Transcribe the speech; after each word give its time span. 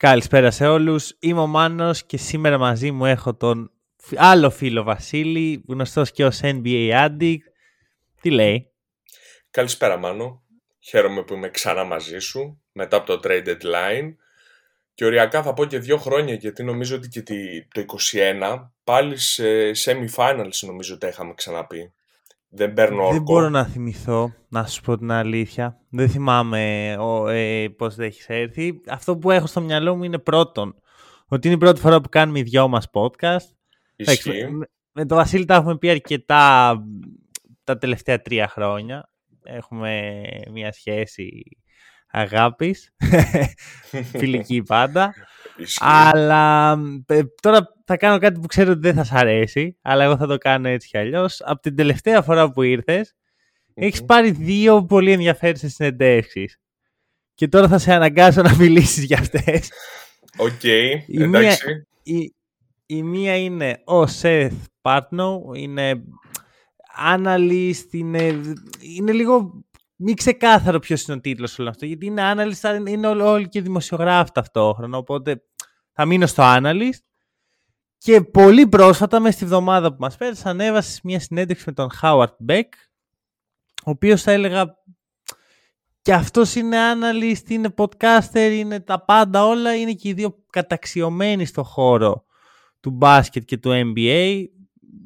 Καλησπέρα 0.00 0.50
σε 0.50 0.66
όλους. 0.66 1.16
Είμαι 1.18 1.40
ο 1.40 1.46
Μάνος 1.46 2.04
και 2.04 2.16
σήμερα 2.16 2.58
μαζί 2.58 2.90
μου 2.90 3.06
έχω 3.06 3.34
τον 3.34 3.72
άλλο 4.16 4.50
φίλο 4.50 4.82
Βασίλη, 4.82 5.64
γνωστός 5.68 6.10
και 6.10 6.24
ως 6.24 6.40
NBA 6.42 6.90
Addict. 7.06 7.38
Τι 8.20 8.30
λέει; 8.30 8.72
Καλησπέρα 9.50 9.96
Μάνο. 9.96 10.42
Χαίρομαι 10.78 11.22
που 11.22 11.34
είμαι 11.34 11.48
ξανά 11.48 11.84
μαζί 11.84 12.18
σου 12.18 12.62
μετά 12.72 12.96
από 12.96 13.06
το 13.06 13.20
trade 13.24 13.46
deadline. 13.46 14.14
Και 14.94 15.04
οριακά 15.04 15.42
θα 15.42 15.52
πω 15.52 15.64
και 15.64 15.78
δύο 15.78 15.96
χρόνια 15.96 16.34
γιατί 16.34 16.62
νομίζω 16.62 16.96
ότι 16.96 17.08
και 17.08 17.22
το 17.72 17.84
21 18.12 18.70
πάλι 18.84 19.16
σε 19.16 19.70
semi-finals 19.70 20.58
νομίζω 20.60 20.94
ότι 20.94 21.06
είχαμε 21.06 21.34
ξαναπεί. 21.34 21.92
Δεν 22.50 22.72
παίρνω 22.72 23.02
όρκο. 23.02 23.12
Δεν 23.12 23.22
μπορώ 23.22 23.48
να 23.48 23.64
θυμηθώ, 23.64 24.32
να 24.48 24.66
σου 24.66 24.80
πω 24.80 24.98
την 24.98 25.10
αλήθεια. 25.10 25.80
Δεν 25.88 26.08
θυμάμαι 26.08 26.96
ο, 26.98 27.28
ε, 27.28 27.68
πώς 27.68 27.94
δεν 27.94 28.06
έχεις 28.06 28.28
έρθει. 28.28 28.80
Αυτό 28.88 29.16
που 29.16 29.30
έχω 29.30 29.46
στο 29.46 29.60
μυαλό 29.60 29.96
μου 29.96 30.04
είναι 30.04 30.18
πρώτον. 30.18 30.74
Ότι 31.26 31.46
είναι 31.46 31.56
η 31.56 31.58
πρώτη 31.58 31.80
φορά 31.80 32.00
που 32.00 32.08
κάνουμε 32.08 32.38
οι 32.38 32.42
δυο 32.42 32.68
μας 32.68 32.86
podcast. 32.92 33.46
Ισχύει. 33.96 34.46
Με, 34.50 34.66
με 34.92 35.06
τον 35.06 35.16
Βασίλη 35.16 35.44
τα 35.44 35.54
έχουμε 35.54 35.78
πει 35.78 35.90
αρκετά 35.90 36.76
τα 37.64 37.78
τελευταία 37.78 38.20
τρία 38.20 38.48
χρόνια. 38.48 39.10
Έχουμε 39.42 40.22
μια 40.52 40.72
σχέση 40.72 41.42
αγάπης, 42.10 42.94
φιλική 44.18 44.62
πάντα. 44.62 45.14
Αλλά 45.78 46.78
ε, 47.06 47.20
τώρα 47.42 47.74
θα 47.84 47.96
κάνω 47.96 48.18
κάτι 48.18 48.40
που 48.40 48.46
ξέρω 48.46 48.70
ότι 48.70 48.80
δεν 48.80 48.94
θα 48.94 49.04
σ' 49.04 49.12
αρέσει, 49.12 49.78
αλλά 49.82 50.04
εγώ 50.04 50.16
θα 50.16 50.26
το 50.26 50.38
κάνω 50.38 50.68
έτσι 50.68 50.88
κι 50.88 50.98
αλλιώς. 50.98 51.40
Από 51.44 51.60
την 51.60 51.76
τελευταία 51.76 52.22
φορά 52.22 52.50
που 52.50 52.62
ήρθες, 52.62 53.14
έχεις 53.74 54.04
πάρει 54.04 54.30
δύο 54.30 54.84
πολύ 54.84 55.12
ενδιαφέρουσες 55.12 55.74
συνεντεύξεις. 55.74 56.60
Και 57.34 57.48
τώρα 57.48 57.68
θα 57.68 57.78
σε 57.78 57.92
αναγκάσω 57.92 58.42
να 58.42 58.54
μιλήσεις 58.56 59.04
για 59.04 59.18
αυτές. 59.18 59.70
OK, 60.36 60.48
okay, 60.62 60.94
εντάξει. 61.08 61.66
Μία, 61.66 61.86
η, 62.02 62.34
η 62.86 63.02
μία 63.02 63.36
είναι 63.36 63.82
ο 63.84 64.02
Seth 64.02 64.50
Partnow, 64.82 65.56
είναι 65.56 66.02
analyst, 67.16 67.86
είναι, 67.90 68.40
είναι 68.80 69.12
λίγο 69.12 69.64
μη 70.02 70.14
ξεκάθαρο 70.14 70.78
ποιος 70.78 71.04
είναι 71.04 71.16
ο 71.16 71.20
τίτλος 71.20 71.58
όλο 71.58 71.68
αυτό. 71.68 71.86
Γιατί 71.86 72.06
είναι 72.06 72.32
analyst, 72.34 72.86
είναι 72.88 73.06
όλοι 73.06 73.48
και 73.48 73.62
δημοσιογράφοι 73.62 74.30
ταυτόχρονα. 74.34 74.98
Οπότε 74.98 75.42
θα 75.92 76.04
μείνω 76.04 76.26
στο 76.26 76.42
analyst. 76.46 77.00
Και 77.98 78.20
πολύ 78.20 78.66
πρόσφατα, 78.66 79.20
μέσα 79.20 79.36
στη 79.36 79.44
βδομάδα 79.44 79.90
που 79.90 79.96
μας 80.00 80.16
πέρασε, 80.16 80.48
ανέβασες 80.48 81.00
μια 81.02 81.20
συνέντευξη 81.20 81.64
με 81.66 81.72
τον 81.72 81.88
Howard 82.02 82.36
Beck, 82.48 82.68
ο 83.84 83.90
οποίος 83.90 84.22
θα 84.22 84.32
έλεγα 84.32 84.78
και 86.02 86.12
αυτός 86.12 86.54
είναι 86.54 86.76
analyst, 86.94 87.50
είναι 87.50 87.74
podcaster, 87.76 88.50
είναι 88.52 88.80
τα 88.80 89.04
πάντα 89.04 89.46
όλα. 89.46 89.76
Είναι 89.76 89.92
και 89.92 90.08
οι 90.08 90.12
δύο 90.12 90.44
καταξιωμένοι 90.50 91.44
στο 91.44 91.62
χώρο 91.62 92.24
του 92.80 92.90
μπάσκετ 92.90 93.44
και 93.44 93.56
του 93.56 93.70
NBA. 93.72 94.44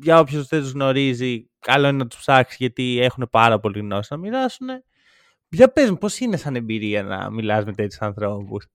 Για 0.01 0.19
όποιος 0.19 0.47
δεν 0.47 0.61
τους 0.61 0.70
γνωρίζει, 0.70 1.51
καλό 1.58 1.89
είναι 1.89 1.97
να 1.97 2.07
τους 2.07 2.18
ψάξεις 2.18 2.57
γιατί 2.58 2.98
έχουν 3.01 3.29
πάρα 3.30 3.61
πολύ 3.61 3.79
γνώση 3.79 4.08
να 4.11 4.17
μοιράσουν. 4.18 4.68
Για 5.55 5.73
πες 5.73 5.91
μου, 5.91 5.98
πώς 5.98 6.19
είναι 6.19 6.37
σαν 6.37 6.57
εμπειρία 6.57 7.03
να 7.03 7.31
μιλάς 7.31 7.65
με 7.65 7.73
τέτοιους 7.73 8.01
ανθρώπους; 8.01 8.67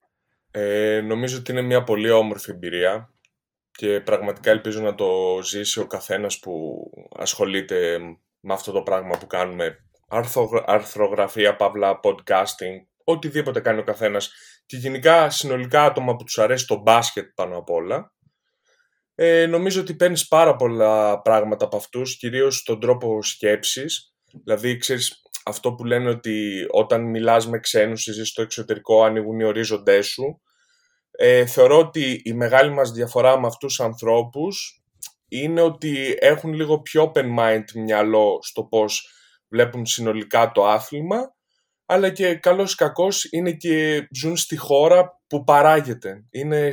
Ε, 0.52 1.02
νομίζω 1.02 1.38
ότι 1.38 1.52
είναι 1.52 1.62
μια 1.62 1.84
πολύ 1.84 2.10
όμορφη 2.10 2.52
εμπειρία 2.52 3.14
και 3.72 4.00
πραγματικά 4.00 4.52
ελπίζω 4.52 4.82
να 4.82 4.96
το 4.96 5.40
ζήσει 5.44 5.80
ο 5.80 5.88
καθένας 5.88 6.40
που 6.40 6.84
ασχολείται 7.18 8.00
με 8.40 8.54
αυτό 8.54 8.72
το 8.72 8.82
πράγμα 8.82 9.18
που 9.18 9.28
κάνουμε 9.28 9.78
αρθρογραφία, 10.66 11.56
παύλα, 11.56 12.00
podcasting, 12.04 12.86
οτιδήποτε 13.04 13.60
κάνει 13.60 13.80
ο 13.80 13.84
καθένας 13.84 14.32
και 14.66 14.78
γενικά 14.78 15.30
συνολικά 15.30 15.84
άτομα 15.84 16.16
που 16.16 16.24
τους 16.24 16.40
αρέσει 16.40 16.68
το 16.68 16.76
μπάσκετ 16.76 17.26
πάνω 17.36 17.58
απ' 17.58 17.70
όλα 17.70 18.14
ε, 19.22 19.46
νομίζω 19.46 19.82
ότι 19.82 19.96
παίρνεις 19.96 20.28
πάρα 20.28 20.56
πολλά 20.56 21.22
πράγματα 21.22 21.66
από 21.66 21.78
αυτούς, 21.78 22.18
κυρίως 22.18 22.58
στον 22.58 22.80
τρόπο 22.80 23.24
σκέψης. 23.24 24.14
Δηλαδή, 24.44 24.78
ξέρεις, 24.78 25.22
αυτό 25.50 25.74
που 25.74 25.86
λένε 25.86 26.10
ότι 26.10 26.66
όταν 26.70 27.02
μιλάς 27.02 27.48
με 27.48 27.60
ξένους 27.60 28.08
ή 28.08 28.26
στο 28.26 28.42
εξωτερικό 28.42 29.04
ανοίγουν 29.04 29.40
οι 29.40 29.44
ορίζοντές 29.44 30.08
σου. 30.08 30.42
Ε, 31.12 31.46
θεωρώ 31.46 31.78
ότι 31.78 32.22
η 32.26 32.34
μεγάλη 32.34 32.72
μας 32.72 32.92
διαφορά 32.92 33.40
με 33.40 33.48
αυτούς 33.48 33.76
τους 33.76 33.86
ανθρώπους 33.86 34.84
είναι 35.28 35.62
ότι 35.62 36.18
έχουν 36.20 36.54
λίγο 36.54 36.82
πιο 36.82 37.12
open 37.14 37.40
mind 37.40 37.64
μυαλό 37.76 38.40
στο 38.42 38.64
πώς 38.64 39.10
βλέπουν 39.48 39.86
συνολικά 39.86 40.52
το 40.52 40.68
άθλημα, 40.68 41.36
αλλά 41.86 42.10
και 42.10 42.36
καλός 42.36 42.76
κακός 42.76 43.28
είναι 43.32 43.52
και 43.52 44.08
ζουν 44.16 44.38
στη 44.38 44.58
χώρα 44.58 45.22
που 45.28 45.44
παράγεται. 45.44 46.26
Είναι 46.30 46.70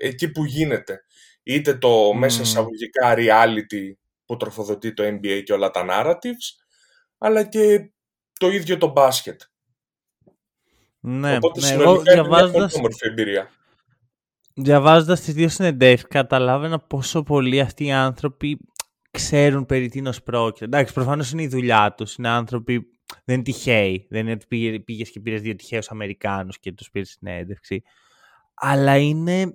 εκεί 0.00 0.30
που 0.30 0.44
γίνεται 0.44 1.04
είτε 1.42 1.74
το 1.74 2.12
μέσα 2.12 2.42
εισαγωγικά 2.42 3.14
reality 3.16 3.92
που 4.24 4.36
τροφοδοτεί 4.36 4.94
το 4.94 5.02
NBA 5.06 5.42
και 5.44 5.52
όλα 5.52 5.70
τα 5.70 5.86
narratives, 5.90 6.64
αλλά 7.22 7.44
και 7.44 7.92
το 8.38 8.48
ίδιο 8.48 8.78
το 8.78 8.88
μπάσκετ. 8.88 9.40
Ναι, 11.00 11.36
Οπότε 11.36 11.60
ναι, 11.60 11.66
συνολικά 11.66 12.12
είναι 12.12 12.28
μια 12.28 12.50
πολύ 12.50 12.70
όμορφη 12.74 13.06
εμπειρία. 13.06 13.50
Διαβάζοντας 14.54 15.20
τις 15.20 15.34
δύο 15.34 15.48
συνεντεύξεις, 15.48 16.08
καταλάβαινα 16.08 16.78
πόσο 16.78 17.22
πολύ 17.22 17.60
αυτοί 17.60 17.84
οι 17.84 17.92
άνθρωποι 17.92 18.58
ξέρουν 19.10 19.66
περί 19.66 19.88
τίνος 19.88 20.22
πρόκειται. 20.22 20.64
Εντάξει, 20.64 20.92
προφανώς 20.92 21.32
είναι 21.32 21.42
η 21.42 21.48
δουλειά 21.48 21.94
τους. 21.96 22.14
Είναι 22.14 22.28
άνθρωποι. 22.28 22.90
Δεν 23.24 23.34
είναι 23.34 23.44
τυχαίοι. 23.44 24.06
Δεν 24.10 24.20
είναι 24.20 24.32
ότι 24.32 24.46
πήγε 24.84 25.02
και 25.02 25.20
πήρες 25.20 25.40
δύο 25.40 25.54
τυχαίους 25.54 25.90
Αμερικάνους 25.90 26.58
και 26.58 26.72
τους 26.72 26.90
πήρες 26.90 27.08
συνέντευξη. 27.08 27.82
Αλλά 28.54 28.96
είναι 28.96 29.54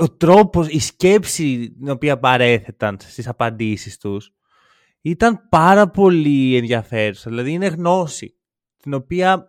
ο 0.00 0.16
τρόπος, 0.16 0.68
η 0.68 0.78
σκέψη 0.78 1.74
την 1.78 1.88
οποία 1.90 2.18
παρέθεταν 2.18 2.96
στις 3.00 3.28
απαντήσεις 3.28 3.98
τους 3.98 4.32
ήταν 5.00 5.48
πάρα 5.48 5.90
πολύ 5.90 6.56
ενδιαφέρουσα. 6.56 7.30
Δηλαδή 7.30 7.52
είναι 7.52 7.66
γνώση 7.66 8.34
την 8.76 8.94
οποία 8.94 9.46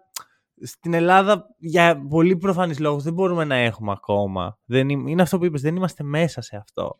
στην 0.61 0.93
Ελλάδα 0.93 1.55
για 1.57 2.05
πολύ 2.09 2.37
προφανείς 2.37 2.79
λόγους 2.79 3.03
δεν 3.03 3.13
μπορούμε 3.13 3.43
να 3.43 3.55
έχουμε 3.55 3.91
ακόμα. 3.91 4.59
Δεν 4.65 4.89
είναι 4.89 5.21
αυτό 5.21 5.37
που 5.37 5.45
είπες, 5.45 5.61
δεν 5.61 5.75
είμαστε 5.75 6.03
μέσα 6.03 6.41
σε 6.41 6.57
αυτό. 6.57 6.99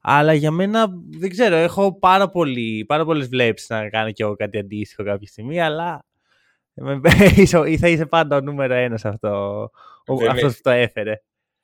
Αλλά 0.00 0.34
για 0.34 0.50
μένα, 0.50 0.86
δεν 1.18 1.30
ξέρω, 1.30 1.56
έχω 1.56 1.98
πάρα, 1.98 2.28
πολύ, 2.28 2.84
πάρα 2.84 3.04
πολλές 3.04 3.28
βλέψεις 3.28 3.68
να 3.68 3.88
κάνω 3.88 4.12
και 4.12 4.22
εγώ 4.22 4.34
κάτι 4.34 4.58
αντίστοιχο 4.58 5.04
κάποια 5.04 5.26
στιγμή, 5.26 5.60
αλλά 5.60 6.04
ή 7.66 7.76
θα 7.80 7.88
είσαι 7.88 8.06
πάντα 8.06 8.36
ο 8.36 8.40
νούμερο 8.40 8.74
ένας 8.74 9.00
σε 9.00 9.08
αυτός, 9.08 9.70
αυτός 10.28 10.54
που 10.54 10.60
το 10.62 10.70
έφερε. 10.70 11.22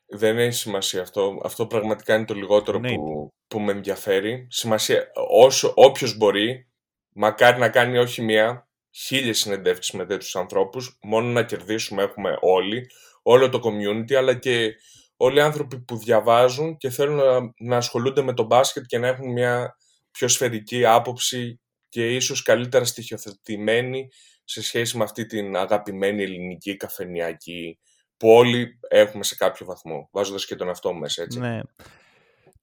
Δεν 0.09 0.39
έχει 0.39 0.53
σημασία 0.53 1.03
αυτό. 1.03 1.41
Αυτό 1.45 1.67
πραγματικά 1.67 2.15
είναι 2.15 2.25
το 2.25 2.35
λιγότερο 2.35 2.81
που, 2.81 3.35
που 3.49 3.61
με 3.61 3.73
ενδιαφέρει. 3.73 4.47
Σημασία, 4.51 5.11
όσο, 5.31 5.73
όποιος 5.75 6.17
μπορεί, 6.17 6.69
μακάρι 7.13 7.59
να 7.59 7.69
κάνει 7.69 7.99
όχι 7.99 8.23
μία, 8.23 8.69
χίλιες 8.91 9.39
συνεντεύξεις 9.39 9.95
με 9.95 10.07
τέτοιους 10.07 10.37
ανθρώπους, 10.37 10.99
μόνο 11.03 11.29
να 11.29 11.45
κερδίσουμε 11.45 12.03
έχουμε 12.03 12.39
όλοι, 12.41 12.87
όλο 13.23 13.49
το 13.49 13.61
community, 13.65 14.15
αλλά 14.15 14.35
και 14.35 14.75
όλοι 15.17 15.37
οι 15.37 15.41
άνθρωποι 15.41 15.81
που 15.81 15.97
διαβάζουν 15.97 16.77
και 16.77 16.91
θέλουν 16.91 17.17
να, 17.17 17.53
να 17.59 17.77
ασχολούνται 17.77 18.23
με 18.23 18.35
το 18.35 18.43
μπάσκετ 18.43 18.85
και 18.87 18.99
να 18.99 19.07
έχουν 19.07 19.33
μια 19.33 19.77
πιο 20.11 20.29
σφαιρική 20.29 20.85
άποψη 20.85 21.61
και 21.89 22.15
ίσως 22.15 22.43
καλύτερα 22.43 22.85
στοιχειοθετημένη 22.85 24.09
σε 24.45 24.63
σχέση 24.63 24.97
με 24.97 25.05
αυτή 25.05 25.27
την 25.27 25.57
αγαπημένη 25.57 26.23
ελληνική 26.23 26.77
καφενιακή 26.77 27.79
που 28.17 28.29
όλοι 28.29 28.79
έχουμε 28.89 29.25
σε 29.25 29.35
κάποιο 29.35 29.67
βαθμό, 29.67 30.09
βάζοντας 30.13 30.47
και 30.47 30.55
τον 30.55 30.69
εαυτό 30.69 30.93
μου 30.93 30.99
μέσα, 30.99 31.23
έτσι. 31.23 31.39
Ναι. 31.39 31.61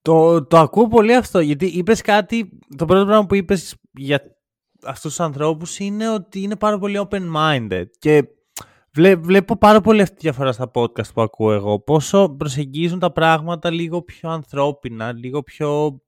Το, 0.04 0.44
το 0.46 0.58
ακούω 0.58 0.88
πολύ 0.88 1.14
αυτό, 1.14 1.40
γιατί 1.40 1.66
είπες 1.66 2.00
κάτι, 2.00 2.58
το 2.76 2.84
πρώτο 2.84 3.04
πράγμα 3.04 3.26
που 3.26 3.34
είπες 3.34 3.74
για 3.92 4.20
αυτούς 4.84 5.10
τους 5.10 5.20
ανθρώπους 5.20 5.78
είναι 5.78 6.08
ότι 6.08 6.42
είναι 6.42 6.56
πάρα 6.56 6.78
πολύ 6.78 7.08
open-minded 7.10 7.84
και 7.98 8.24
βλέπω 9.18 9.56
πάρα 9.56 9.80
πολύ 9.80 10.02
αυτή 10.02 10.14
τη 10.14 10.20
διαφορά 10.20 10.52
στα 10.52 10.70
podcast 10.74 11.12
που 11.14 11.22
ακούω 11.22 11.52
εγώ, 11.52 11.80
πόσο 11.80 12.28
προσεγγίζουν 12.28 12.98
τα 12.98 13.12
πράγματα 13.12 13.70
λίγο 13.70 14.02
πιο 14.02 14.30
ανθρώπινα, 14.30 15.12
λίγο 15.12 15.42
πιο 15.42 16.00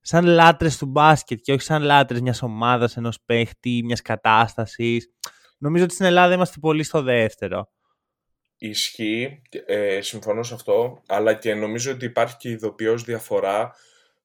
σαν 0.00 0.26
λάτρες 0.26 0.78
του 0.78 0.86
μπάσκετ 0.86 1.40
και 1.42 1.52
όχι 1.52 1.62
σαν 1.62 1.82
λάτρες 1.82 2.20
μιας 2.20 2.42
ομάδας, 2.42 2.96
ενός 2.96 3.20
παίχτη, 3.26 3.82
μιας 3.84 4.02
κατάστασης. 4.02 5.08
Νομίζω 5.58 5.84
ότι 5.84 5.94
στην 5.94 6.06
Ελλάδα 6.06 6.34
είμαστε 6.34 6.58
πολύ 6.60 6.82
στο 6.82 7.02
δεύτερο. 7.02 7.68
Ισχύει, 8.58 9.42
ε, 9.66 10.00
συμφωνώ 10.00 10.42
σε 10.42 10.54
αυτό, 10.54 11.02
αλλά 11.06 11.34
και 11.34 11.54
νομίζω 11.54 11.92
ότι 11.92 12.04
υπάρχει 12.04 12.36
και 12.36 12.48
ειδοποιώς 12.48 13.04
διαφορά 13.04 13.74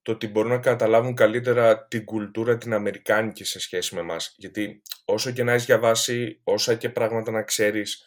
το 0.02 0.12
ότι 0.12 0.28
μπορούν 0.28 0.52
να 0.52 0.58
καταλάβουν 0.58 1.16
καλύτερα 1.16 1.86
την 1.88 2.06
κουλτούρα 2.06 2.58
την 2.58 2.74
Αμερικάνικη 2.74 3.44
σε 3.44 3.60
σχέση 3.60 3.96
με 3.96 4.02
μας. 4.02 4.36
Γιατί 4.38 4.82
όσο 5.06 5.32
και 5.32 5.44
να 5.44 5.52
έχεις 5.52 5.66
διαβάσει, 5.66 6.40
όσα 6.44 6.76
και 6.76 6.90
πράγματα 6.90 7.32
να 7.32 7.44
ξέρεις 7.44 8.06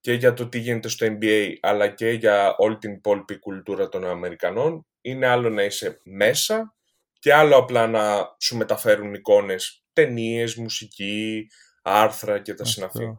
και 0.00 0.12
για 0.12 0.34
το 0.34 0.48
τι 0.48 0.58
γίνεται 0.58 0.88
στο 0.88 1.06
NBA, 1.06 1.52
αλλά 1.60 1.88
και 1.88 2.08
για 2.10 2.54
όλη 2.56 2.78
την 2.78 2.92
υπόλοιπη 2.92 3.38
κουλτούρα 3.38 3.88
των 3.88 4.04
Αμερικανών, 4.04 4.86
είναι 5.00 5.26
άλλο 5.26 5.50
να 5.50 5.62
είσαι 5.62 6.00
μέσα 6.04 6.74
και 7.18 7.34
άλλο 7.34 7.56
απλά 7.56 7.86
να 7.86 8.34
σου 8.40 8.56
μεταφέρουν 8.56 9.14
εικόνες, 9.14 9.84
ταινίες, 9.92 10.54
μουσική, 10.54 11.46
άρθρα 11.82 12.40
και 12.40 12.54
τα 12.54 12.64
συναφή. 12.64 13.18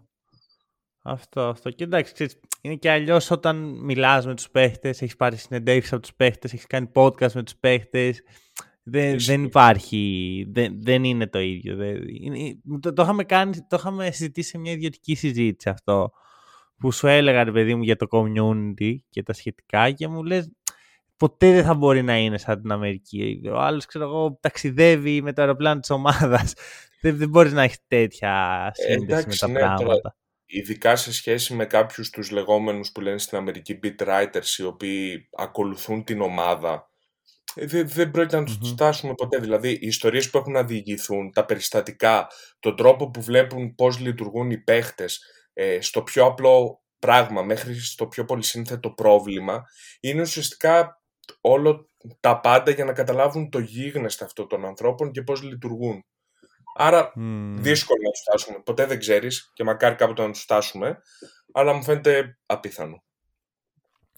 Αυτό, 1.07 1.41
αυτό. 1.41 1.69
Και 1.69 1.83
εντάξει, 1.83 2.13
ξέρεις, 2.13 2.39
είναι 2.61 2.75
και 2.75 2.89
αλλιώς 2.89 3.31
όταν 3.31 3.55
μιλάς 3.83 4.25
με 4.25 4.35
τους 4.35 4.49
παίχτες, 4.49 5.01
έχεις 5.01 5.15
πάρει 5.15 5.35
συνεντεύξεις 5.35 5.93
από 5.93 6.01
τους 6.01 6.13
παίχτες, 6.13 6.53
έχεις 6.53 6.67
κάνει 6.67 6.91
podcast 6.93 7.31
με 7.31 7.43
τους 7.43 7.55
παίχτες. 7.55 8.21
Δεν, 8.83 9.19
δεν 9.19 9.43
υπάρχει. 9.43 10.45
Δεν, 10.49 10.81
δεν 10.81 11.03
είναι 11.03 11.27
το 11.27 11.39
ίδιο. 11.39 11.75
Δεν, 11.75 12.01
είναι, 12.07 12.59
το, 12.79 12.93
το, 12.93 13.03
είχαμε 13.03 13.23
κάνει, 13.23 13.51
το 13.69 13.75
είχαμε 13.79 14.11
συζητήσει 14.11 14.49
σε 14.49 14.57
μια 14.57 14.71
ιδιωτική 14.71 15.15
συζήτηση 15.15 15.69
αυτό. 15.69 16.11
Που 16.77 16.91
σου 16.91 17.07
έλεγα, 17.07 17.43
ρε 17.43 17.51
παιδί 17.51 17.75
μου, 17.75 17.83
για 17.83 17.95
το 17.95 18.07
community 18.09 18.95
και 19.09 19.23
τα 19.23 19.33
σχετικά 19.33 19.91
και 19.91 20.07
μου 20.07 20.23
λες, 20.23 20.51
ποτέ 21.17 21.51
δεν 21.51 21.63
θα 21.63 21.73
μπορεί 21.73 22.03
να 22.03 22.17
είναι 22.17 22.37
σαν 22.37 22.61
την 22.61 22.71
Αμερική. 22.71 23.41
Ο 23.51 23.59
άλλος, 23.59 23.85
ξέρω 23.85 24.05
εγώ, 24.05 24.37
ταξιδεύει 24.41 25.21
με 25.21 25.33
το 25.33 25.41
αεροπλάνο 25.41 25.79
της 25.79 25.89
ομάδας. 25.89 26.53
δεν, 27.01 27.17
δεν 27.17 27.29
μπορείς 27.29 27.53
να 27.53 27.63
έχεις 27.63 27.79
τέτοια 27.87 28.71
σύνδεση 28.73 29.27
με 29.27 29.35
τα 29.35 29.47
ναι, 29.47 29.59
πράγματα 29.59 30.15
ειδικά 30.45 30.95
σε 30.95 31.13
σχέση 31.13 31.53
με 31.53 31.65
κάποιους 31.65 32.09
τους 32.09 32.31
λεγόμενους 32.31 32.91
που 32.91 33.01
λένε 33.01 33.17
στην 33.17 33.37
Αμερική 33.37 33.79
beat 33.83 34.07
writers 34.07 34.57
οι 34.57 34.63
οποίοι 34.63 35.29
ακολουθούν 35.37 36.03
την 36.03 36.21
ομάδα 36.21 36.89
δεν, 37.55 37.87
δεν 37.87 38.11
πρόκειται 38.11 38.39
να 38.39 38.43
τους 38.43 38.57
mm 38.57 38.65
φτάσουμε 38.65 39.13
ποτέ. 39.13 39.37
Δηλαδή, 39.39 39.69
οι 39.69 39.87
ιστορίες 39.87 40.29
που 40.29 40.37
έχουν 40.37 40.53
να 40.53 40.63
διηγηθούν, 40.63 41.31
τα 41.31 41.45
περιστατικά, 41.45 42.27
τον 42.59 42.75
τρόπο 42.75 43.09
που 43.09 43.21
βλέπουν 43.21 43.75
πώς 43.75 43.99
λειτουργούν 43.99 44.51
οι 44.51 44.57
παίχτες, 44.57 45.19
ε, 45.53 45.81
στο 45.81 46.01
πιο 46.03 46.25
απλό 46.25 46.83
πράγμα 46.99 47.41
μέχρι 47.41 47.79
στο 47.79 48.07
πιο 48.07 48.25
πολύ 48.25 48.43
σύνθετο 48.43 48.89
πρόβλημα, 48.89 49.63
είναι 49.99 50.21
ουσιαστικά 50.21 51.01
όλο 51.41 51.89
τα 52.19 52.39
πάντα 52.39 52.71
για 52.71 52.85
να 52.85 52.93
καταλάβουν 52.93 53.49
το 53.49 53.59
γίγνεσθε 53.59 54.23
αυτών 54.25 54.47
των 54.47 54.65
ανθρώπων 54.65 55.11
και 55.11 55.21
πώς 55.21 55.41
λειτουργούν. 55.41 56.05
Άρα 56.77 57.11
δύσκολο 57.55 57.99
να 58.03 58.11
τους 58.11 58.19
φτάσουμε. 58.19 58.59
Ποτέ 58.63 58.85
δεν 58.85 58.99
ξέρεις 58.99 59.51
και 59.53 59.63
μακάρι 59.63 59.95
κάποτε 59.95 60.21
να 60.21 60.31
τους 60.31 60.41
φτάσουμε. 60.41 61.01
Αλλά 61.53 61.73
μου 61.73 61.83
φαίνεται 61.83 62.37
απίθανο. 62.45 63.03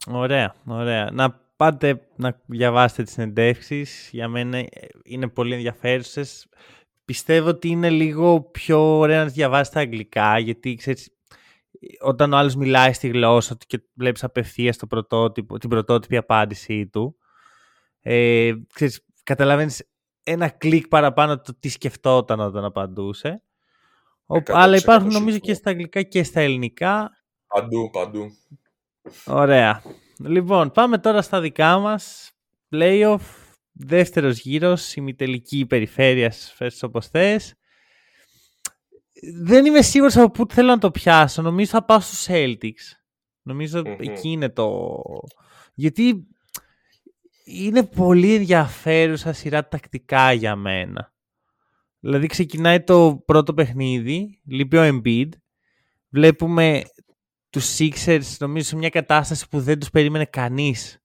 Ωραία, 0.08 0.56
ωραία. 0.66 1.10
Να 1.12 1.32
πάτε 1.56 2.08
να 2.16 2.42
διαβάσετε 2.46 3.04
τις 3.04 3.14
συνεντεύξεις. 3.14 4.10
Για 4.12 4.28
μένα 4.28 4.66
είναι 5.04 5.28
πολύ 5.28 5.54
ενδιαφέρουσες. 5.54 6.48
Πιστεύω 7.06 7.48
ότι 7.48 7.68
είναι 7.68 7.90
λίγο 7.90 8.42
πιο 8.42 8.98
ωραία 8.98 9.24
να 9.24 9.30
διαβάσεις 9.30 9.74
τα 9.74 9.80
αγγλικά, 9.80 10.40
γιατί 10.40 10.76
ξέρεις, 10.76 11.10
όταν 12.00 12.34
ο 12.34 12.38
άλλος 12.38 12.56
μιλάει 12.56 12.94
στη 12.94 13.08
γλώσσα 13.08 13.58
του 13.58 13.66
και 13.68 13.82
βλέπεις 13.94 14.24
απευθείας 14.24 14.78
το 14.78 14.88
πρωτότυπο, 14.88 15.58
την 15.58 15.70
πρωτότυπη 15.70 16.18
απάντησή 16.18 16.88
του, 16.88 17.18
ε, 18.02 18.52
ξέρεις, 18.74 19.06
καταλαβαίνεις 19.24 19.88
ένα 20.30 20.50
κλικ 20.50 20.88
παραπάνω 20.88 21.42
το 21.42 21.56
τι 21.60 21.70
σκεφτόταν 21.70 22.40
όταν 22.40 22.64
απαντούσε. 22.64 23.44
Αλλά 24.48 24.76
υπάρχουν 24.76 25.12
νομίζω 25.12 25.38
και 25.38 25.54
στα 25.54 25.70
αγγλικά 25.70 26.02
και 26.02 26.24
στα 26.24 26.40
ελληνικά. 26.40 27.12
Παντού, 27.48 27.90
παντού. 27.90 28.26
Ωραία. 29.26 29.82
Λοιπόν, 30.20 30.72
πάμε 30.72 30.98
τώρα 30.98 31.22
στα 31.22 31.42
δικά 31.42 31.80
μας. 31.80 32.32
Playoff, 32.72 33.20
δεύτερος 33.72 34.40
γύρος, 34.40 34.96
ημιτελική 34.96 35.66
περιφέρεια, 35.66 36.32
φέρεις 36.32 36.84
όπως 36.84 37.08
θες. 37.08 37.54
Δεν 39.42 39.66
είμαι 39.66 39.82
σίγουρος 39.82 40.18
από 40.18 40.32
πού 40.32 40.54
θέλω 40.54 40.68
να 40.68 40.78
το 40.78 40.92
πιάσω. 40.92 41.42
Νομίζω 41.42 41.70
θα 41.70 41.86
πάω 41.86 42.00
στους 42.00 42.26
Celtics. 42.30 42.98
νομιζω 43.42 43.82
εκεί 44.00 44.30
είναι 44.30 44.50
το... 44.50 44.94
Γιατί 45.74 46.28
είναι 47.48 47.84
πολύ 47.84 48.34
ενδιαφέρουσα 48.34 49.34
σειρά 49.34 49.68
τακτικά 49.68 50.32
για 50.32 50.56
μένα. 50.56 51.14
Δηλαδή 52.00 52.28
ξεκινάει 52.28 52.84
το 52.84 53.24
πρώτο 53.26 53.54
παιχνίδι, 53.54 54.42
λείπει 54.46 54.78
ο 54.78 54.82
Embiid, 54.84 55.30
βλέπουμε 56.10 56.84
τους 57.50 57.78
Sixers 57.80 58.36
νομίζω 58.40 58.68
σε 58.68 58.76
μια 58.76 58.90
κατάσταση 58.90 59.48
που 59.50 59.60
δεν 59.60 59.80
τους 59.80 59.90
περίμενε 59.90 60.26
κανείς 60.26 61.04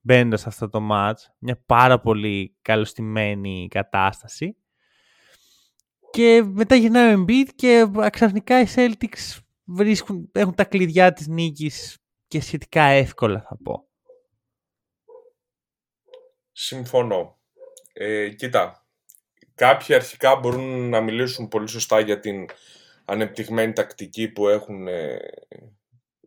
μπαίνοντας 0.00 0.40
σε 0.40 0.48
αυτό 0.48 0.68
το 0.68 0.88
match. 0.92 1.18
Μια 1.38 1.62
πάρα 1.66 2.00
πολύ 2.00 2.56
καλωστημένη 2.62 3.68
κατάσταση. 3.70 4.56
Και 6.10 6.42
μετά 6.46 6.74
γυρνάει 6.74 7.14
ο 7.14 7.24
Embiid 7.24 7.48
και 7.54 7.90
ξαφνικά 8.10 8.60
οι 8.60 8.66
Celtics 8.74 9.38
βρίσκουν, 9.64 10.30
έχουν 10.32 10.54
τα 10.54 10.64
κλειδιά 10.64 11.12
της 11.12 11.26
νίκης 11.26 11.98
και 12.28 12.40
σχετικά 12.40 12.82
εύκολα 12.82 13.40
θα 13.48 13.56
πω. 13.62 13.89
Συμφωνώ. 16.62 17.38
Ε, 17.92 18.28
κοίτα, 18.28 18.86
κάποιοι 19.54 19.94
αρχικά 19.94 20.36
μπορούν 20.36 20.88
να 20.88 21.00
μιλήσουν 21.00 21.48
πολύ 21.48 21.68
σωστά 21.68 22.00
για 22.00 22.20
την 22.20 22.46
ανεπτυγμένη 23.04 23.72
τακτική 23.72 24.28
που 24.28 24.48
έχουν 24.48 24.88
ε, 24.88 25.18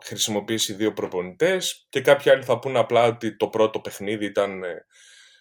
χρησιμοποιήσει 0.03 0.73
δύο 0.73 0.93
προπονητές 0.93 1.87
και 1.89 2.01
κάποιοι 2.01 2.31
άλλοι 2.31 2.43
θα 2.43 2.59
πούνε 2.59 2.79
απλά 2.79 3.05
ότι 3.05 3.37
το 3.37 3.47
πρώτο 3.47 3.79
παιχνίδι 3.79 4.25
ήταν 4.25 4.63
ε, 4.63 4.85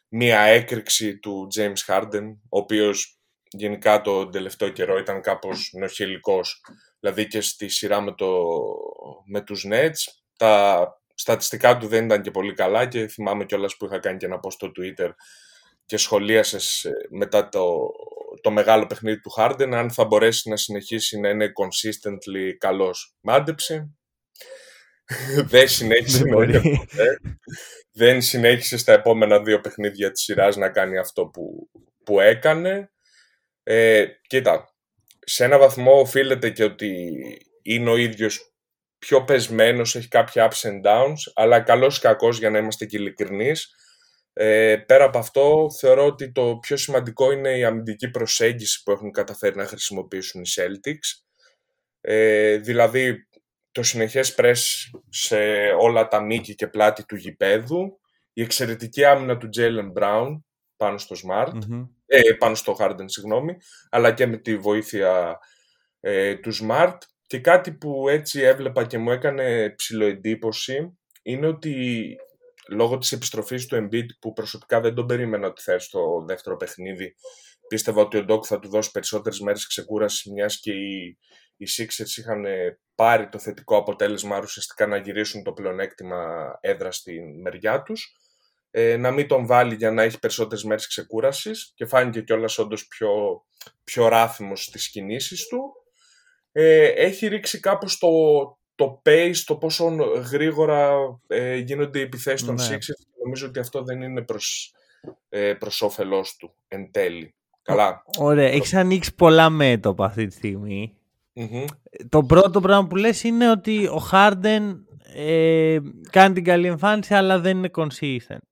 μία 0.09 0.41
έκρηξη 0.41 1.19
του 1.19 1.49
James 1.57 1.87
Harden, 1.87 2.37
ο 2.49 2.59
οποίος 2.59 3.21
γενικά 3.51 4.01
το 4.01 4.29
τελευταίο 4.29 4.69
καιρό 4.69 4.99
ήταν 4.99 5.21
κάπως 5.21 5.73
νοχελικός. 5.73 6.61
Δηλαδή 7.01 7.27
και 7.27 7.41
στη 7.41 7.69
σειρά 7.69 8.01
με, 8.01 8.13
το, 8.13 8.49
με 9.27 9.41
τους 9.41 9.67
Nets, 9.71 10.13
τα 10.37 10.87
στατιστικά 11.23 11.77
του 11.77 11.87
δεν 11.87 12.05
ήταν 12.05 12.23
και 12.23 12.31
πολύ 12.31 12.55
καλά 12.55 12.87
και 12.87 13.07
θυμάμαι 13.07 13.45
κιόλας 13.45 13.77
που 13.77 13.85
είχα 13.85 13.99
κάνει 13.99 14.17
και 14.17 14.27
ένα 14.27 14.41
post 14.43 14.53
στο 14.53 14.73
Twitter 14.79 15.11
και 15.87 15.97
σχολίασες 15.97 16.87
μετά 17.11 17.49
το, 17.49 17.91
το 18.41 18.51
μεγάλο 18.51 18.87
παιχνίδι 18.87 19.21
του 19.21 19.33
Harden 19.37 19.69
αν 19.73 19.91
θα 19.91 20.05
μπορέσει 20.05 20.49
να 20.49 20.57
συνεχίσει 20.57 21.21
να 21.21 21.29
είναι 21.29 21.47
consistently 21.47 22.53
καλός. 22.59 23.15
Μάντεψε. 23.21 23.91
δεν 25.53 25.69
συνέχισε 25.69 26.25
Δεν 27.93 28.23
συνέχισε 28.23 28.77
στα 28.77 28.93
επόμενα 28.93 29.43
δύο 29.43 29.61
παιχνίδια 29.61 30.11
της 30.11 30.23
σειράς 30.23 30.57
να 30.57 30.69
κάνει 30.69 30.99
αυτό 30.99 31.27
που, 31.27 31.71
που 32.05 32.21
έκανε. 32.21 32.91
Ε, 33.63 34.05
κοίτα, 34.27 34.75
σε 35.21 35.45
ένα 35.45 35.59
βαθμό 35.59 36.01
οφείλεται 36.01 36.51
και 36.51 36.65
ότι 36.65 37.11
είναι 37.63 37.91
ο 37.91 37.97
ίδιος 37.97 38.52
πιο 39.07 39.25
πεσμένος, 39.25 39.97
έχει 39.97 40.09
κάποια 40.09 40.51
ups 40.51 40.69
and 40.69 40.87
downs, 40.87 41.33
αλλά 41.35 41.61
καλός 41.61 41.97
ή 41.97 42.01
κακός 42.01 42.39
για 42.39 42.51
να 42.51 42.59
είμαστε 42.59 42.87
και 42.87 42.97
ειλικρινείς. 42.97 43.75
Ε, 44.33 44.77
πέρα 44.87 45.05
από 45.05 45.19
αυτό, 45.19 45.67
θεωρώ 45.81 46.07
ότι 46.07 46.33
το 46.33 46.59
πιο 46.61 46.77
σημαντικό 46.77 47.33
είναι 47.33 47.59
η 47.59 47.65
αμυντική 47.65 48.11
προσέγγιση 48.11 48.83
που 48.83 48.91
έχουν 48.91 49.11
καταφέρει 49.11 49.57
να 49.57 49.67
χρησιμοποιήσουν 49.67 50.41
οι 50.41 50.49
Celtics. 50.55 51.23
Ε, 52.01 52.57
δηλαδή, 52.57 53.29
το 53.73 53.83
συνεχές 53.83 54.35
press 54.39 54.61
σε 55.09 55.39
όλα 55.79 56.09
τα 56.09 56.21
μήκη 56.21 56.55
και 56.55 56.67
πλάτη 56.67 57.05
του 57.05 57.17
γηπέδου, 57.17 58.01
η 58.33 58.43
εξαιρετική 58.43 59.05
άμυνα 59.05 59.37
του 59.37 59.49
Jalen 59.57 59.93
Brown 60.01 60.41
πάνω 60.77 60.99
στο 60.99 61.17
Smart, 61.25 61.59
ε, 62.07 62.21
πάνω 62.39 62.55
στο 62.55 62.77
Harden, 62.79 63.05
συγγνώμη, 63.05 63.57
αλλά 63.91 64.13
και 64.13 64.27
με 64.27 64.37
τη 64.37 64.57
βοήθεια 64.57 65.39
ε, 66.01 66.35
του 66.35 66.53
Smart 66.55 66.97
και 67.33 67.41
κάτι 67.41 67.73
που 67.73 68.09
έτσι 68.09 68.41
έβλεπα 68.41 68.87
και 68.87 68.99
μου 68.99 69.11
έκανε 69.11 69.71
ψηλοεντύπωση 69.77 70.99
είναι 71.23 71.47
ότι 71.47 71.75
λόγω 72.69 72.99
της 72.99 73.13
επιστροφής 73.13 73.67
του 73.67 73.77
Embiid 73.77 74.07
που 74.21 74.33
προσωπικά 74.33 74.81
δεν 74.81 74.95
τον 74.95 75.07
περίμενα 75.07 75.47
ότι 75.47 75.63
θα 75.63 75.73
έρθει 75.73 75.87
στο 75.87 76.25
δεύτερο 76.27 76.57
παιχνίδι 76.57 77.15
πίστευα 77.69 78.01
ότι 78.01 78.17
ο 78.17 78.25
Ντόκ 78.25 78.45
θα 78.47 78.59
του 78.59 78.69
δώσει 78.69 78.91
περισσότερες 78.91 79.41
μέρες 79.41 79.67
ξεκούρασης 79.67 80.33
μιας 80.33 80.61
και 80.61 80.73
οι, 80.73 81.19
οι 81.57 81.67
Sixers 81.77 82.17
είχαν 82.19 82.45
πάρει 82.95 83.29
το 83.29 83.39
θετικό 83.39 83.77
αποτέλεσμα 83.77 84.39
ουσιαστικά 84.39 84.87
να 84.87 84.97
γυρίσουν 84.97 85.43
το 85.43 85.53
πλεονέκτημα 85.53 86.53
έδρα 86.61 86.91
στην 86.91 87.41
μεριά 87.41 87.83
τους. 87.83 88.17
Ε, 88.71 88.97
να 88.97 89.11
μην 89.11 89.29
τον 89.29 89.47
βάλει 89.47 89.75
για 89.75 89.91
να 89.91 90.03
έχει 90.03 90.19
περισσότερες 90.19 90.65
μέρες 90.65 90.87
ξεκούρασης 90.87 91.73
και 91.75 91.87
φάνηκε 91.87 92.23
κιόλας 92.23 92.59
όντως 92.59 92.87
πιο, 92.87 93.43
πιο 93.85 94.09
ράθιμος 94.09 94.65
στις 94.65 94.91
κινήσεις 94.91 95.47
του 95.47 95.82
ε, 96.53 96.85
έχει 96.85 97.27
ρίξει 97.27 97.61
κάπως 97.61 97.99
το, 97.99 98.09
το 98.75 99.03
pace, 99.05 99.37
το 99.45 99.57
πόσο 99.57 99.89
γρήγορα 100.33 100.93
ε, 101.27 101.57
γίνονται 101.57 101.99
οι 101.99 102.03
επιθέσεις 102.03 102.47
των 102.47 102.55
ναι. 102.55 102.67
Sixers 102.71 103.07
νομίζω 103.25 103.47
ότι 103.47 103.59
αυτό 103.59 103.83
δεν 103.83 104.03
είναι 104.03 104.23
προς, 104.23 104.75
ε, 105.29 105.53
προς 105.53 105.83
όφελός 105.83 106.37
του 106.37 106.55
εν 106.69 106.91
τέλει. 106.91 107.35
Καλά. 107.63 108.03
Ωραία, 108.19 108.49
έχεις 108.49 108.75
ανοίξει 108.75 109.15
πολλά 109.15 109.51
μέτωπα 109.51 110.05
αυτή 110.05 110.27
τη 110.27 110.35
στιγμή. 110.35 110.97
Το 112.09 112.23
πρώτο 112.23 112.61
πράγμα 112.61 112.87
που 112.87 112.97
λες 112.97 113.23
είναι 113.23 113.51
ότι 113.51 113.87
ο 113.87 114.09
Harden 114.13 114.77
ε, 115.15 115.79
κάνει 116.11 116.35
την 116.35 116.45
καλή 116.45 116.67
εμφάνιση 116.67 117.15
αλλά 117.15 117.39
δεν 117.39 117.57
είναι 117.57 117.71
consistent. 117.77 118.43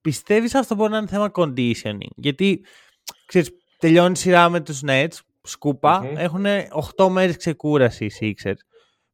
Πιστεύεις 0.00 0.54
αυτό 0.54 0.74
μπορεί 0.74 0.90
να 0.90 0.98
είναι 0.98 1.06
θέμα 1.06 1.30
conditioning; 1.34 2.10
Γιατί 2.16 2.64
ξέρεις, 3.26 3.50
τελειώνει 3.78 4.12
η 4.12 4.16
σειρά 4.16 4.48
με 4.48 4.60
τους 4.60 4.80
Nets, 4.86 5.18
σκουπα 5.48 6.12
έχουν 6.16 6.44
8 6.96 7.08
μέρες 7.08 7.36
ξεκούραση 7.36 8.04
οι 8.04 8.12
Sixers. 8.20 8.58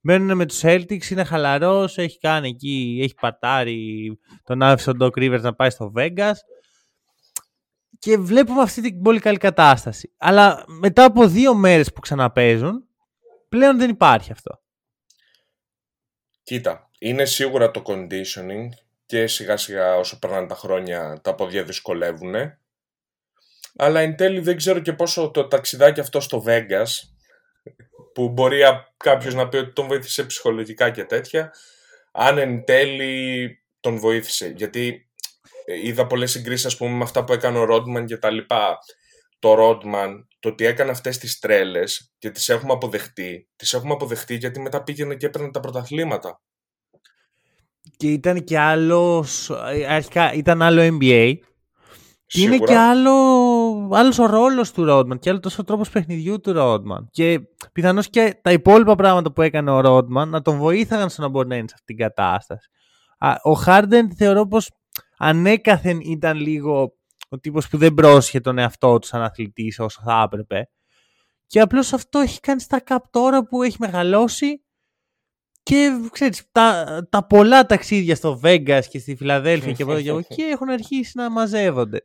Μένουν 0.01 0.37
με 0.37 0.47
τους 0.47 0.61
Celtics, 0.63 1.11
είναι 1.11 1.25
χαλαρός, 1.25 1.99
έχει 1.99 2.19
κάνει 2.19 2.49
εκεί, 2.49 3.01
έχει 3.03 3.15
πατάρει 3.15 4.19
τον 4.43 4.63
άφησε 4.63 4.93
τον 4.93 5.09
Doc 5.09 5.19
Rivers 5.19 5.41
να 5.41 5.55
πάει 5.55 5.71
στο 5.71 5.93
Vegas 5.97 6.35
και 7.99 8.17
βλέπουμε 8.17 8.63
αυτή 8.63 8.81
την 8.81 9.03
πολύ 9.03 9.21
καλή 9.21 9.39
κατάσταση. 9.39 10.15
Αλλά 10.17 10.65
μετά 10.67 11.05
από 11.05 11.29
δύο 11.29 11.55
μέρες 11.55 11.93
που 11.93 12.01
ξαναπέζουν, 12.01 12.89
πλέον 13.49 13.79
δεν 13.79 13.91
υπάρχει 13.91 14.33
αυτό. 14.33 14.63
Κοίτα, 16.43 16.91
είναι 16.99 17.25
σίγουρα 17.25 17.71
το 17.71 17.83
conditioning 17.87 18.69
και 19.07 19.27
σιγά 19.27 19.57
σιγά 19.57 19.97
όσο 19.97 20.19
περνάνε 20.19 20.47
τα 20.47 20.55
χρόνια 20.55 21.21
τα 21.23 21.35
πόδια 21.35 21.65
δυσκολεύουν. 21.65 22.35
Αλλά 23.77 24.01
εν 24.01 24.17
τέλει 24.17 24.41
δεν 24.41 24.57
ξέρω 24.57 24.79
και 24.79 24.93
πόσο 24.93 25.31
το 25.31 25.49
ταξιδάκι 25.49 26.01
αυτό 26.01 26.21
στο 26.21 26.45
Vegas 26.47 26.89
που 28.15 28.29
μπορεί 28.29 28.61
κάποιος 28.97 29.35
να 29.35 29.49
πει 29.49 29.57
ότι 29.57 29.73
τον 29.73 29.87
βοήθησε 29.87 30.25
ψυχολογικά 30.25 30.91
και 30.91 31.05
τέτοια 31.05 31.53
αν 32.13 32.39
εν 32.39 32.65
τέλει 32.65 33.59
τον 33.81 33.99
βοήθησε. 33.99 34.53
Γιατί 34.57 35.09
ε, 35.65 35.87
είδα 35.87 36.07
πολλές 36.07 36.31
συγκρίσεις 36.31 36.67
ας 36.67 36.77
πούμε 36.77 36.91
με 36.91 37.03
αυτά 37.03 37.25
που 37.25 37.33
έκανε 37.33 37.59
ο 37.59 37.65
Ρόντμαν 37.65 38.07
και 38.07 38.17
τα 38.17 38.31
λοιπά. 38.31 38.79
Το 39.39 39.55
Ρόντμαν, 39.55 40.29
το 40.41 40.49
ότι 40.49 40.65
έκανε 40.65 40.91
αυτές 40.91 41.19
τις 41.19 41.39
τρέλες 41.39 42.13
και 42.19 42.31
τις 42.31 42.49
έχουμε 42.49 42.73
αποδεχτεί, 42.73 43.49
τις 43.57 43.73
έχουμε 43.73 43.93
αποδεχτεί 43.93 44.35
γιατί 44.35 44.61
μετά 44.61 44.83
πήγαινε 44.83 45.15
και 45.15 45.27
έπαιρνε 45.27 45.51
τα 45.51 45.61
πρωταθλήματα. 45.61 46.43
Και 47.97 48.13
ήταν 48.13 48.45
και 48.45 48.59
άλλος, 48.59 49.51
ε, 49.51 49.87
αρχικά 49.89 50.33
ήταν 50.33 50.63
άλλο 50.63 50.99
NBA. 51.01 51.35
Και 52.27 52.41
είναι 52.41 52.59
και 52.59 52.77
άλλο, 52.77 53.13
άλλος 53.93 54.19
ο 54.19 54.27
ρόλος 54.27 54.73
του 54.73 54.85
Ρόντμαν 54.85 55.19
και 55.19 55.31
άλλο 55.31 55.41
τόσο 55.41 55.57
ο 55.61 55.65
τρόπος 55.65 55.91
παιχνιδιού 55.91 56.41
του 56.41 56.53
Ρόντμαν. 56.53 57.09
Και 57.11 57.41
πιθανώς 57.73 58.11
και 58.11 58.39
τα 58.43 58.53
υπόλοιπα 58.53 58.95
πράγματα 58.95 59.33
που 59.33 59.43
έκανε 59.43 59.71
ο 59.71 59.81
Ρόντμαν 59.81 60.29
να 60.29 60.43
τον 60.43 60.57
βοήθαγαν 60.57 61.09
στο 61.11 61.23
να 61.23 61.29
μπορεί 61.29 61.49
να 61.49 61.57
είναι 61.57 61.69
σε 61.69 61.75
αυτήν 61.79 61.97
την 61.97 62.07
κατάσταση. 62.07 62.69
Ο 63.43 63.53
Χάρντεν 63.53 64.15
θεωρώ 64.15 64.47
πως 64.47 64.71
ανέκαθεν 65.19 66.01
ήταν 66.01 66.37
λίγο 66.37 66.93
ο 67.29 67.39
τύπος 67.39 67.69
που 67.69 67.77
δεν 67.77 67.95
πρόσχε 67.95 68.41
τον 68.41 68.59
εαυτό 68.59 68.99
του 68.99 69.07
σαν 69.07 69.23
αθλητής 69.23 69.79
όσο 69.79 70.01
θα 70.05 70.23
έπρεπε. 70.25 70.69
Και 71.47 71.61
απλώς 71.61 71.93
αυτό 71.93 72.19
έχει 72.19 72.41
κάνει 72.41 72.61
στα 72.61 72.81
καπ 72.81 73.05
τώρα 73.11 73.45
που 73.45 73.63
έχει 73.63 73.77
μεγαλώσει 73.81 74.65
και 75.63 75.91
ξέρεις, 76.11 76.43
τα, 76.53 76.87
τα 77.11 77.27
πολλά 77.27 77.67
ταξίδια 77.67 78.15
στο 78.15 78.41
Vegas 78.43 78.83
και 78.91 78.99
στη 78.99 79.17
Φιλαδέλφια 79.17 79.73
και 79.73 79.83
από 79.83 79.93
εδώ 79.93 80.23
και 80.23 80.43
έχουν 80.43 80.69
αρχίσει 80.69 81.13
να 81.15 81.31
μαζεύονται. 81.31 82.01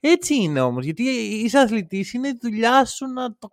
Έτσι 0.00 0.34
είναι 0.34 0.60
όμως, 0.60 0.84
γιατί 0.84 1.02
είσαι 1.44 1.58
αθλητής, 1.58 2.12
είναι 2.12 2.28
η 2.28 2.38
δουλειά 2.40 2.84
σου 2.84 3.06
να 3.06 3.36
το 3.36 3.52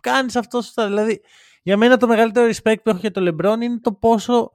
κάνεις 0.00 0.36
αυτό 0.36 0.60
σωστά. 0.62 0.86
Δηλαδή, 0.86 1.20
για 1.62 1.76
μένα 1.76 1.96
το 1.96 2.06
μεγαλύτερο 2.06 2.52
respect 2.52 2.82
που 2.82 2.90
έχω 2.90 2.98
για 2.98 3.10
το 3.10 3.20
LeBron 3.28 3.58
είναι 3.60 3.78
το 3.80 3.92
πόσο 3.92 4.52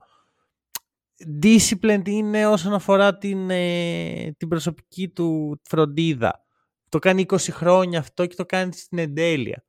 disciplined 1.42 2.08
είναι 2.08 2.46
όσον 2.46 2.74
αφορά 2.74 3.18
την, 3.18 3.50
ε, 3.50 4.34
την 4.36 4.48
προσωπική 4.48 5.08
του 5.08 5.60
φροντίδα. 5.62 6.44
Το 6.88 6.98
κάνει 6.98 7.26
20 7.28 7.36
χρόνια 7.36 7.98
αυτό 7.98 8.26
και 8.26 8.34
το 8.34 8.46
κάνει 8.46 8.72
στην 8.72 8.98
εντέλεια. 8.98 9.64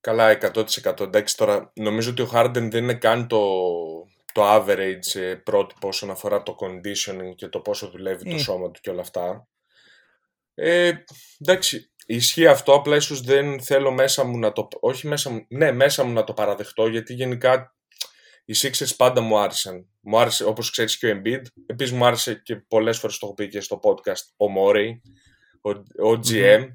Καλά, 0.00 0.30
100%. 0.30 1.00
Εντάξει, 1.00 1.36
τώρα 1.36 1.72
νομίζω 1.74 2.10
ότι 2.10 2.22
ο 2.22 2.30
Harden 2.32 2.68
δεν 2.70 2.82
είναι 2.82 2.94
καν 2.94 3.26
το, 3.26 3.38
το 4.32 4.54
average 4.54 5.20
ε, 5.20 5.34
πρότυπο 5.34 5.88
όσον 5.88 6.10
αφορά 6.10 6.42
το 6.42 6.56
conditioning 6.60 7.34
και 7.36 7.48
το 7.48 7.60
πόσο 7.60 7.90
δουλεύει 7.90 8.30
το 8.30 8.34
ε. 8.34 8.38
σώμα 8.38 8.70
του 8.70 8.80
και 8.80 8.90
όλα 8.90 9.00
αυτά. 9.00 9.48
Ε, 10.54 10.92
εντάξει, 11.40 11.92
ισχύει 12.06 12.46
αυτό, 12.46 12.74
απλά 12.74 12.96
ίσως 12.96 13.20
δεν 13.20 13.62
θέλω 13.62 13.90
μέσα 13.90 14.24
μου 14.24 14.38
να 14.38 14.52
το... 14.52 14.68
Όχι 14.80 15.06
μέσα 15.06 15.30
μου, 15.30 15.46
ναι, 15.48 15.72
μέσα 15.72 16.04
μου 16.04 16.12
να 16.12 16.24
το 16.24 16.32
παραδεχτώ, 16.32 16.86
γιατί 16.86 17.14
γενικά 17.14 17.74
οι 18.44 18.54
Sixers 18.56 18.96
πάντα 18.96 19.20
μου 19.20 19.38
άρεσαν. 19.38 19.88
Μου 20.00 20.18
άρεσε, 20.18 20.44
όπως 20.44 20.70
ξέρεις 20.70 20.98
και 20.98 21.06
ο 21.06 21.20
Embiid. 21.20 21.42
Επίσης 21.66 21.92
μου 21.92 22.04
άρεσε 22.04 22.34
και 22.34 22.56
πολλές 22.56 22.98
φορές 22.98 23.18
το 23.18 23.26
έχω 23.26 23.34
πει 23.34 23.48
και 23.48 23.60
στο 23.60 23.80
podcast 23.82 24.22
ο 24.36 24.46
Morey, 24.58 24.88
ο, 25.60 25.70
ο 26.08 26.20
GM. 26.28 26.66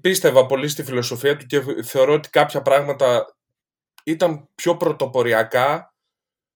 Πίστευα 0.00 0.46
πολύ 0.46 0.68
στη 0.68 0.84
φιλοσοφία 0.84 1.36
του 1.36 1.46
και 1.46 1.62
θεωρώ 1.82 2.12
ότι 2.12 2.30
κάποια 2.30 2.62
πράγματα 2.62 3.36
ήταν 4.04 4.48
πιο 4.54 4.76
πρωτοποριακά 4.76 5.89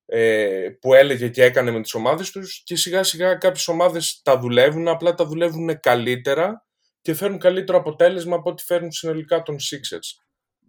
ε, 0.06 0.68
που 0.80 0.94
έλεγε 0.94 1.28
και 1.28 1.42
έκανε 1.42 1.70
με 1.70 1.80
τις 1.80 1.94
ομάδες 1.94 2.30
τους 2.30 2.62
και 2.64 2.76
σιγά 2.76 3.02
σιγά 3.02 3.34
κάποιες 3.34 3.68
ομάδες 3.68 4.20
τα 4.24 4.38
δουλεύουν, 4.38 4.88
απλά 4.88 5.14
τα 5.14 5.26
δουλεύουν 5.26 5.80
καλύτερα 5.80 6.66
και 7.00 7.14
φέρνουν 7.14 7.38
καλύτερο 7.38 7.78
αποτέλεσμα 7.78 8.36
από 8.36 8.50
ό,τι 8.50 8.62
φέρνουν 8.62 8.92
συνολικά 8.92 9.42
των 9.42 9.56
Sixers. 9.56 10.22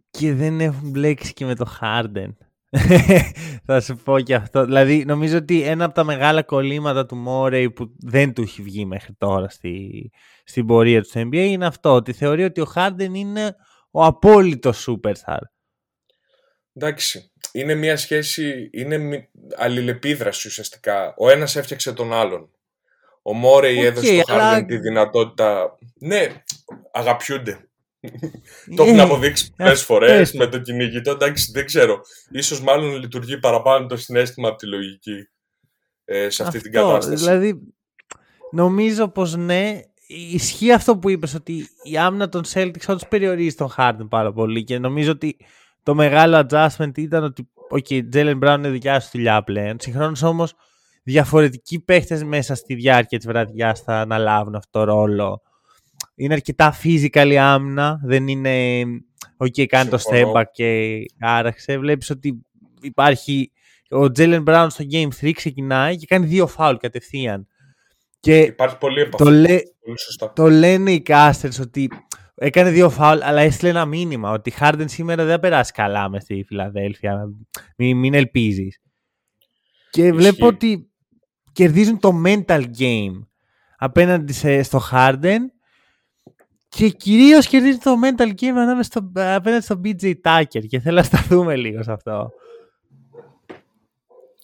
Και 0.10 0.34
δεν 0.34 0.60
έχουν 0.60 0.90
μπλέξει 0.90 1.34
και 1.34 1.46
με 1.46 1.56
το 1.56 1.78
Harden. 1.82 2.30
θα 3.66 3.82
σου 3.82 3.96
πω 3.96 4.20
και 4.20 4.36
αυτό. 4.36 4.66
Δηλαδή, 4.66 5.06
νομίζω 5.06 5.38
ότι 5.38 5.62
ένα 5.62 5.86
από 5.86 5.94
τα 5.94 6.04
μεγάλα 6.04 6.44
κολλήματα 6.44 7.06
του 7.06 7.16
Μόρεϊ 7.16 7.72
που 7.72 7.96
δεν 7.98 8.34
του 8.34 8.42
έχει 8.42 8.62
βγει 8.62 8.86
μέχρι 8.86 9.14
τώρα 9.18 9.50
στη, 9.50 10.12
στην 10.44 10.66
πορεία 10.66 11.02
του 11.02 11.08
στο 11.08 11.22
NBA 11.22 11.36
είναι 11.36 11.66
αυτό. 11.66 11.94
Ότι 11.94 12.14
θεωρεί 12.14 12.44
ότι 12.44 12.62
ο 12.62 12.66
Χάρντεν 12.66 13.14
είναι 13.14 13.56
ο 13.92 14.04
απόλυτος 14.04 14.88
superstar. 14.90 15.40
Εντάξει. 16.76 17.32
Είναι 17.52 17.76
μια 17.76 17.98
σχέση, 17.98 18.70
είναι 18.74 19.30
αλληλεπίδραση 19.56 20.48
ουσιαστικά. 20.48 21.14
Ο 21.18 21.30
ένας 21.30 21.56
έφτιαξε 21.56 21.94
τον 21.94 22.14
άλλον. 22.14 22.50
Ο 23.22 23.34
Μόρεϊ 23.34 23.78
okay, 23.80 23.84
έδωσε 23.84 24.22
στο 24.22 24.34
Χάρντεν 24.34 24.66
τη 24.66 24.78
δυνατότητα... 24.78 25.78
Ναι, 26.00 26.44
αγαπιούνται. 26.92 27.70
το 28.76 28.84
έχουν 28.84 29.00
αποδείξει 29.00 29.54
πολλές 29.56 29.84
φορές 29.84 30.34
με 30.34 30.48
το 30.48 30.60
κυνηγητό. 30.60 31.12
Εντάξει, 31.12 31.52
δεν 31.52 31.66
ξέρω. 31.66 32.02
σω 32.42 32.64
μάλλον 32.64 33.00
λειτουργεί 33.00 33.40
παραπάνω 33.40 33.86
το 33.86 33.98
συνέστημα 33.98 34.48
από 34.48 34.58
τη 34.58 34.68
λογική 34.68 35.30
ε, 36.06 36.30
σε 36.30 36.44
αυτή 36.44 36.62
την 36.62 36.72
κατάσταση. 36.72 37.24
Δηλαδή, 37.24 37.62
νομίζω 38.52 39.08
πως 39.08 39.36
ναι, 39.36 39.82
ισχύει 40.08 40.72
αυτό 40.72 40.98
που 40.98 41.10
είπες 41.10 41.34
ότι 41.34 41.70
η 41.84 41.98
άμυνα 41.98 42.30
των 42.30 42.44
Celtics 42.54 42.86
όντως 42.88 43.08
περιορίζει 43.08 43.56
τον 43.56 43.74
Harden 43.78 44.08
πάρα 44.10 44.34
πολύ 44.34 44.64
και 44.64 44.80
νομίζω 44.80 45.12
ότι 45.12 45.38
το 45.86 45.96
μεγάλο 45.96 46.48
adjustment 46.50 46.98
ήταν 46.98 47.24
ότι 47.24 47.50
okay, 47.72 48.02
Jalen 48.14 48.40
Brown 48.40 48.56
είναι 48.58 48.70
δικιά 48.70 49.00
σου 49.00 49.10
δουλειά 49.12 49.44
πλέον. 49.44 49.76
Συγχρόνως 49.80 50.24
όμως 50.24 50.54
διαφορετικοί 51.04 51.80
παίχτες 51.80 52.24
μέσα 52.24 52.56
στη 52.56 52.74
διάρκεια 52.74 53.18
της 53.18 53.28
βραδιάς 53.28 53.82
θα 53.82 54.00
αναλάβουν 54.00 54.56
αυτό 54.56 54.80
το 54.80 54.84
ρόλο 54.86 55.42
είναι 56.16 56.34
αρκετά 56.34 56.76
physical 56.84 57.28
η 57.32 57.38
άμυνα, 57.38 58.00
δεν 58.04 58.28
είναι 58.28 58.84
ok, 59.38 59.66
κάνει 59.66 59.90
το 59.90 59.98
step 60.10 60.32
back 60.32 60.44
και 60.52 61.00
άραξε. 61.20 61.78
Βλέπεις 61.78 62.10
ότι 62.10 62.42
υπάρχει 62.82 63.52
ο 63.90 64.02
Jalen 64.02 64.44
Brown 64.44 64.68
στο 64.70 64.84
Game 64.92 65.08
3 65.22 65.32
ξεκινάει 65.32 65.96
και 65.96 66.06
κάνει 66.06 66.26
δύο 66.26 66.48
φάουλ 66.48 66.76
κατευθείαν. 66.76 67.48
Και 68.20 68.40
υπάρχει 68.40 68.78
πολύ 68.78 69.02
επαφή. 69.02 69.24
Το, 69.24 69.30
λέ... 69.30 69.60
το 70.34 70.50
λένε 70.50 70.92
οι 70.92 71.04
casters 71.08 71.60
ότι 71.62 71.90
έκανε 72.36 72.70
δύο 72.70 72.90
φάουλ, 72.90 73.22
αλλά 73.22 73.42
έστειλε 73.42 73.70
ένα 73.70 73.86
μήνυμα 73.86 74.32
ότι 74.32 74.54
Harden 74.60 74.86
σήμερα 74.86 75.24
δεν 75.24 75.34
θα 75.34 75.40
περάσει 75.40 75.72
καλά 75.72 76.10
μες 76.10 76.24
στη 76.24 76.44
Φιλαδέλφια. 76.48 77.30
Μην, 77.76 77.98
μην 77.98 78.14
ελπίζεις. 78.14 78.82
Και 79.90 80.14
βλέπω 80.14 80.48
ότι 80.48 80.90
κερδίζουν 81.52 82.00
το 82.00 82.22
mental 82.26 82.64
game 82.80 83.22
απέναντι 83.78 84.64
στο 84.64 84.82
Harden 84.92 85.40
και 86.68 86.90
κυρίως 86.90 87.48
κερδίζει 87.48 87.78
το 87.78 87.96
mental 88.04 88.30
game 88.42 88.48
ανάμεσα 88.48 88.84
στο, 88.84 89.12
απέναντι 89.14 89.64
στον 89.64 89.82
BJ 89.84 90.14
Tucker 90.24 90.66
και 90.68 90.80
θέλω 90.80 90.96
να 90.96 91.04
σταθούμε 91.04 91.56
λίγο 91.56 91.84
σε 91.84 91.92
αυτό. 91.92 92.32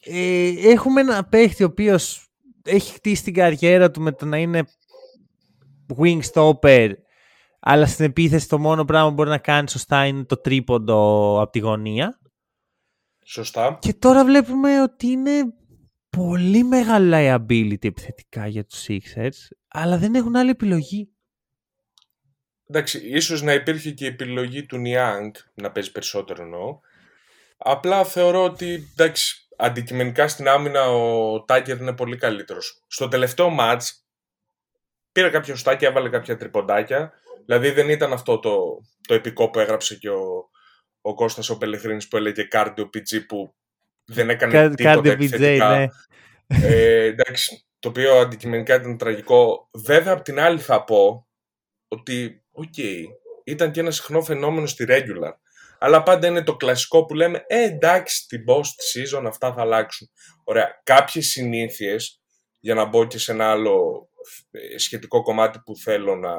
Ε, 0.04 0.54
έχουμε 0.70 1.02
ένα 1.02 1.24
παίχτη 1.24 1.64
ο 1.64 1.66
οποίος 1.66 2.28
έχει 2.64 2.94
χτίσει 2.94 3.24
την 3.24 3.34
καριέρα 3.34 3.92
του 3.92 4.02
με 4.02 4.12
το 4.12 4.26
να 4.26 4.38
είναι 4.38 4.64
wing 5.98 6.20
stopper 6.34 6.92
αλλά 7.62 7.86
στην 7.86 8.06
επίθεση 8.06 8.48
το 8.50 8.60
μόνο 8.60 8.86
πράγμα 8.86 9.08
που 9.08 9.14
μπορεί 9.14 9.30
να 9.30 9.38
κάνει 9.38 9.70
σωστά 9.70 10.06
είναι 10.06 10.24
το 10.24 10.38
τρίποντο 10.38 11.42
από 11.42 11.52
τη 11.52 11.60
γωνία. 11.60 12.20
Σωστά. 13.24 13.78
Και 13.82 13.94
τώρα 13.94 14.26
βλέπουμε 14.26 14.82
ότι 14.82 15.08
είναι 15.08 15.54
πολύ 16.10 16.64
μεγάλο 16.64 17.16
liability 17.16 17.86
επιθετικά 17.86 18.48
για 18.48 18.66
τους 18.66 18.86
Sixers 18.88 19.56
αλλά 19.68 19.98
δεν 19.98 20.16
έχουν 20.16 20.36
άλλη 20.36 20.50
επιλογή. 20.50 21.10
Εντάξει, 22.68 23.00
ίσως 23.08 23.42
να 23.42 23.54
υπήρχε 23.54 23.92
και 23.92 24.06
η 24.06 24.08
επιλογή 24.08 24.66
του 24.66 24.78
Νιάνγκ 24.78 25.34
να 25.54 25.72
παίζει 25.72 25.92
περισσότερο 25.92 26.44
εννοώ. 26.44 26.80
Απλά 27.58 28.04
θεωρώ 28.04 28.44
ότι 28.44 28.90
εντάξει, 28.92 29.48
αντικειμενικά 29.58 30.28
στην 30.28 30.48
άμυνα 30.48 30.90
ο 30.90 31.44
Τάκερ 31.44 31.78
είναι 31.78 31.94
πολύ 31.94 32.18
καλύτερος. 32.18 32.84
Στο 32.88 33.08
τελευταίο 33.08 33.50
μάτς 33.50 34.06
πήρε 35.12 35.30
κάποιο 35.30 35.56
στάκι, 35.56 35.86
έβαλε 35.86 36.10
κάποια 36.10 36.38
τριποντάκια. 36.38 37.14
Δηλαδή 37.52 37.72
δεν 37.72 37.90
ήταν 37.90 38.14
αυτό 38.14 38.40
το, 38.40 38.82
το 39.08 39.14
επικό 39.14 39.50
που 39.50 39.60
έγραψε 39.60 39.96
και 39.96 40.10
ο, 40.10 40.50
ο 41.02 41.14
Κώστας 41.14 41.50
ο 41.50 41.58
Πελεχρίνης 41.58 42.08
που 42.08 42.18
έλεγε 42.18 42.48
Cardio 42.52 42.84
PJ 42.84 43.26
που 43.28 43.56
δεν 44.06 44.30
έκανε 44.30 44.76
τίποτα 44.76 45.10
επιθετικά. 45.10 45.78
Ναι. 45.78 45.88
Ε, 46.48 47.04
εντάξει, 47.04 47.66
το 47.80 47.90
οποίο 47.90 48.16
αντικειμενικά 48.16 48.76
ήταν 48.76 48.98
τραγικό. 48.98 49.70
Βέβαια, 49.74 50.14
απ' 50.14 50.22
την 50.22 50.40
άλλη 50.40 50.60
θα 50.60 50.84
πω 50.84 51.28
ότι, 51.88 52.44
οκ, 52.52 52.78
ήταν 53.44 53.72
και 53.72 53.80
ένα 53.80 53.92
συχνό 53.92 54.22
φαινόμενο 54.22 54.66
στη 54.66 54.86
regular. 54.88 55.34
Αλλά 55.80 56.04
πάντα 56.04 56.28
είναι 56.28 56.44
το 56.44 56.56
κλασικό 56.56 57.06
που 57.06 57.14
λέμε, 57.14 57.44
ε, 57.48 57.64
εντάξει, 57.64 58.16
στην 58.16 58.44
post 58.48 59.18
season 59.20 59.24
αυτά 59.28 59.54
θα 59.54 59.62
αλλάξουν. 59.62 60.10
Ωραία, 60.44 60.82
κάποιες 60.84 61.26
συνήθειες, 61.26 62.22
για 62.60 62.74
να 62.74 62.86
μπω 62.86 63.08
και 63.08 63.18
σε 63.18 63.32
ένα 63.32 63.52
άλλο 63.52 64.08
ε, 64.52 64.78
σχετικό 64.78 65.22
κομμάτι 65.22 65.60
που 65.66 65.76
θέλω 65.76 66.16
να, 66.16 66.36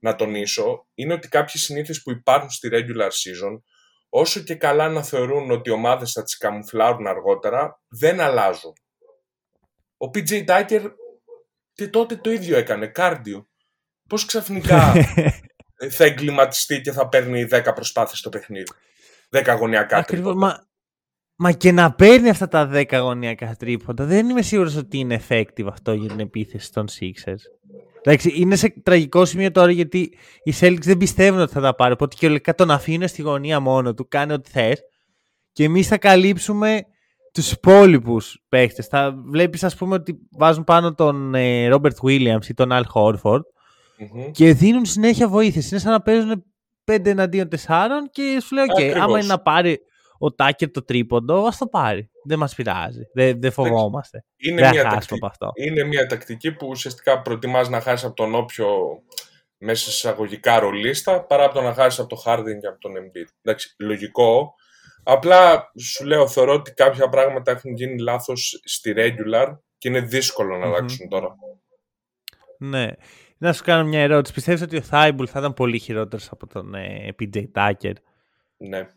να 0.00 0.14
τονίσω, 0.14 0.86
είναι 0.94 1.12
ότι 1.12 1.28
κάποιες 1.28 1.62
συνήθειες 1.62 2.02
που 2.02 2.10
υπάρχουν 2.10 2.50
στη 2.50 2.68
regular 2.72 3.08
season, 3.08 3.60
όσο 4.08 4.40
και 4.40 4.54
καλά 4.54 4.88
να 4.88 5.02
θεωρούν 5.02 5.50
ότι 5.50 5.70
οι 5.70 5.72
ομάδες 5.72 6.12
θα 6.12 6.22
τις 6.22 6.36
καμουφλάρουν 6.36 7.06
αργότερα, 7.06 7.80
δεν 7.88 8.20
αλλάζουν. 8.20 8.72
Ο 9.96 10.06
PJ 10.06 10.44
Tucker 10.46 10.90
και 11.72 11.88
τότε 11.88 12.16
το 12.16 12.30
ίδιο 12.30 12.56
έκανε, 12.56 12.86
κάρντιο. 12.86 13.48
Πώς 14.08 14.24
ξαφνικά 14.24 14.92
θα 15.96 16.04
εγκληματιστεί 16.04 16.80
και 16.80 16.92
θα 16.92 17.08
παίρνει 17.08 17.46
10 17.50 17.62
προσπάθειες 17.74 18.18
στο 18.18 18.28
παιχνίδι. 18.28 18.72
10 19.30 19.42
αγωνιακά 19.46 19.96
Ακριβώς, 19.96 20.34
μα, 20.34 20.68
μα 21.36 21.52
και 21.52 21.72
να 21.72 21.94
παίρνει 21.94 22.28
αυτά 22.28 22.48
τα 22.48 22.70
10 22.72 22.94
αγωνιακά 22.94 23.56
τρίποντα, 23.56 24.04
δεν 24.04 24.28
είμαι 24.28 24.42
σίγουρος 24.42 24.76
ότι 24.76 24.98
είναι 24.98 25.22
effective 25.28 25.66
αυτό 25.66 25.92
για 25.92 26.08
την 26.08 26.20
επίθεση 26.20 26.72
των 26.72 26.88
Sixers. 26.88 27.42
Εντάξει, 28.02 28.32
είναι 28.34 28.56
σε 28.56 28.74
τραγικό 28.82 29.24
σημείο 29.24 29.50
τώρα 29.50 29.70
γιατί 29.70 30.12
οι 30.42 30.54
Celtics 30.60 30.82
δεν 30.82 30.96
πιστεύουν 30.96 31.40
ότι 31.40 31.52
θα 31.52 31.60
τα 31.60 31.74
πάρει. 31.74 31.92
Οπότε 31.92 32.16
και 32.18 32.26
ολικά 32.26 32.54
τον 32.54 32.70
αφήνει 32.70 33.06
στη 33.06 33.22
γωνία 33.22 33.60
μόνο 33.60 33.94
του, 33.94 34.08
κάνει 34.08 34.32
ό,τι 34.32 34.50
θες. 34.50 34.80
Και 35.52 35.64
εμείς 35.64 35.88
θα 35.88 35.98
καλύψουμε 35.98 36.82
τους 37.32 37.52
υπόλοιπους 37.52 38.44
παίχτες. 38.48 38.86
Θα 38.86 39.14
βλέπεις, 39.24 39.64
ας 39.64 39.76
πούμε, 39.76 39.94
ότι 39.94 40.18
βάζουν 40.38 40.64
πάνω 40.64 40.94
τον 40.94 41.34
Ρόμπερτ 41.68 41.96
Williams 42.02 42.46
ή 42.48 42.54
τον 42.54 42.72
Αλ 42.72 42.84
χορφορντ 42.86 43.44
και 44.32 44.52
δίνουν 44.52 44.84
συνέχεια 44.84 45.28
βοήθεια. 45.28 45.62
Είναι 45.70 45.80
σαν 45.80 45.92
να 45.92 46.00
παίζουν 46.00 46.44
5 46.84 47.06
εναντίον 47.06 47.48
4 47.48 48.08
και 48.10 48.40
σου 48.42 48.54
λέει: 48.54 48.64
OK, 48.76 48.82
άμα 48.82 49.18
είναι 49.18 49.26
να 49.26 49.40
πάρει 49.40 49.78
ο 50.18 50.32
Τάκερ 50.34 50.70
το 50.70 50.84
τρίποντο, 50.84 51.46
ας 51.46 51.58
το 51.58 51.66
πάρει. 51.66 52.09
Δεν 52.24 52.38
μας 52.38 52.54
πειράζει. 52.54 53.02
Δεν, 53.12 53.40
δεν 53.40 53.52
φοβόμαστε. 53.52 54.24
Είναι, 54.36 54.60
δεν 54.60 54.70
μια 54.70 54.82
τακτική, 54.82 55.26
αυτό. 55.26 55.50
είναι 55.54 55.84
μια 55.84 56.06
τακτική 56.06 56.52
που 56.52 56.66
ουσιαστικά 56.68 57.22
προτιμάς 57.22 57.68
να 57.68 57.80
χάσεις 57.80 58.04
από 58.04 58.14
τον 58.14 58.34
όποιο 58.34 58.68
μέσα 59.58 59.90
εισαγωγικά 59.90 60.58
ρολίστα 60.58 61.24
παρά 61.24 61.44
από 61.44 61.54
το 61.54 61.62
να 61.62 61.74
χάσεις 61.74 61.98
από 61.98 62.08
το 62.08 62.22
Harding 62.24 62.58
και 62.60 62.66
από 62.66 62.78
τον 62.78 62.92
Embiid. 62.92 63.28
Εντάξει, 63.42 63.74
λογικό. 63.78 64.54
Απλά 65.02 65.70
σου 65.78 66.04
λέω, 66.04 66.28
θεωρώ 66.28 66.54
ότι 66.54 66.72
κάποια 66.72 67.08
πράγματα 67.08 67.50
έχουν 67.50 67.74
γίνει 67.74 68.00
λάθος 68.00 68.60
στη 68.64 68.94
regular 68.96 69.58
και 69.78 69.88
είναι 69.88 70.00
δύσκολο 70.00 70.56
να 70.56 70.66
αλλάξουν 70.66 71.08
τώρα. 71.08 71.34
Ναι. 72.58 72.92
Να 73.38 73.52
σου 73.52 73.62
κάνω 73.64 73.88
μια 73.88 74.00
ερώτηση. 74.00 74.34
Πιστεύεις 74.34 74.62
ότι 74.62 74.76
ο 74.76 74.82
Θάιμπουλ 74.82 75.26
θα 75.28 75.38
ήταν 75.38 75.54
πολύ 75.54 75.78
χειρότερος 75.78 76.30
από 76.30 76.46
τον 76.46 76.74
ε, 76.74 77.14
PJ 77.18 77.44
Tucker; 77.54 77.92
Ναι. 78.56 78.88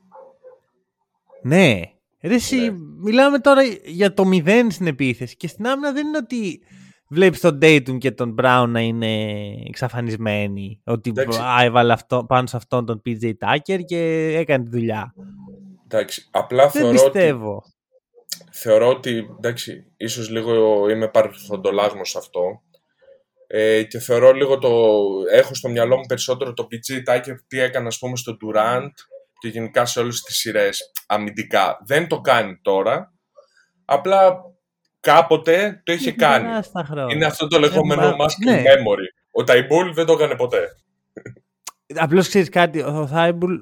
Ναι. 1.42 1.82
Ρε, 2.24 2.34
εσύ, 2.34 2.56
ναι. 2.56 2.72
μιλάμε 3.02 3.40
τώρα 3.40 3.62
για 3.86 4.14
το 4.14 4.26
μηδέν 4.26 4.72
στην 4.72 4.88
επίθεση 4.88 5.38
και 5.38 5.48
στην 5.48 5.68
άμυνα 5.68 5.92
δεν 5.92 6.08
είναι 6.08 6.18
ότι 6.18 6.62
βλέπεις 7.08 7.40
τον 7.40 7.60
Dayton 7.62 7.98
και 7.98 8.12
τον 8.12 8.36
Brown 8.42 8.66
να 8.68 8.80
είναι 8.80 9.32
εξαφανισμένοι. 9.68 10.82
Ότι 10.84 11.14
α, 11.42 11.64
έβαλε 11.64 11.94
αυτό, 11.94 12.26
πάνω 12.28 12.48
σε 12.48 12.58
αυτόν 12.58 12.86
τον 12.86 13.02
PJ 13.06 13.24
Tucker 13.24 13.80
και 13.86 14.34
έκανε 14.38 14.64
τη 14.64 14.70
δουλειά. 14.70 15.14
Εντάξει, 15.84 16.28
απλά 16.32 16.68
δεν 16.68 16.82
θεωρώ 16.82 17.12
πιστεύω. 17.12 17.56
Ότι, 17.56 17.72
θεωρώ 18.52 18.88
ότι, 18.88 19.28
εντάξει, 19.38 19.86
ίσως 19.98 20.30
λίγο 20.30 20.90
είμαι 20.90 21.08
παρελθοντολάγμος 21.08 22.10
σε 22.10 22.18
αυτό 22.18 22.62
ε, 23.48 23.84
και 23.84 24.00
θεωρώ 24.00 24.32
λίγο 24.32 24.58
το, 24.58 24.70
έχω 25.32 25.54
στο 25.54 25.70
μυαλό 25.70 25.98
μου 25.98 26.06
περισσότερο 26.08 26.54
το 26.54 26.68
PJ 26.72 27.14
Tucker 27.14 27.36
τι 27.48 27.60
έκανε 27.60 27.88
ας 27.88 28.00
πούμε 28.00 28.18
στο 28.18 28.38
Durant 28.42 28.92
και 29.44 29.50
γενικά 29.50 29.86
σε 29.86 30.00
όλες 30.00 30.22
τις 30.22 30.38
σειρές 30.38 30.92
αμυντικά. 31.08 31.78
Δεν 31.86 32.08
το 32.08 32.22
κάνει 32.22 32.60
τώρα, 32.62 33.14
απλά 33.86 34.36
κάποτε 35.00 35.82
το 35.86 35.94
είχε 35.94 36.12
κάνει. 36.12 36.48
Είναι 37.12 37.26
αυτό 37.26 37.48
το 37.48 37.60
λεγόμενο 37.60 38.10
muscle 38.10 38.46
ναι. 38.46 38.62
memory. 38.62 39.08
Ο 39.32 39.44
Thybulle 39.44 39.94
δεν 39.94 40.06
το 40.06 40.14
έκανε 40.14 40.36
ποτέ. 40.36 40.68
Απλώς 41.96 42.28
ξέρεις 42.28 42.50
κάτι, 42.50 42.82
ο 42.82 43.08
Thybulle 43.12 43.56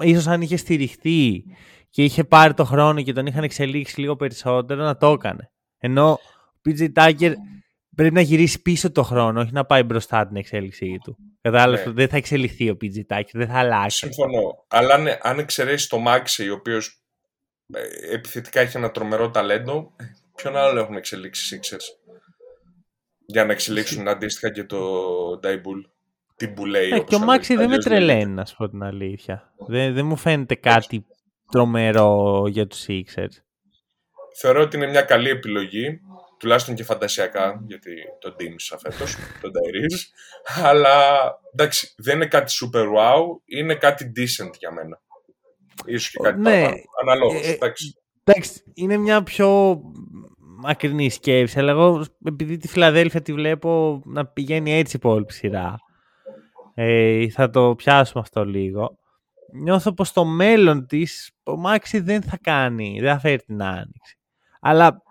ίσως 0.00 0.26
αν 0.26 0.40
είχε 0.40 0.56
στηριχθεί 0.56 1.44
και 1.90 2.04
είχε 2.04 2.24
πάρει 2.24 2.54
το 2.54 2.64
χρόνο 2.64 3.02
και 3.02 3.12
τον 3.12 3.26
είχαν 3.26 3.42
εξελίξει 3.44 4.00
λίγο 4.00 4.16
περισσότερο 4.16 4.84
να 4.84 4.96
το 4.96 5.10
έκανε. 5.10 5.50
Ενώ 5.78 6.10
ο 6.12 6.18
PJ 6.64 6.92
Tucker 6.92 7.32
πρέπει 7.96 8.14
να 8.14 8.20
γυρίσει 8.20 8.62
πίσω 8.62 8.92
το 8.92 9.02
χρόνο, 9.02 9.40
όχι 9.40 9.52
να 9.52 9.64
πάει 9.64 9.82
μπροστά 9.82 10.26
την 10.26 10.36
εξέλιξή 10.36 10.98
του. 11.04 11.16
Κατάλαβες, 11.46 11.86
ναι. 11.86 11.92
δεν 11.92 12.08
θα 12.08 12.16
εξελιχθεί 12.16 12.70
ο 12.70 12.76
PG 12.80 13.14
Tucker, 13.14 13.30
δεν 13.32 13.48
θα 13.48 13.58
αλλάξει. 13.58 13.98
Συμφωνώ. 13.98 14.64
Αλλά 14.68 14.94
αν, 14.94 15.06
αν 15.20 15.38
εξαιρέσει 15.38 15.88
το 15.88 15.98
Μάξι, 15.98 16.50
ο 16.50 16.54
οποίο 16.54 16.76
ε, 17.74 18.14
επιθετικά 18.14 18.60
έχει 18.60 18.76
ένα 18.76 18.90
τρομερό 18.90 19.30
ταλέντο, 19.30 19.96
ποιον 20.34 20.56
άλλο 20.56 20.80
έχουν 20.80 20.96
εξελίξει 20.96 21.54
οι 21.54 21.58
Sixers; 21.58 22.14
Για 23.26 23.44
να 23.44 23.52
εξελίξουν 23.52 24.08
αντίστοιχα 24.08 24.50
και 24.50 24.64
το 24.64 24.78
Ντάιμπουλ. 25.40 25.80
Την 26.36 26.52
Μπουλέη. 26.52 26.90
Ε, 26.90 27.00
και 27.00 27.14
ο 27.14 27.18
Μάξι 27.18 27.56
δεν 27.56 27.68
με 27.68 27.78
τρελαίνει, 27.78 28.32
να 28.32 28.44
σου 28.44 28.56
πω 28.56 28.68
την 28.68 28.82
αλήθεια. 28.82 29.52
Δεν, 29.66 29.94
δεν 29.94 30.06
μου 30.06 30.16
φαίνεται 30.16 30.54
κάτι 30.54 31.06
τρομερό 31.50 32.44
για 32.48 32.66
τους 32.66 32.84
Sixers. 32.88 33.42
Θεωρώ 34.38 34.60
ότι 34.60 34.76
είναι 34.76 34.86
μια 34.86 35.02
καλή 35.02 35.28
επιλογή 35.28 36.00
τουλάχιστον 36.38 36.74
και 36.74 36.84
φαντασιακά, 36.84 37.62
γιατί 37.66 37.90
τον 38.20 38.36
τίμησα 38.36 38.78
φέτος, 38.78 39.16
τον 39.40 39.52
Ταϊρής, 39.52 40.12
αλλά 40.64 40.98
εντάξει, 41.52 41.94
δεν 41.96 42.16
είναι 42.16 42.26
κάτι 42.26 42.52
super 42.62 42.84
wow, 42.84 43.22
είναι 43.44 43.74
κάτι 43.74 44.12
decent 44.16 44.50
για 44.58 44.72
μένα. 44.72 45.00
Ίσως 45.84 46.10
και 46.10 46.18
κάτι 46.22 46.40
ναι, 46.40 46.70
αναλόγως, 47.02 47.46
ε, 47.46 47.50
ε, 47.50 47.52
εντάξει. 47.52 47.94
Εντάξει, 48.24 48.62
είναι 48.74 48.96
μια 48.96 49.22
πιο 49.22 49.80
μακρινή 50.58 51.10
σκέψη, 51.10 51.58
αλλά 51.58 51.70
εγώ 51.70 52.04
επειδή 52.24 52.56
τη 52.56 52.68
Φιλαδέλφια 52.68 53.22
τη 53.22 53.32
βλέπω 53.32 54.02
να 54.04 54.26
πηγαίνει 54.26 54.72
έτσι 54.72 54.96
η 54.96 55.00
υπόλοιπη 55.02 55.32
σειρά, 55.32 55.76
ε, 56.74 57.30
θα 57.30 57.50
το 57.50 57.74
πιάσουμε 57.74 58.22
αυτό 58.22 58.44
λίγο. 58.44 58.98
Νιώθω 59.52 59.92
πως 59.92 60.12
το 60.12 60.24
μέλλον 60.24 60.86
της 60.86 61.30
ο 61.44 61.56
Μάξι 61.56 62.00
δεν 62.00 62.22
θα 62.22 62.38
κάνει, 62.42 62.98
δεν 63.00 63.12
θα 63.12 63.18
φέρει 63.18 63.38
την 63.38 63.62
άνοιξη. 63.62 64.18
Αλλά 64.60 65.02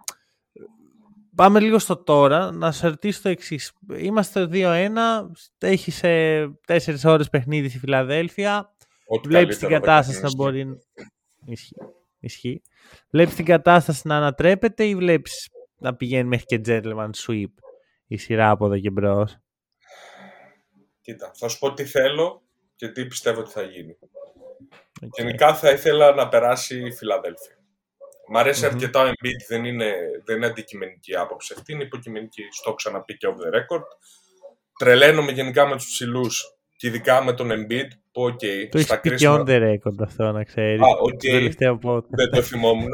Πάμε 1.36 1.60
λίγο 1.60 1.80
στο 1.80 1.98
τώρα. 1.98 2.52
Να 2.52 2.72
σε 2.72 2.88
ρωτήσω 2.88 3.22
το 3.22 3.30
εξής. 3.30 3.72
Είμαστε 3.98 4.48
2-1. 4.52 5.32
Έχει 5.58 5.92
σε 5.92 6.08
4 6.68 6.96
ώρες 7.04 7.30
παιχνίδι 7.30 7.70
στη 7.70 7.80
Φιλαδέλφια. 7.80 8.76
Βλέπεις 9.24 9.58
την 9.58 9.70
κατάσταση 9.70 10.22
να 10.22 10.30
μπορεί. 10.36 10.82
Ισχύει. 11.46 11.76
Ισχύει. 12.20 12.62
Βλέπεις 13.10 13.36
την 13.36 13.46
κατάσταση 13.46 14.08
να 14.08 14.16
ανατρέπεται 14.18 14.86
ή 14.86 14.96
βλέπεις 14.96 15.50
να 15.78 15.96
πηγαίνει 15.96 16.28
μέχρι 16.28 16.46
και 16.46 16.62
gentleman 16.66 17.10
sweep 17.16 17.52
η 18.08 18.18
σειρά 18.18 18.50
από 18.50 18.66
εδώ 18.66 18.80
και 18.80 18.90
μπρος; 18.90 19.38
Κοίτα, 21.02 21.32
θα 21.36 21.48
σου 21.48 21.60
πω 21.60 21.74
τι 21.74 21.86
θέλω 21.86 22.42
και 22.76 22.88
τι 22.90 23.06
πιστεύω 23.06 23.40
ότι 23.40 23.52
θα 23.52 23.62
γίνει. 23.62 23.98
Okay. 25.02 25.08
Γενικά 25.18 25.56
θα 25.56 25.72
ήθελα 25.72 26.16
να 26.16 26.28
περάσει 26.30 26.86
η 26.86 26.92
Φιλαδέλφια. 26.92 27.58
Μ' 28.28 28.38
αρέσει 28.38 28.62
mm-hmm. 28.64 28.74
αρκετά 28.74 29.04
ο 29.04 29.08
Embiid, 29.08 29.46
δεν 29.48 29.66
είναι, 29.66 29.94
δεν 30.26 30.36
είναι 30.36 30.46
αντικειμενική 30.46 31.16
άποψη 31.16 31.54
αυτή, 31.58 31.74
είναι 31.74 31.84
υποκειμενική, 31.84 32.44
στο 32.52 32.74
ξαναπεί 32.74 33.18
και 33.18 33.28
off 33.28 33.32
the 33.32 33.58
record. 33.58 33.84
Τρελαίνομαι 34.78 35.32
γενικά 35.32 35.68
με 35.68 35.76
τους 35.76 35.86
ψηλούς 35.86 36.58
και 36.76 36.88
ειδικά 36.88 37.24
με 37.24 37.34
τον 37.34 37.50
Embiid, 37.52 37.88
που 38.12 38.24
OK, 38.24 38.40
okay, 38.42 38.68
το 38.72 38.78
στα 38.78 38.98
κρίσιμα... 38.98 39.44
on 39.44 39.50
the 39.50 39.62
record 39.62 39.96
αυτό 40.02 40.32
να 40.32 40.44
ξέρεις. 40.44 40.82
Α, 40.82 40.86
okay, 41.14 41.52
δεν 42.10 42.32
το 42.32 42.42
θυμόμουν. 42.42 42.92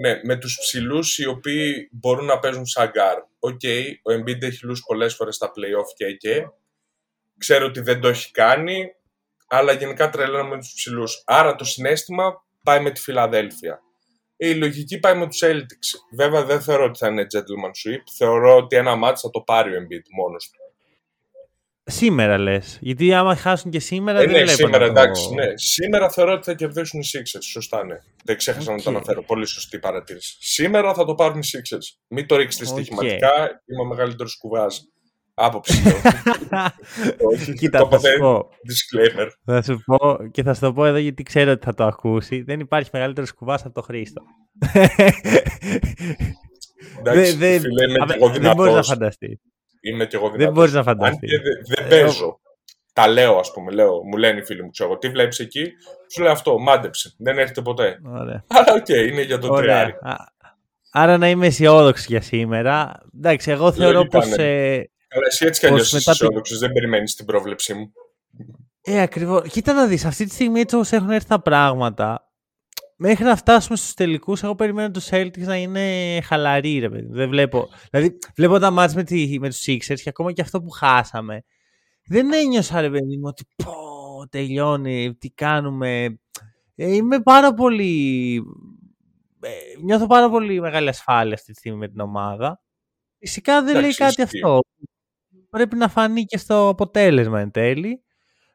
ναι, 0.00 0.20
με 0.22 0.36
τους 0.36 0.58
ψηλούς 0.60 1.18
οι 1.18 1.26
οποίοι 1.26 1.88
μπορούν 1.92 2.24
να 2.24 2.38
παίζουν 2.38 2.66
σαν 2.66 2.90
guard. 2.90 3.16
OK, 3.38 3.60
okay, 3.62 3.82
ο 4.02 4.12
Embiid 4.12 4.42
έχει 4.42 4.66
λούς 4.66 4.82
πολλές 4.86 5.14
φορές 5.14 5.34
στα 5.34 5.46
playoff 5.46 5.88
και 5.96 6.12
και. 6.12 6.48
Ξέρω 7.38 7.66
ότι 7.66 7.80
δεν 7.80 8.00
το 8.00 8.08
έχει 8.08 8.30
κάνει, 8.30 8.86
αλλά 9.46 9.72
γενικά 9.72 10.10
τρελαίνομαι 10.10 10.54
με 10.54 10.58
τους 10.58 10.72
ψηλούς. 10.74 11.22
Άρα 11.26 11.54
το 11.54 11.64
συνέστημα 11.64 12.44
πάει 12.62 12.80
με 12.80 12.90
τη 12.90 13.00
Φιλαδέλφια 13.00 13.80
η 14.36 14.54
λογική 14.54 14.98
πάει 14.98 15.16
με 15.16 15.26
τους 15.26 15.40
Celtics. 15.44 16.16
Βέβαια 16.16 16.44
δεν 16.44 16.60
θεωρώ 16.60 16.84
ότι 16.84 16.98
θα 16.98 17.08
είναι 17.08 17.26
gentleman 17.34 17.90
sweep. 17.90 18.02
Θεωρώ 18.16 18.56
ότι 18.56 18.76
ένα 18.76 18.94
μάτι 18.94 19.20
θα 19.20 19.30
το 19.30 19.40
πάρει 19.40 19.76
ο 19.76 19.80
Embiid 19.80 20.04
μόνος 20.16 20.50
του. 20.50 20.58
Σήμερα 21.88 22.38
λες. 22.38 22.78
Γιατί 22.80 23.14
άμα 23.14 23.36
χάσουν 23.36 23.70
και 23.70 23.80
σήμερα. 23.80 24.20
Ε, 24.20 24.26
δεν 24.26 24.44
ναι, 24.44 24.46
σήμερα 24.46 24.84
εντάξει. 24.84 25.34
Ναι. 25.34 25.56
Σήμερα 25.56 26.10
θεωρώ 26.10 26.32
ότι 26.32 26.44
θα 26.44 26.54
κερδίσουν 26.54 27.00
οι 27.00 27.04
Sixers. 27.12 27.42
Σωστά, 27.42 27.84
ναι. 27.84 27.98
Δεν 28.24 28.36
ξέχασα 28.36 28.72
okay. 28.72 28.76
να 28.76 28.82
το 28.82 28.90
αναφέρω. 28.90 29.22
Πολύ 29.22 29.46
σωστή 29.46 29.78
παρατήρηση. 29.78 30.36
Σήμερα 30.40 30.94
θα 30.94 31.04
το 31.04 31.14
πάρουν 31.14 31.38
οι 31.38 31.48
Sixers. 31.52 31.96
Μην 32.08 32.26
το 32.26 32.36
ρίξετε 32.36 32.64
okay. 32.64 32.68
στοιχηματικά. 32.68 33.62
Είμαι 33.66 33.82
ο 33.82 33.84
μεγαλύτερος 33.84 34.36
κουβάς 34.36 34.88
Άποψη. 35.38 35.82
Όχι, 37.32 37.52
Κοίτα, 37.54 37.78
το 37.78 37.88
θα 37.90 37.96
σου 37.98 38.02
ποτέ. 38.02 38.18
πω. 38.18 38.48
Disclaimer. 38.48 39.28
Θα 39.44 39.62
σου 39.62 39.78
πω 39.84 40.16
και 40.30 40.42
θα 40.42 40.54
σου 40.54 40.60
το 40.60 40.72
πω 40.72 40.84
εδώ 40.86 40.96
γιατί 40.98 41.22
ξέρω 41.22 41.50
ότι 41.52 41.64
θα 41.64 41.74
το 41.74 41.84
ακούσει. 41.84 42.42
Δεν 42.42 42.60
υπάρχει 42.60 42.90
μεγαλύτερος 42.92 43.32
κουβάς 43.34 43.64
από 43.64 43.74
το 43.74 43.82
Χρήστο. 43.82 44.22
Εντάξει, 46.98 47.36
Δεν- 47.36 47.60
φίλε, 47.60 47.84
είμαι 47.84 47.96
δεν- 47.98 48.06
και 48.06 48.14
εγώ 48.14 48.28
δεν 48.28 48.40
μπορείς 48.40 48.42
να 48.42 48.52
δυνατός. 48.64 48.86
φανταστείς. 48.86 49.38
Είμαι 49.80 50.06
και 50.06 50.16
εγώ 50.16 50.28
Δεν 50.28 50.36
δυνατός. 50.36 50.56
μπορείς 50.58 50.72
να 50.72 50.78
Αν 50.78 50.84
φανταστείς. 50.84 51.30
και 51.30 51.38
δε- 51.38 51.74
δεν 51.88 52.04
παίζω. 52.04 52.40
Τα 52.92 53.08
λέω, 53.08 53.38
ας 53.38 53.52
πούμε. 53.52 53.72
Λέω, 53.72 54.04
μου 54.04 54.16
λένε 54.16 54.38
οι 54.40 54.44
φίλοι 54.44 54.62
μου, 54.62 54.70
ξέρω, 54.70 54.98
τι 54.98 55.08
βλέπεις 55.08 55.38
εκεί; 55.38 55.70
Σου 56.12 56.22
λέω 56.22 56.32
αυτό, 56.32 56.58
μάντεψε. 56.58 57.14
Δεν 57.18 57.38
έρχεται 57.38 57.62
ποτέ. 57.62 57.98
Ωραία. 58.04 58.44
Αλλά 58.46 58.72
οκ, 58.74 58.88
είναι 58.88 59.22
για 59.22 59.38
τον 59.38 59.50
Ωραία. 59.50 59.62
τριάρι. 59.62 59.90
Α, 60.02 60.34
Άρα 60.92 61.18
να 61.18 61.28
είμαι 61.28 61.46
αισιόδοξος 61.46 62.06
για 62.06 62.20
σήμερα. 62.20 62.92
Εντάξει, 63.16 63.50
εγώ 63.50 63.72
θεωρώ 63.72 63.92
Λογικά, 63.92 64.18
πως... 64.18 64.28
ναι. 64.36 64.74
Ε, 64.74 64.82
Αλλά 65.08 65.26
εσύ 65.26 65.46
έτσι 65.46 65.60
κι 65.60 65.66
αλλιώς 65.66 65.80
Πως 65.80 65.88
είσαι 65.88 65.96
μετά 66.10 66.18
το- 66.18 66.24
αισιόδοξος, 66.24 66.58
δεν 66.58 66.72
περιμένεις 66.72 67.14
την 67.14 67.26
πρόβλεψή 67.26 67.74
μου. 67.74 67.92
ε, 68.80 69.00
ακριβώς. 69.00 69.48
Κοίτα 69.50 69.72
να 69.72 69.86
δεις, 69.86 70.04
αυτή 70.04 70.24
τη 70.24 70.30
στιγμή 70.34 70.60
έτσι 70.60 70.74
όπως 70.76 70.92
έχουν 70.92 71.10
έρθει 71.10 71.28
τα 71.28 71.42
πράγματα, 71.42 72.30
μέχρι 72.96 73.24
να 73.24 73.36
φτάσουμε 73.36 73.76
στους 73.76 73.94
τελικούς, 73.94 74.42
εγώ 74.42 74.54
περιμένω 74.54 74.90
τους 74.90 75.08
Celtics 75.10 75.38
να 75.38 75.56
είναι 75.56 76.18
χαλαροί, 76.22 76.78
ρε 76.78 76.88
παιδί. 76.90 77.06
μου. 77.06 77.14
Δεν 77.14 77.28
βλέπω... 77.28 77.68
Δηλαδή, 77.90 78.18
βλέπω 78.36 78.58
τα 78.58 78.70
μάτς 78.70 78.94
με, 78.94 79.02
τη, 79.04 79.38
με 79.40 79.48
τους 79.48 79.64
Sixers 79.66 80.00
και 80.02 80.08
ακόμα 80.08 80.32
και 80.32 80.42
αυτό 80.42 80.60
που 80.62 80.70
χάσαμε. 80.70 81.44
Δεν 82.08 82.32
ένιωσα, 82.32 82.80
ρε 82.80 82.90
παιδί 82.90 83.16
μου, 83.16 83.22
ότι 83.24 83.44
πω, 83.64 83.72
τελειώνει, 84.30 85.14
τι 85.14 85.30
κάνουμε. 85.30 86.18
Ε, 86.74 86.94
είμαι 86.94 87.20
πάρα 87.22 87.54
πολύ... 87.54 88.34
Ε, 89.40 89.50
νιώθω 89.84 90.06
πάρα 90.06 90.30
πολύ 90.30 90.60
μεγάλη 90.60 90.88
ασφάλεια 90.88 91.34
αυτή 91.34 91.52
τη 91.52 91.58
στιγμή 91.58 91.78
με 91.78 91.88
την 91.88 92.00
ομάδα. 92.00 92.60
Φυσικά 93.18 93.62
δεν 93.62 93.72
λέει 93.72 93.80
Εντάξει, 93.80 93.98
κάτι 93.98 94.22
ισχύει. 94.22 94.36
αυτό. 94.44 94.60
Πρέπει 95.50 95.76
να 95.76 95.88
φανεί 95.88 96.24
και 96.24 96.38
στο 96.38 96.68
αποτέλεσμα 96.68 97.40
εν 97.40 97.50
τέλει. 97.50 98.00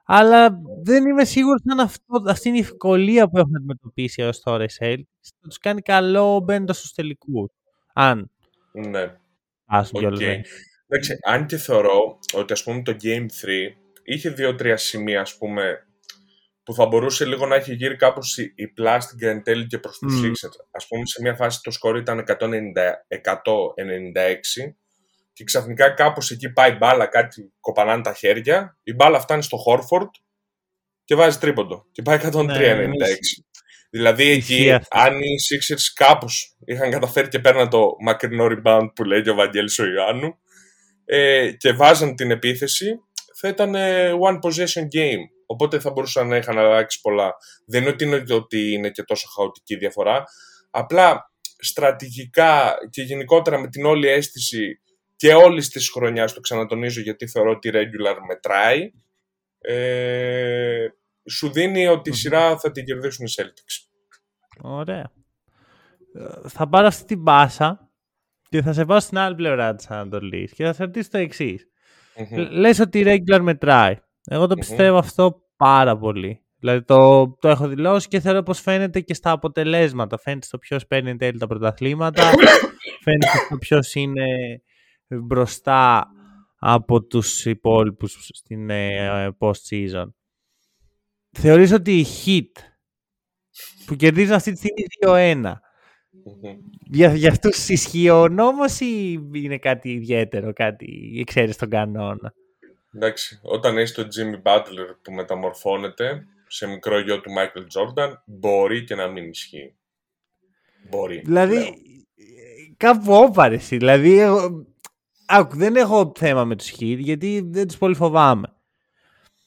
Αλλά 0.06 0.62
δεν 0.84 1.06
είμαι 1.08 1.26
σίγουρος 1.26 1.62
αν 1.72 1.80
αυτό, 1.80 2.24
αυτή 2.28 2.48
είναι 2.50 2.58
η 2.58 2.62
ευκολία 2.62 3.30
που 3.30 3.38
έχουν 3.38 3.56
αντιμετωπίσει 3.56 4.22
έως 4.22 4.40
τώρα 4.42 4.64
οι 4.64 4.68
Celtics. 4.80 5.30
Θα 5.42 5.48
τους 5.48 5.58
κάνει 5.58 5.82
καλό 5.82 6.40
μπαίνοντας 6.40 6.78
στους 6.78 6.92
τελικούς. 6.94 7.52
Αν 7.94 8.32
Ναι. 8.72 9.16
φτάσουν 9.66 9.92
Οκ. 9.96 10.00
κιόλας, 10.02 10.20
ναι. 10.20 10.42
Εντάξει, 10.88 11.18
αν 11.24 11.46
και 11.46 11.58
θεωρώ 11.58 12.20
ότι 12.34 12.54
ας 12.54 12.64
πούμε 12.64 12.82
το 12.82 12.96
Game 13.04 13.26
3 13.42 13.78
είχε 14.04 14.30
δύο-τρία 14.30 14.78
σημεία 14.78 15.22
ας 15.22 15.38
πούμε 15.38 15.86
που 16.64 16.74
θα 16.74 16.86
μπορούσε 16.86 17.26
λίγο 17.26 17.46
να 17.46 17.56
έχει 17.56 17.74
γύρει 17.74 17.96
κάπως 17.96 18.38
η, 18.38 18.54
η 18.56 18.68
πλάστικα 18.68 19.30
εν 19.30 19.44
τέλει 19.44 19.68
και 19.68 19.78
προς 19.78 19.98
τους 19.98 20.14
Μμ. 20.22 20.24
Sixers. 20.26 20.66
Ας 20.72 20.88
πούμε 20.88 21.06
σε 21.06 21.22
μια 21.22 21.36
φάση 21.36 21.62
το 21.62 21.72
σκορ 21.72 21.98
ήταν 21.98 22.20
190, 22.20 23.06
196 23.08 24.76
και 25.34 25.44
ξαφνικά 25.44 25.90
κάπως 25.90 26.32
εκεί 26.32 26.50
πάει 26.52 26.72
μπάλα, 26.72 27.06
κάτι 27.06 27.54
κοπανάνε 27.60 28.02
τα 28.02 28.14
χέρια, 28.14 28.78
η 28.84 28.94
μπάλα 28.94 29.20
φτάνει 29.20 29.44
στο 29.44 29.58
Horford 29.68 30.10
και 31.04 31.16
βάζει 31.16 31.38
τρίποντο 31.38 31.86
και 31.92 32.02
πάει 32.02 32.20
103-96. 32.24 32.34
Ναι, 32.48 32.88
Δηλαδή 33.94 34.32
Ισχύει 34.32 34.54
εκεί, 34.54 34.72
αυτό. 34.72 35.00
αν 35.00 35.20
οι 35.20 35.36
Sixers 35.50 35.92
κάπως 35.94 36.58
είχαν 36.66 36.92
καταφέρει 36.92 37.28
και 37.28 37.40
παίρναν 37.40 37.70
το 37.70 37.96
μακρινό 38.00 38.48
rebound 38.50 38.88
που 38.96 39.04
λέει 39.04 39.22
και 39.22 39.30
ο 39.30 39.36
Βαγγέλης 39.36 39.80
ο 39.80 39.86
Ιωάννου 39.86 40.38
ε, 41.06 41.52
και 41.52 41.72
βάζαν 41.72 42.16
την 42.16 42.32
επίθεση, 42.32 43.00
θα 43.36 43.48
ήταν 43.48 43.76
ε, 43.76 44.12
one 44.30 44.40
possession 44.40 44.84
game. 44.96 45.24
Οπότε 45.46 45.80
θα 45.80 45.92
μπορούσαν 45.92 46.28
να 46.28 46.38
είχαν 46.38 46.58
αλλάξει 46.58 47.02
πολλά. 47.02 47.34
Δεν 47.66 47.82
είναι 47.82 47.92
ότι 47.92 48.04
είναι, 48.04 48.24
ότι 48.30 48.72
είναι 48.72 48.90
και 48.90 49.04
τόσο 49.04 49.28
χαοτική 49.36 49.74
η 49.74 49.78
διαφορά. 49.78 50.24
Απλά 50.70 51.32
στρατηγικά 51.60 52.74
και 52.90 53.02
γενικότερα 53.02 53.60
με 53.60 53.68
την 53.68 53.86
όλη 53.86 54.08
αίσθηση 54.08 54.82
και 55.22 55.34
όλης 55.34 55.70
της 55.70 55.90
χρονιάς, 55.90 56.34
το 56.34 56.40
ξανατονίζω 56.40 57.02
γιατί 57.02 57.28
θεωρώ 57.28 57.52
ότι 57.52 57.68
η 57.68 57.72
regular 57.74 58.16
μετράει, 58.28 58.92
ε, 59.60 60.86
σου 61.30 61.52
δίνει 61.52 61.88
ότι 61.88 62.10
η 62.10 62.12
Μμμ. 62.12 62.18
σειρά 62.20 62.58
θα 62.58 62.72
την 62.72 62.86
κερδίσουν 62.86 63.26
οι 63.26 63.30
Celtics. 63.36 63.88
Ωραία. 64.62 65.12
Ε, 66.14 66.50
Θα 66.50 66.70
πάρω 66.70 66.88
αυτή 66.88 67.06
την 67.06 67.24
πάσα 67.24 67.90
και 68.50 68.62
θα 68.62 68.74
σε 68.74 68.86
πάω 68.86 69.00
στην 69.00 69.18
άλλη 69.18 69.36
πλευρά 69.36 69.76
της 69.76 69.90
Ανατολής 69.90 70.54
και 70.54 70.64
θα 70.64 70.74
σε 70.74 70.84
ρωτήσω 70.84 71.10
το 71.10 71.18
εξής. 71.18 71.68
Μμμ. 72.16 72.38
Λες 72.38 72.80
ότι 72.80 73.00
η 73.00 73.04
regular 73.08 73.40
μετράει. 73.42 73.96
Εγώ 74.30 74.48
το 74.48 74.54
Μμμ. 74.54 74.60
πιστεύω 74.60 74.98
αυτό 74.98 75.42
πάρα 75.58 75.98
πολύ. 75.98 76.42
Δηλαδή 76.60 76.84
το, 76.84 77.30
το 77.40 77.50
έχω 77.50 77.68
δηλώσει 77.68 78.08
και 78.08 78.20
θέλω 78.20 78.44
πως 78.44 78.60
φαίνεται 78.60 79.00
και 79.00 79.14
στα 79.14 79.32
αποτελέσματα. 79.32 80.18
Φαίνεται 80.18 80.46
στο 80.46 80.58
ποιος 80.58 80.88
παίρνει 80.88 81.10
εν 81.10 81.18
τέλει 81.18 81.40
τα 81.40 81.48
πρωταθλήματα. 81.48 82.30
φαίνεται 83.04 83.38
στο 83.46 83.58
ποιος 83.58 83.94
είναι 83.96 84.26
μπροστά 85.22 86.08
από 86.60 87.04
τους 87.04 87.46
υπόλοιπους 87.46 88.30
στην 88.34 88.70
ε, 88.70 89.30
post-season. 89.40 90.06
Θεωρείς 91.32 91.72
ότι 91.72 92.00
η 92.00 92.06
Heat 92.26 92.62
που 93.86 93.96
κερδίζουν 93.96 94.34
αυτή 94.34 94.52
τη 94.52 94.58
στιγμή 94.58 94.84
2-1 95.06 95.54
Μμμ. 96.24 96.58
για, 96.92 97.14
για 97.14 97.30
αυτούς 97.30 97.70
ισχύει 97.70 98.10
ο 98.10 98.28
νόμος 98.28 98.80
ή 98.80 99.20
είναι 99.34 99.58
κάτι 99.58 99.92
ιδιαίτερο, 99.92 100.54
κάτι 100.54 101.18
εξαίρεση 101.20 101.54
στον 101.54 101.70
κανόνα; 101.70 102.34
Εντάξει, 102.96 103.40
όταν 103.44 103.78
έχει 103.78 103.94
τον 103.94 104.08
Jimmy 104.08 104.42
Butler 104.42 104.96
που 105.02 105.12
μεταμορφώνεται 105.12 106.26
σε 106.48 106.68
μικρό 106.68 107.00
γιο 107.00 107.22
του 107.22 107.30
Michael 107.38 107.62
Jordan, 107.62 108.14
μπορεί 108.26 108.84
και 108.84 108.96
να 108.96 109.08
μην 109.08 109.30
ισχύει. 109.30 109.76
Μπορεί. 110.90 111.22
Δηλαδή, 111.26 111.54
λέω. 111.56 111.64
ε, 111.64 111.74
κάπου 112.78 113.14
όπαρεση. 113.14 113.78
Δηλαδή, 113.78 114.20
εγώ, 114.20 114.66
άκου, 115.32 115.58
δεν 115.58 115.76
έχω 115.76 116.12
θέμα 116.16 116.46
με 116.46 116.56
τους 116.56 116.72
Heat, 116.72 116.98
γιατί 116.98 117.48
δεν 117.50 117.68
τους 117.68 117.78
πολύ 117.78 117.96
φοβάμαι. 117.96 118.54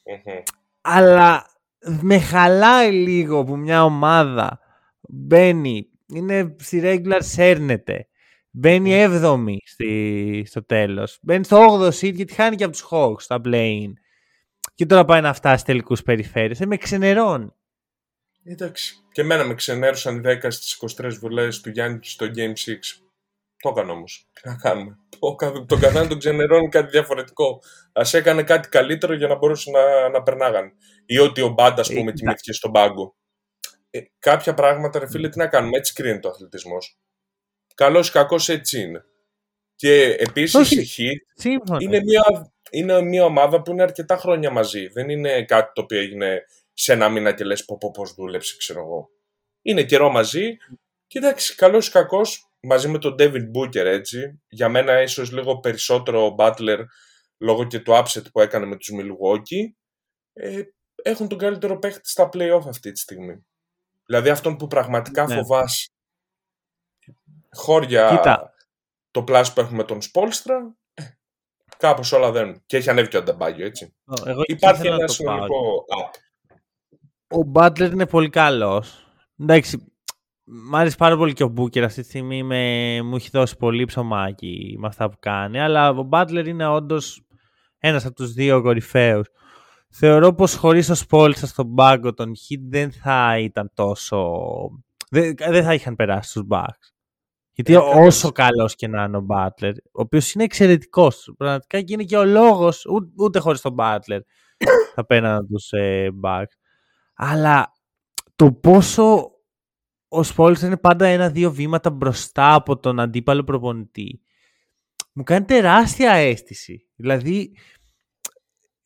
Μμμ. 0.04 0.42
Αλλά 0.80 1.46
με 2.00 2.18
χαλάει 2.18 2.92
λίγο 2.92 3.44
που 3.44 3.56
μια 3.56 3.84
ομάδα 3.84 4.60
μπαίνει, 5.00 5.88
είναι 6.06 6.56
στη 6.58 6.80
regular 6.84 7.18
σέρνεται, 7.18 8.08
μπαίνει 8.50 9.06
7η 9.08 9.56
στη, 9.64 10.44
στο 10.46 10.64
τέλος, 10.64 11.18
μπαίνει 11.22 11.44
στο 11.44 11.80
8ο 11.80 11.88
seed 11.88 12.14
γιατί 12.14 12.34
χάνει 12.34 12.56
και 12.56 12.64
από 12.64 12.72
τους 12.72 12.86
Hawks 12.90 13.20
στα 13.20 13.40
play-in. 13.44 13.92
Και 14.74 14.86
τώρα 14.86 15.04
πάει 15.04 15.20
να 15.20 15.32
φτάσει 15.32 15.64
τελικούς 15.64 16.02
περιφέρειες. 16.02 16.60
Ε, 16.60 16.66
με 16.66 16.76
ξενερώνει. 16.76 17.52
Εντάξει. 18.44 18.96
Και 19.12 19.20
εμένα 19.20 19.44
με 19.44 19.54
ξενέρωσαν 19.54 20.16
οι 20.16 20.20
10 20.24 20.46
στις 20.48 20.78
23 21.00 21.18
βουλές 21.20 21.60
του 21.60 21.70
Γιάννη 21.70 21.98
στο 22.02 22.26
Game 22.26 22.52
6. 22.52 23.03
Το 23.64 23.70
έκανα 23.70 23.92
όμως. 23.92 24.28
Τι 24.32 24.48
να 24.48 24.56
κάνουμε. 24.56 24.98
Το, 25.18 25.34
κα- 25.34 25.64
τον 25.66 25.80
καθένα 25.80 26.06
τον 26.08 26.18
ξενερώνει 26.18 26.68
κάτι 26.68 26.90
διαφορετικό. 26.90 27.60
Α 27.92 28.02
έκανε 28.12 28.42
κάτι 28.42 28.68
καλύτερο 28.68 29.14
για 29.14 29.28
να 29.28 29.34
μπορούσε 29.36 29.70
να, 29.70 30.08
να 30.08 30.22
περνάγανε. 30.22 30.72
Ή 31.06 31.18
ότι 31.18 31.40
ο 31.40 31.48
Μπάντα, 31.48 31.80
ας 31.80 31.88
Ε, 31.90 31.92
πούμε, 31.94 32.04
κοίτα. 32.04 32.12
κοιμήθηκε 32.18 32.52
στον 32.52 32.72
πάγκο. 32.72 33.16
Ε, 33.90 34.00
κάποια 34.18 34.54
πράγματα, 34.54 34.98
ρε 34.98 35.08
φίλε, 35.08 35.28
τι 35.28 35.38
να 35.38 35.46
κάνουμε. 35.46 35.76
Έτσι 35.76 35.92
κρίνεται 35.92 36.26
ο 36.26 36.30
αθλητισμός. 36.30 36.98
Καλός 37.74 38.08
ή 38.08 38.12
κακός 38.12 38.48
έτσι 38.48 38.80
είναι. 38.80 39.04
Και 39.76 40.16
επίσης 40.18 40.54
Όχι. 40.54 40.80
η 40.80 40.88
Heat 40.96 41.32
Σύμφωνα. 41.34 41.78
είναι 41.80 42.00
μια, 42.02 42.52
είναι 42.70 43.02
μια 43.02 43.24
ομάδα 43.24 43.62
που 43.62 43.70
είναι 43.70 43.82
αρκετά 43.82 44.16
χρόνια 44.16 44.50
μαζί. 44.50 44.86
Δεν 44.88 45.08
είναι 45.08 45.44
κάτι 45.44 45.70
το 45.74 45.80
οποίο 45.82 45.98
έγινε 46.00 46.42
σε 46.72 46.92
ένα 46.92 47.08
μήνα 47.08 47.32
και 47.32 47.44
λες 47.44 47.64
πω 47.64 47.78
πω 47.78 47.90
πώς 47.90 48.14
δούλεψε, 48.14 48.56
ξέρω 48.56 48.80
εγώ. 48.80 49.10
Είναι 49.62 49.82
καιρό 49.82 50.10
μαζί. 50.10 50.56
Και 51.06 51.18
εντάξει, 51.18 51.54
καλός 51.54 51.86
ή 51.86 51.90
κακός, 51.90 52.50
μαζί 52.66 52.88
με 52.88 52.98
τον 52.98 53.14
David 53.18 53.44
Booker 53.56 53.84
έτσι, 53.84 54.42
για 54.48 54.68
μένα 54.68 55.02
ίσως 55.02 55.32
λίγο 55.32 55.58
περισσότερο 55.60 56.26
ο 56.26 56.34
Butler 56.38 56.78
λόγω 57.38 57.66
και 57.66 57.80
του 57.80 57.92
upset 57.92 58.22
που 58.32 58.40
έκανε 58.40 58.66
με 58.66 58.76
τους 58.76 58.90
Milwaukee, 58.92 59.72
ε, 60.32 60.62
έχουν 61.02 61.28
τον 61.28 61.38
καλύτερο 61.38 61.78
παίχτη 61.78 62.08
στα 62.08 62.28
play-off 62.32 62.62
αυτή 62.68 62.92
τη 62.92 62.98
στιγμή. 62.98 63.46
Δηλαδή 64.06 64.28
αυτόν 64.30 64.56
που 64.56 64.66
πραγματικά 64.66 65.26
Ναι. 65.26 65.34
φοβάσαι. 65.34 65.88
Χώρια 67.52 68.08
Κοίτα. 68.16 68.54
το 69.10 69.22
πλάσ 69.24 69.52
που 69.52 69.60
έχουμε 69.60 69.84
τον 69.84 70.02
Σπόλστρα, 70.02 70.74
ε, 70.94 71.02
κάπως 71.76 72.12
όλα 72.12 72.30
δένουν. 72.30 72.62
Και 72.66 72.76
έχει 72.76 72.90
ανέβει 72.90 73.08
και 73.08 73.16
ο 73.16 73.20
Ανταμπάγιο, 73.20 73.66
έτσι. 73.66 73.94
Εγώ 74.26 74.40
εκεί 74.40 74.52
Υπάρχει 74.52 74.80
ήθελα 74.80 74.96
να 74.96 75.02
ένα 75.04 75.12
το 75.14 75.22
πάω. 75.24 75.34
συνολικό 75.34 75.84
up. 75.98 76.18
Ο 77.38 77.50
Butler 77.54 77.90
είναι 77.92 78.06
πολύ 78.06 78.28
καλός. 78.30 79.06
Εντάξει, 79.40 79.93
μ' 80.44 80.76
άρεσε 80.76 80.96
πάρα 80.96 81.16
πολύ 81.16 81.32
και 81.32 81.44
ο 81.44 81.52
Booker 81.56 81.80
αυτή 81.80 82.00
τη 82.00 82.06
στιγμή. 82.08 82.42
Με, 82.42 83.02
μου 83.02 83.16
έχει 83.16 83.28
δώσει 83.32 83.56
πολύ 83.56 83.84
ψωμάκι 83.84 84.76
με 84.78 84.86
αυτά 84.86 85.08
που 85.08 85.16
κάνει. 85.20 85.60
Αλλά 85.60 85.90
ο 85.90 86.08
Butler 86.10 86.44
είναι 86.46 86.66
όντως 86.66 87.22
ένας 87.78 88.04
από 88.04 88.14
τους 88.14 88.32
δύο 88.32 88.62
κορυφαίους. 88.62 89.28
Θεωρώ 89.88 90.34
πως 90.34 90.54
χωρίς 90.54 90.88
ο 90.88 90.94
Σπόλτσα 90.94 91.46
στον 91.46 91.74
πάγκο 91.74 92.14
των 92.14 92.32
Heat 92.32 92.60
δεν 92.68 92.92
θα 92.92 93.38
ήταν 93.38 93.70
τόσο... 93.74 94.32
Δεν, 95.10 95.34
δεν 95.36 95.64
θα 95.64 95.74
είχαν 95.74 95.96
περάσει 95.96 96.32
τους 96.32 96.42
Bucks. 96.50 96.92
Γιατί 97.52 97.72
Ε, 97.74 97.76
καλά, 97.76 97.88
όσο 97.88 98.06
έτσι. 98.28 98.32
καλός 98.32 98.74
και 98.74 98.88
να 98.88 99.02
είναι 99.02 99.16
ο 99.16 99.26
Butler, 99.28 99.72
ο 99.92 100.00
οποίος 100.00 100.32
είναι 100.32 100.44
εξαιρετικός, 100.44 101.34
πραγματικά 101.36 101.80
και 101.80 101.92
είναι 101.92 102.02
και 102.02 102.16
ο 102.16 102.24
λόγος, 102.24 102.86
ούτε, 102.86 103.08
ούτε 103.16 103.38
χωρίς 103.38 103.60
τον 103.60 103.74
Butler 103.78 104.18
θα 104.94 105.06
πέραναν 105.06 105.46
τους 105.46 105.70
ε, 105.72 106.08
Bucks. 106.22 106.52
Αλλά 107.14 107.72
το 108.36 108.52
πόσο 108.52 109.33
ο 110.14 110.22
Σπόλτσα 110.22 110.66
είναι 110.66 110.76
πάντα 110.76 111.06
ένα-δύο 111.06 111.52
βήματα 111.52 111.90
μπροστά 111.90 112.54
από 112.54 112.78
τον 112.78 113.00
αντίπαλο 113.00 113.44
προπονητή 113.44 114.24
μου 115.14 115.22
κάνει 115.22 115.44
τεράστια 115.44 116.12
αίσθηση. 116.12 116.86
Δηλαδή, 116.96 117.56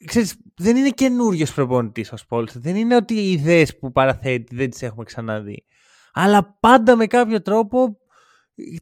ξέρεις, 0.05 0.37
δεν 0.57 0.77
είναι 0.77 0.91
καινούριος 0.91 1.55
προπονητής 1.55 2.13
ο 2.13 2.17
Σπόλστερ. 2.17 2.61
Δεν 2.61 2.77
είναι 2.77 2.97
ότι 2.97 3.15
οι 3.15 3.33
ιδέες 3.33 3.79
που 3.79 3.93
παραθέτει 3.93 4.57
δεν 4.57 4.71
τις 4.71 4.83
έχουμε 4.83 5.05
ξαναδεί. 5.05 5.65
Αλλά 6.13 6.59
πάντα 6.61 6.97
με 6.97 7.07
κάποιο 7.07 7.43
τρόπο 7.43 7.99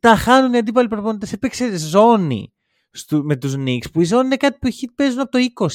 τα 0.01 0.17
χάνουν 0.17 0.53
οι 0.53 0.59
αντίπαλοι 0.59 0.89
προπονητές. 0.89 1.33
Έπαιξε 1.33 1.77
ζώνη 1.77 2.53
με 3.11 3.37
τους 3.37 3.57
Νίξ, 3.57 3.91
που 3.91 4.01
η 4.01 4.05
ζώνη 4.05 4.27
είναι 4.27 4.37
κάτι 4.37 4.59
που 4.61 4.67
οι 4.67 4.91
παίζουν 4.95 5.21
από 5.21 5.31
το 5.31 5.39
20. 5.39 5.69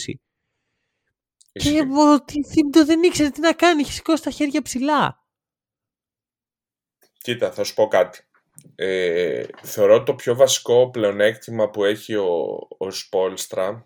Και 1.51 1.79
ο 1.79 2.25
Θήμπτο 2.51 2.85
δεν 2.85 3.03
ήξερε 3.03 3.29
τι 3.29 3.39
να 3.39 3.53
κάνει, 3.53 3.81
είχε 3.81 3.91
σηκώσει 3.91 4.23
τα 4.23 4.29
χέρια 4.29 4.61
ψηλά. 4.61 5.20
Κοίτα, 7.21 7.51
θα 7.51 7.63
σου 7.63 7.73
πω 7.73 7.87
κάτι. 7.87 8.19
Ε, 8.75 9.43
θεωρώ 9.61 10.03
το 10.03 10.15
πιο 10.15 10.35
βασικό 10.35 10.89
πλεονέκτημα 10.89 11.69
που 11.69 11.83
έχει 11.83 12.15
ο, 12.15 12.67
ο 12.77 12.91
Σπόλστρα 12.91 13.85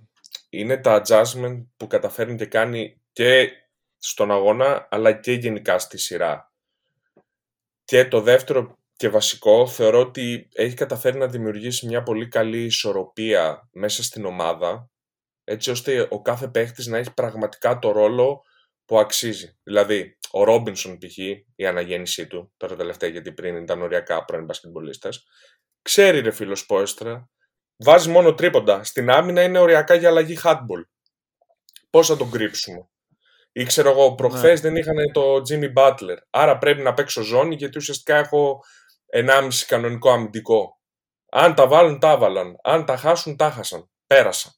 είναι 0.50 0.78
τα 0.78 1.02
adjustment 1.02 1.66
που 1.78 1.88
καταφέρνει 1.88 2.36
και 2.36 2.46
κάνει 2.46 3.02
και 3.12 3.52
στον 3.98 4.32
αγώνα 4.32 4.88
αλλά 4.92 5.14
και 5.14 5.32
γενικά 5.32 5.80
στη 5.80 5.98
σειρά. 5.98 6.54
Και 7.84 8.06
το 8.06 8.22
δεύτερο 8.22 8.78
και 8.96 9.10
βασικό 9.10 9.68
θεωρώ 9.68 10.00
ότι 10.00 10.48
έχει 10.54 10.76
καταφέρει 10.76 11.18
να 11.18 11.28
δημιουργήσει 11.28 11.86
μια 11.86 12.04
πολύ 12.04 12.28
καλή 12.28 12.64
ισορροπία 12.64 13.70
μέσα 13.72 14.04
στην 14.04 14.26
ομάδα 14.26 14.90
έτσι 15.44 15.72
ώστε 15.72 16.08
ο 16.10 16.22
κάθε 16.22 16.48
παίχτης 16.48 16.88
να 16.88 16.98
έχει 16.98 17.14
πραγματικά 17.14 17.80
το 17.80 17.92
ρόλο 17.92 18.42
που 18.86 19.00
αξίζει. 19.00 19.58
Δηλαδή, 19.64 20.18
ο 20.38 20.44
Ρόμπινσον 20.44 20.98
π.χ. 20.98 21.18
η 21.56 21.66
αναγέννησή 21.66 22.28
του, 22.28 22.54
τώρα 22.58 22.76
τελευταία 22.76 23.10
γιατί 23.10 23.32
πριν 23.32 23.56
ήταν 23.56 23.82
οριακά 23.82 24.26
πρώην 24.26 24.46
μπασκετμπολίστας, 24.46 25.24
ξέρει 25.82 26.20
ρε 26.20 26.32
φίλος 26.32 26.66
Πόεστρα, 26.66 27.30
βάζει 27.76 28.10
μόνο 28.10 28.34
τρίποντα. 28.34 28.84
Στην 28.84 29.10
άμυνα 29.10 29.44
είναι 29.44 29.60
οριακά 29.60 29.96
για 29.96 30.10
αλλαγή 30.10 30.38
hardball. 30.44 30.84
Πώς 31.90 32.08
θα 32.08 32.18
τον 32.18 32.32
κρύψουμε; 32.32 32.90
Ή 33.52 33.64
ξέρω 33.64 33.90
εγώ, 33.90 34.16
προχθές 34.16 34.62
ναι. 34.62 34.70
δεν 34.70 34.76
είχαν 34.76 34.96
το 35.14 35.42
Jimmy 35.50 35.74
Butler. 35.74 36.18
Άρα 36.30 36.58
πρέπει 36.58 36.82
να 36.82 36.94
παίξω 36.94 37.22
ζώνη 37.22 37.56
γιατί 37.56 37.78
ουσιαστικά 37.78 38.16
έχω 38.16 38.60
1,5 39.14 39.50
κανονικό 39.68 40.12
αμυντικό. 40.12 40.80
Αν 41.32 41.56
τα 41.56 41.68
βάλουν, 41.68 42.00
τα 42.00 42.18
βάλαν. 42.18 42.56
Αν 42.64 42.86
τα 42.86 42.98
χάσουν, 42.98 43.36
τα 43.36 43.52
χάσαν. 43.52 43.90
Πέρασα. 44.08 44.56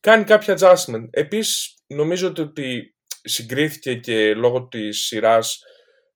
Κάνει 0.00 0.24
κάποια 0.24 0.56
adjustment. 0.58 1.08
Επίσης, 1.10 1.82
νομίζω 1.86 2.28
ότι 2.28 2.97
συγκρίθηκε 3.28 3.94
και 3.94 4.34
λόγω 4.34 4.68
της 4.68 5.06
σειράς 5.06 5.62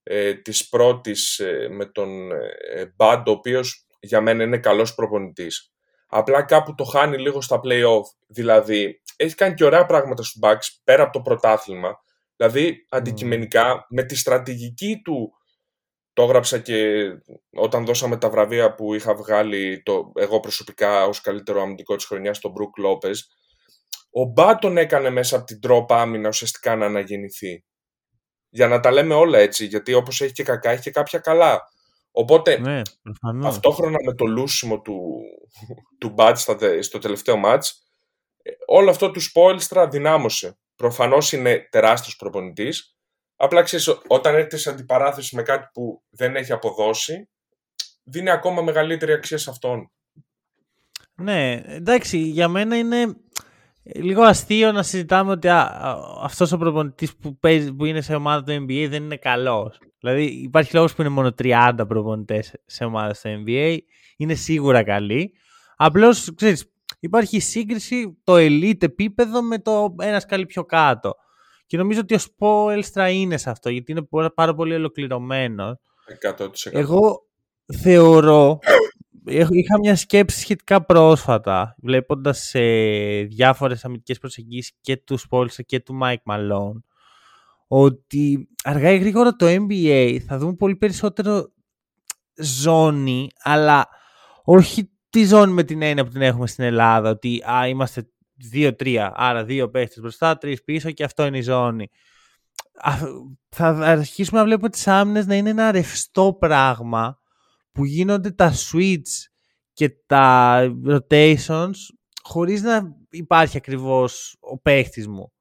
ε, 0.03 0.35
της 0.35 0.69
πρώτης 0.69 1.39
ε, 1.39 1.69
με 1.71 1.87
τον 1.87 2.33
ε, 2.33 2.95
Bad, 2.97 3.23
ο 3.27 3.31
οποίος 3.31 3.87
για 4.01 4.21
μένα 4.21 4.43
είναι 4.43 4.59
καλός 4.59 4.95
προπονητής. 4.95 5.73
Απλά 6.07 6.43
κάπου 6.43 6.75
το 6.75 6.85
χάνει 6.85 7.19
λίγο 7.19 7.41
στα 7.41 7.61
play-off. 7.65 8.03
Δηλαδή, 8.27 9.03
έχει 9.17 9.35
κάνει 9.35 9.55
και 9.55 9.65
ωραία 9.65 9.87
πράγματα 9.87 10.23
στους 10.23 10.41
Bucks 10.43 10.81
πέρα 10.85 11.03
από 11.03 11.13
το 11.13 11.21
πρωτάθλημα. 11.21 12.03
Δηλαδή, 12.37 12.87
αντικειμενικά, 12.89 13.87
με 13.89 14.03
τη 14.03 14.17
στρατηγική 14.17 15.01
του, 15.05 15.33
το 16.13 16.23
έγραψα 16.23 16.59
και 16.59 17.09
όταν 17.53 17.85
δώσαμε 17.85 18.17
τα 18.17 18.31
βραβεία 18.31 18.75
που 18.75 18.95
είχα 18.95 19.15
βγάλει 19.15 19.83
το, 19.83 20.13
εγώ 20.15 20.41
προσωπικά 20.41 21.05
ως 21.07 21.21
καλύτερο 21.21 21.63
αμυντικό 21.63 21.97
της 21.97 22.05
χρονιάς, 22.05 22.39
τον 22.39 22.53
Brook 22.53 22.85
Lopez, 22.87 23.17
ο 24.13 24.25
Μπάτον 24.25 24.77
έκανε 24.77 25.11
μέσα 25.11 25.37
από 25.37 25.45
την 25.45 25.61
τρόπα 25.61 26.01
άμυνα 26.01 26.29
ουσιαστικά 26.29 26.77
να 26.77 26.87
αναγεννηθεί. 26.87 27.65
Για 28.49 28.69
να 28.69 28.81
τα 28.81 28.91
λέμε 28.91 29.15
όλα 29.15 29.39
έτσι, 29.39 29.67
γιατί 29.67 29.95
όπως 29.95 30.21
έχει 30.21 30.33
και 30.33 30.43
κακά, 30.43 30.71
έχει 30.71 30.83
και 30.83 30.91
κάποια 30.91 31.19
καλά. 31.19 31.61
Οπότε, 32.11 32.59
ναι, 32.59 32.83
αυτόχρονα 33.45 33.99
με 34.05 34.15
το 34.15 34.25
λούσιμο 34.25 34.81
του, 34.81 35.21
του 35.99 36.09
Μπάτς 36.11 36.49
στο 36.81 36.99
τελευταίο 36.99 37.37
μάτς, 37.37 37.83
όλο 38.67 38.91
αυτό 38.91 39.11
του 39.11 39.21
Σπόιλστρα 39.21 39.89
δυνάμωσε. 39.89 40.59
Προφανώς 40.77 41.33
είναι 41.33 41.69
τεράστιος 41.71 42.17
προπονητής, 42.17 42.97
απλά 43.37 43.63
ξέρεις, 43.63 44.01
όταν 44.07 44.35
έρθει 44.35 44.57
σε 44.57 44.71
αντιπαράθεση 44.71 45.37
με 45.37 45.43
κάτι 45.43 45.69
που 45.73 46.03
δεν 46.11 46.37
έχει 46.37 46.53
αποδώσει, 46.53 47.29
δίνει 48.03 48.31
ακόμα 48.31 48.63
μεγαλύτερη 48.63 49.13
αξία 49.13 49.39
σε 49.39 49.51
αυτόν. 49.51 49.91
Ναι, 51.15 51.63
εντάξει, 51.67 52.19
για 52.19 52.49
μένα 52.49 52.77
είναι 52.77 53.17
λίγο 53.83 54.23
αστείο 54.23 54.73
να 54.73 54.83
συζητάμε 54.83 55.31
ότι 55.31 55.49
αυτό 55.49 56.21
αυτός 56.23 56.53
ο 56.53 56.59
προπονητής 56.59 57.17
που, 57.17 57.39
που 57.77 57.85
είναι 57.85 58.01
σε 58.01 58.15
ομάδα 58.15 58.43
του 58.43 58.65
NBA 58.65 58.87
δεν 58.91 59.03
είναι 59.03 59.17
καλός. 59.17 59.79
Δηλαδή 59.99 60.25
υπάρχει 60.25 60.75
λόγος 60.75 60.95
που 60.95 61.01
είναι 61.01 61.11
μόνο 61.11 61.35
30 61.43 61.73
προπονητές 61.89 62.55
σε 62.67 62.85
ομάδα 62.85 63.15
στο 63.15 63.31
NBA. 63.47 63.77
Είναι 64.17 64.35
σίγουρα 64.35 64.83
καλοί. 64.85 65.33
Απλώς, 65.77 66.35
ξέρεις, 66.35 66.73
υπάρχει 67.01 67.41
σύγκριση 67.41 68.19
το 68.25 68.35
elite 68.37 68.83
επίπεδο 68.83 69.43
με 69.43 69.59
το 69.59 69.95
ένας 70.01 70.23
σκάλι 70.23 70.47
πιο 70.47 70.65
κάτω. 70.65 71.15
Και 71.67 71.77
νομίζω 71.77 72.01
ότι 72.01 72.15
ο 72.15 72.19
Σπόελστρα 72.19 73.09
είναι 73.09 73.37
σε 73.37 73.51
αυτό, 73.51 73.71
γιατί 73.71 73.93
είναι 73.93 74.07
πάρα 74.35 74.55
πολύ 74.55 74.75
ολοκληρωμένος. 74.75 75.77
100%. 76.07 76.47
Εγώ 76.71 77.27
θεωρώ 77.83 78.59
είχα 79.27 79.79
μια 79.81 79.97
σκέψη 79.97 80.39
σχετικά 80.39 80.85
πρόσφατα, 80.85 81.75
βλέποντας 81.79 82.39
σε 82.39 82.61
διάφορες 83.23 83.85
αμυντικές 83.85 84.19
προσεγγίσεις 84.19 84.73
και 84.81 84.97
τους 84.97 85.21
Σπόλσα 85.21 85.63
και 85.63 85.81
του 85.81 85.99
Mike 86.03 86.33
Malone, 86.33 86.83
ότι 87.67 88.49
αργά 88.65 88.91
ή 88.91 88.99
γρήγορα 88.99 89.37
το 89.37 89.47
NBA 89.49 90.19
θα 90.27 90.39
δούμε 90.39 90.55
πολύ 90.55 90.77
περισσότερο 90.77 91.53
ζώνη, 92.37 93.29
αλλά 93.43 93.89
όχι 94.45 94.91
τη 95.11 95.25
ζώνη 95.25 95.53
με 95.53 95.63
την 95.63 95.83
έννοια 95.83 96.05
που 96.05 96.11
την 96.11 96.23
έχουμε 96.23 96.47
στην 96.47 96.65
Ελλάδα, 96.65 97.11
ότι 97.11 97.43
α, 97.51 97.69
είμαστε 97.69 98.07
2-3, 98.53 99.11
άρα 99.15 99.45
δύο 99.45 99.71
παίχτες 99.71 100.01
μπροστά, 100.01 100.39
τρεις 100.39 100.65
πίσω 100.65 100.91
και 100.91 101.05
αυτό 101.05 101.27
είναι 101.27 101.39
η 101.39 101.43
ζώνη. 101.43 101.89
Θα 103.49 103.67
αρχίσουμε 103.67 104.39
να 104.39 104.45
βλέπουμε 104.45 104.69
τις 104.69 104.89
άμυνες 104.89 105.27
να 105.27 105.35
είναι 105.35 105.51
ένα 105.51 105.71
ρευστό 105.71 106.37
πράγμα 106.39 107.22
που 107.73 107.85
γίνονται 107.85 108.31
τα 108.31 108.53
switch 108.53 109.31
και 109.73 109.91
τα 110.07 110.61
rotations 110.87 111.75
χωρίς 112.23 112.63
να 112.63 112.97
υπάρχει 113.11 113.57
ακριβώς 113.57 114.37
ο 114.41 114.59
παίχτης 114.59 115.09
μου. 115.09 115.33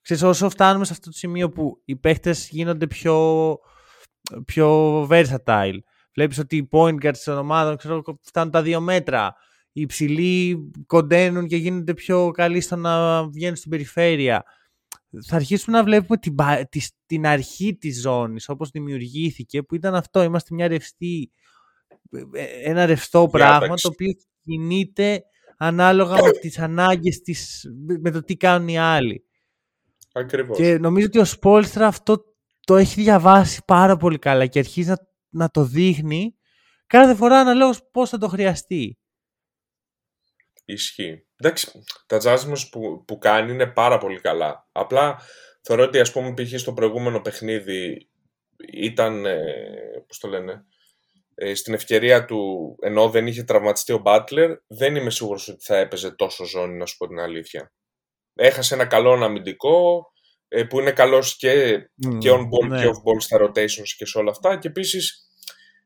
Ξέρεις, 0.00 0.22
όσο 0.22 0.50
φτάνουμε 0.50 0.84
σε 0.84 0.92
αυτό 0.92 1.10
το 1.10 1.16
σημείο 1.16 1.50
που 1.50 1.82
οι 1.84 1.96
παίχτες 1.96 2.48
γίνονται 2.48 2.86
πιο, 2.86 3.56
πιο 4.44 5.02
versatile. 5.10 5.78
Βλέπεις 6.14 6.38
ότι 6.38 6.56
οι 6.56 6.68
point 6.72 6.94
guards 7.02 7.18
των 7.24 7.38
ομάδων 7.38 7.76
ξέρω, 7.76 8.02
φτάνουν 8.22 8.52
τα 8.52 8.62
δύο 8.62 8.80
μέτρα. 8.80 9.34
Οι 9.72 9.80
υψηλοί 9.80 10.70
κοντένουν 10.86 11.46
και 11.46 11.56
γίνονται 11.56 11.94
πιο 11.94 12.30
καλοί 12.30 12.60
στο 12.60 12.76
να 12.76 13.24
βγαίνουν 13.28 13.56
στην 13.56 13.70
περιφέρεια. 13.70 14.44
Θα 15.26 15.36
αρχίσουμε 15.36 15.76
να 15.76 15.84
βλέπουμε 15.84 16.18
την, 16.18 16.34
την 17.06 17.26
αρχή 17.26 17.76
της 17.76 18.00
ζώνης 18.00 18.48
όπως 18.48 18.70
δημιουργήθηκε 18.70 19.62
που 19.62 19.74
ήταν 19.74 19.94
αυτό. 19.94 20.22
Είμαστε 20.22 20.54
μια 20.54 20.68
ρευστή 20.68 21.30
ε, 22.32 22.44
ένα 22.70 22.86
ρευστό 22.86 23.28
πράγμα 23.30 23.74
το 23.74 23.88
οποίο 23.88 24.12
κινείται 24.42 25.22
ανάλογα 25.58 26.22
με 26.22 26.30
τις 26.30 26.58
ανάγκες 26.58 27.20
της, 27.20 27.64
με 28.00 28.10
το 28.10 28.24
τι 28.24 28.36
κάνουν 28.36 28.68
οι 28.68 28.78
άλλοι. 28.78 29.24
Ακριβώς. 30.12 30.56
Και 30.56 30.78
νομίζω 30.78 31.06
ότι 31.06 31.18
ο 31.18 31.24
Σπόλστρα 31.24 31.86
αυτό 31.86 32.24
το 32.60 32.76
έχει 32.76 33.02
διαβάσει 33.02 33.62
πάρα 33.66 33.96
πολύ 33.96 34.18
καλά 34.18 34.46
και 34.46 34.58
αρχίζει 34.58 34.88
να, 34.88 34.96
να 35.28 35.48
το 35.48 35.64
δείχνει 35.64 36.34
κάθε 36.86 37.14
φορά 37.14 37.38
αναλόγως 37.38 37.80
πώς 37.90 38.08
θα 38.10 38.18
το 38.18 38.28
χρειαστεί. 38.28 38.98
Ισχύει. 40.72 41.26
Εντάξει, 41.36 41.84
τα 42.06 42.18
τζάσμους 42.18 42.68
που, 42.68 43.04
που 43.04 43.18
κάνει 43.18 43.52
είναι 43.52 43.66
πάρα 43.66 43.98
πολύ 43.98 44.20
καλά. 44.20 44.68
Απλά 44.72 45.20
θεωρώ 45.62 45.82
ότι 45.82 46.00
ας 46.00 46.12
πούμε 46.12 46.34
π.χ. 46.34 46.58
στο 46.58 46.72
προηγούμενο 46.72 47.20
παιχνίδι 47.20 48.08
ήταν, 48.72 49.26
ε, 49.26 49.44
πώς 50.06 50.18
το 50.18 50.28
λένε, 50.28 50.64
ε, 51.34 51.54
στην 51.54 51.74
ευκαιρία 51.74 52.24
του, 52.24 52.74
ενώ 52.80 53.10
δεν 53.10 53.26
είχε 53.26 53.42
τραυματιστεί 53.42 53.92
ο 53.92 53.98
Μπάτλερ, 53.98 54.50
δεν 54.66 54.96
είμαι 54.96 55.10
σίγουρος 55.10 55.48
ότι 55.48 55.64
θα 55.64 55.76
έπαιζε 55.76 56.10
τόσο 56.10 56.44
ζώνη, 56.44 56.76
να 56.76 56.86
σου 56.86 56.96
πω 56.96 57.08
την 57.08 57.18
αλήθεια. 57.18 57.72
Έχασε 58.34 58.74
ένα 58.74 58.86
καλό 58.86 59.24
αμυντικό, 59.24 60.12
ε, 60.48 60.64
που 60.64 60.80
είναι 60.80 60.92
καλός 60.92 61.36
και, 61.36 61.78
και 62.18 62.30
on 62.30 62.40
ball 62.40 62.68
ναι. 62.68 62.80
και 62.80 62.86
off 62.86 63.10
ball 63.10 63.16
στα 63.18 63.38
rotations 63.40 63.88
και 63.96 64.06
σε 64.06 64.18
όλα 64.18 64.30
αυτά 64.30 64.58
και 64.58 64.68
επίσης 64.68 65.28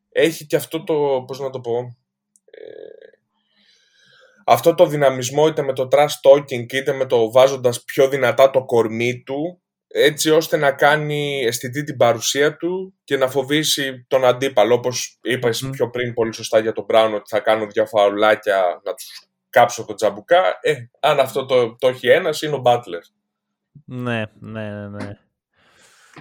έχει 0.09 0.47
και 0.47 0.57
αυτό 0.57 0.85
το, 0.85 1.25
πώς 1.27 1.41
να 1.41 1.51
το 1.51 1.61
πω, 1.61 1.97
ε, 2.45 3.12
αυτό 4.47 4.75
το 4.75 4.87
δυναμισμό 4.87 5.47
είτε 5.47 5.63
με 5.63 5.73
το 5.73 5.89
trash 5.93 6.31
talking 6.31 6.73
είτε 6.73 6.93
με 6.93 7.07
το 7.07 7.31
βάζοντας 7.31 7.85
πιο 7.85 8.09
δυνατά 8.09 8.51
το 8.51 8.65
κορμί 8.65 9.23
του 9.23 9.63
έτσι 9.93 10.31
ώστε 10.31 10.57
να 10.57 10.73
κάνει 10.73 11.43
αισθητή 11.45 11.83
την 11.83 11.97
παρουσία 11.97 12.57
του 12.57 12.95
και 13.05 13.17
να 13.17 13.29
φοβήσει 13.29 14.05
τον 14.09 14.25
αντίπαλο. 14.25 14.75
Όπως 14.75 15.19
είπες 15.23 15.69
πιο 15.71 15.91
πριν 15.91 16.15
πολύ 16.15 16.35
σωστά 16.35 16.59
για 16.59 16.73
τον 16.73 16.85
Μπράουν 16.85 17.15
ότι 17.15 17.29
θα 17.29 17.41
κάνω 17.41 17.67
δύο 17.67 17.87
φαουλάκια 17.87 18.81
να 18.85 18.95
τους 18.95 19.29
κάψω 19.51 19.85
το 19.85 19.95
τζαμπουκά. 19.95 20.59
Ε, 20.61 20.75
αν 21.01 21.21
αυτό 21.21 21.47
το, 21.47 21.77
το 21.77 21.89
έχει 21.89 22.09
ένας 22.09 22.43
είναι 22.43 22.55
ο 22.55 22.59
Μπάτλερ. 22.59 23.01
Ναι, 23.85 24.25
ναι, 24.41 24.71
ναι. 24.71 24.89
ναι. 24.89 25.19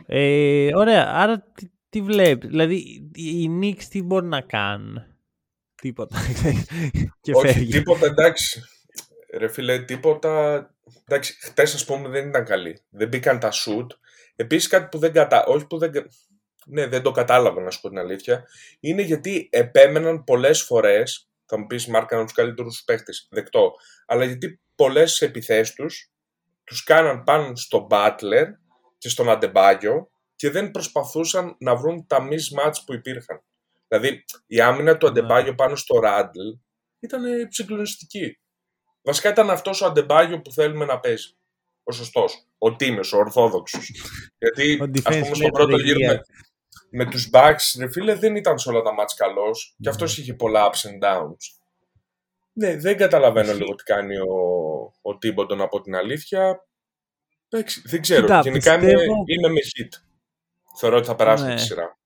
Ε, 0.06 0.70
ωραία, 0.76 1.12
άρα 1.14 1.40
τι, 1.40 1.72
τι 1.90 2.02
βλέπεις; 2.02 2.50
Δηλαδή 2.50 2.76
οι 3.14 3.50
Knicks 3.62 3.84
τι 3.84 4.04
μπορεί 4.04 4.26
να 4.26 4.42
κάνουν; 4.42 5.04
Τίποτα. 5.82 6.18
και 7.22 7.32
Όχι, 7.34 7.54
φεύγει. 7.54 7.72
τίποτα 7.72 8.06
εντάξει. 8.06 8.64
Ρε 9.34 9.48
φίλε, 9.48 9.80
τίποτα. 9.80 10.66
Εντάξει, 11.08 11.38
χτες 11.42 11.74
ας 11.74 11.86
πούμε 11.86 12.10
δεν 12.10 12.28
ήταν 12.28 12.46
καλή. 12.46 12.82
Δεν 12.90 13.08
μπήκαν 13.08 13.40
τα 13.40 13.52
σουτ. 13.52 13.92
Επίσης 14.36 14.68
κάτι 14.68 14.88
που 14.92 14.98
δεν 14.98 15.14
κατα... 15.14 15.46
Όχι 15.46 15.68
που 15.68 15.78
δεν. 15.78 15.92
Ναι, 16.66 16.88
δεν 16.88 17.02
το 17.02 17.12
κατάλαβα 17.12 17.62
να 17.62 17.72
σου 17.72 17.82
πω 17.82 17.90
την 17.90 17.98
αλήθεια. 17.98 18.48
Είναι 18.80 19.02
γιατί 19.02 19.50
επέμεναν 19.52 20.24
πολλές 20.24 20.62
φορές. 20.62 21.30
Θα 21.46 21.60
μου 21.60 21.68
πεις, 21.68 21.88
μάρκαναν 21.88 22.26
τους 22.26 22.34
καλύτερους 22.34 22.84
παίχτε. 22.86 23.12
Δεκτό. 23.30 23.72
Αλλά 24.06 24.26
γιατί 24.26 24.60
πολλές 24.76 25.22
επιθέσεις 25.22 25.74
τους 25.76 26.12
τους 26.64 26.84
κάναν 26.84 27.24
πάνω 27.24 27.56
στον 27.56 27.88
Butler 27.90 28.46
και 28.98 29.10
στον 29.10 29.30
Αντεμπάγιο 29.30 30.12
και 30.36 30.50
δεν 30.50 30.72
προσπαθούσαν 30.72 31.56
να 31.60 31.76
βρουν 31.76 32.08
τα 32.08 32.28
mismatch 32.28 32.76
που 32.86 32.94
υπήρχαν. 32.94 33.44
Δηλαδή, 33.92 34.24
η 34.48 34.62
άμυνα 34.62 34.98
του 34.98 35.06
ναι. 35.06 35.12
Αντεμπάγιο 35.12 35.56
πάνω 35.56 35.76
στο 35.76 36.00
Ράντλ 36.00 36.40
ήταν 37.00 37.24
συγκλονιστική. 37.50 38.40
Βασικά 39.02 39.30
ήταν 39.30 39.50
αυτός 39.50 39.82
ο 39.82 39.86
Αντεμπάγιο 39.86 40.42
που 40.42 40.52
θέλουμε 40.52 40.86
να 40.86 41.00
παίζει. 41.00 41.36
Ο 41.84 41.92
σωστός. 41.92 42.46
Ο 42.58 42.76
τίμιος, 42.76 43.14
ο 43.14 43.18
ορθόδοξος. 43.18 43.92
Γιατί, 44.40 44.80
ας 45.04 45.20
πούμε, 45.20 45.36
στον 45.36 45.52
πρώτο 45.52 45.78
γύρο 45.78 46.00
με, 46.08 46.22
με 46.90 47.06
τους 47.06 47.30
Bucks, 47.34 47.80
ρε 47.80 47.92
φίλε, 47.92 48.16
δεν 48.16 48.36
ήταν 48.36 48.60
σε 48.60 48.70
όλα 48.70 48.82
τα 48.82 48.94
μάτς 48.94 49.14
καλός 49.14 49.76
και 49.82 49.90
αυτός 49.90 50.18
είχε 50.18 50.34
πολλά 50.34 50.70
ups 50.70 50.90
and 50.90 51.08
downs. 51.08 51.62
Ναι, 52.54 52.78
δεν 52.78 52.98
καταλαβαίνω 52.98 53.54
λίγο 53.54 53.76
τι 53.76 53.84
κάνει 53.84 54.18
ο, 54.18 54.36
ο 55.02 55.18
Τίμποντον 55.18 55.62
από 55.62 55.82
την 55.82 55.96
αλήθεια. 55.96 56.68
Δεν 57.84 58.02
ξέρω. 58.02 58.22
Κοίτα, 58.22 58.42
Γενικά 58.42 58.80
πιστεύω... 58.80 59.02
είμαι, 59.02 59.14
είμαι 59.26 59.50
με 59.50 59.60
hit. 59.60 60.02
Θεωρώ 60.78 60.98
ότι 60.98 61.08
θα 61.08 61.16
περάσει 61.16 61.46
ναι. 61.46 61.56
τη 61.56 61.62
σειρά. 61.62 62.00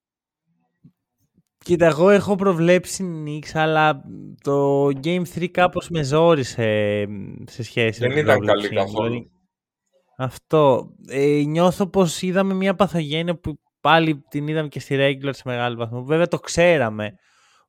Κοίτα, 1.66 1.86
εγώ 1.86 2.10
έχω 2.10 2.36
προβλέψει 2.36 3.04
Νίξ, 3.04 3.56
αλλά 3.56 4.02
το 4.42 4.86
Game 4.86 5.24
3 5.36 5.48
κάπως 5.48 5.90
με 5.90 6.04
ζόρισε 6.04 7.06
σε 7.46 7.64
σχέση 7.64 8.00
Δεν 8.00 8.14
με 8.14 8.20
ήταν 8.20 8.46
καλή 8.46 8.70
καθόλου. 8.70 9.10
Δηλαδή, 9.10 9.32
αυτό. 10.18 10.90
Ε, 11.08 11.42
νιώθω 11.46 11.88
πως 11.88 12.22
είδαμε 12.22 12.54
μια 12.54 12.76
παθογένεια 12.76 13.40
που 13.40 13.60
πάλι 13.80 14.24
την 14.30 14.48
είδαμε 14.48 14.68
και 14.68 14.80
στη 14.80 14.96
regular 15.00 15.30
σε 15.32 15.42
μεγάλο 15.46 15.76
βαθμό. 15.76 16.04
Βέβαια 16.04 16.28
το 16.28 16.40
ξέραμε 16.40 17.16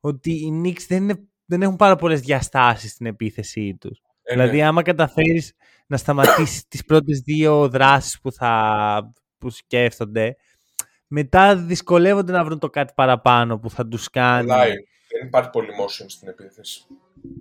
ότι 0.00 0.30
οι 0.30 0.62
Knicks 0.64 0.84
δεν, 0.88 1.28
δεν 1.44 1.62
έχουν 1.62 1.76
πάρα 1.76 1.96
πολλές 1.96 2.20
διαστάσεις 2.20 2.90
στην 2.90 3.06
επίθεσή 3.06 3.76
τους. 3.80 4.02
Ε, 4.22 4.34
ναι. 4.34 4.42
δηλαδή 4.42 4.62
άμα 4.62 4.82
καταφέρεις 4.82 5.52
να 5.86 5.96
σταματήσεις 5.96 6.66
τις 6.68 6.84
πρώτες 6.84 7.20
δύο 7.20 7.68
δράσεις 7.68 8.20
που, 8.20 8.32
θα, 8.32 9.12
που 9.38 9.50
σκέφτονται 9.50 10.36
μετά 11.06 11.56
δυσκολεύονται 11.56 12.32
να 12.32 12.44
βρουν 12.44 12.58
το 12.58 12.70
κάτι 12.70 12.92
παραπάνω 12.96 13.58
που 13.58 13.70
θα 13.70 13.86
τους 13.88 14.10
κάνει. 14.10 14.46
Δεν 14.46 15.26
υπάρχει 15.26 15.50
πολύ 15.50 15.68
motion 15.80 16.04
στην 16.06 16.28
επίθεση. 16.28 16.86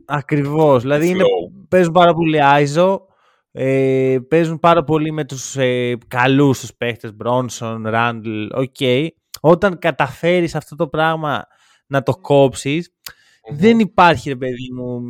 Ακριβώς. 0.05 0.81
Δηλαδή 0.81 1.07
είναι, 1.07 1.23
παίζουν 1.69 1.93
πάρα 1.93 2.13
πολύ 2.13 2.43
iso, 2.43 3.05
ε, 3.51 4.17
παίζουν 4.27 4.59
πάρα 4.59 4.83
πολύ 4.83 5.11
με 5.11 5.25
τους 5.25 5.55
ε, 5.55 5.97
καλούς 6.07 6.59
τους 6.59 6.73
παίχτες, 6.73 7.15
Brunson, 7.15 7.87
Randle, 7.87 8.45
OK. 8.51 9.11
Όταν 9.41 9.79
καταφέρεις 9.79 10.55
αυτό 10.55 10.75
το 10.75 10.87
πράγμα 10.87 11.47
να 11.87 12.03
το 12.03 12.17
κοψεις 12.21 12.93
δεν 13.53 13.79
υπάρχει 13.79 14.29
ρε 14.29 14.35
παιδί 14.35 14.71
μου 14.73 15.01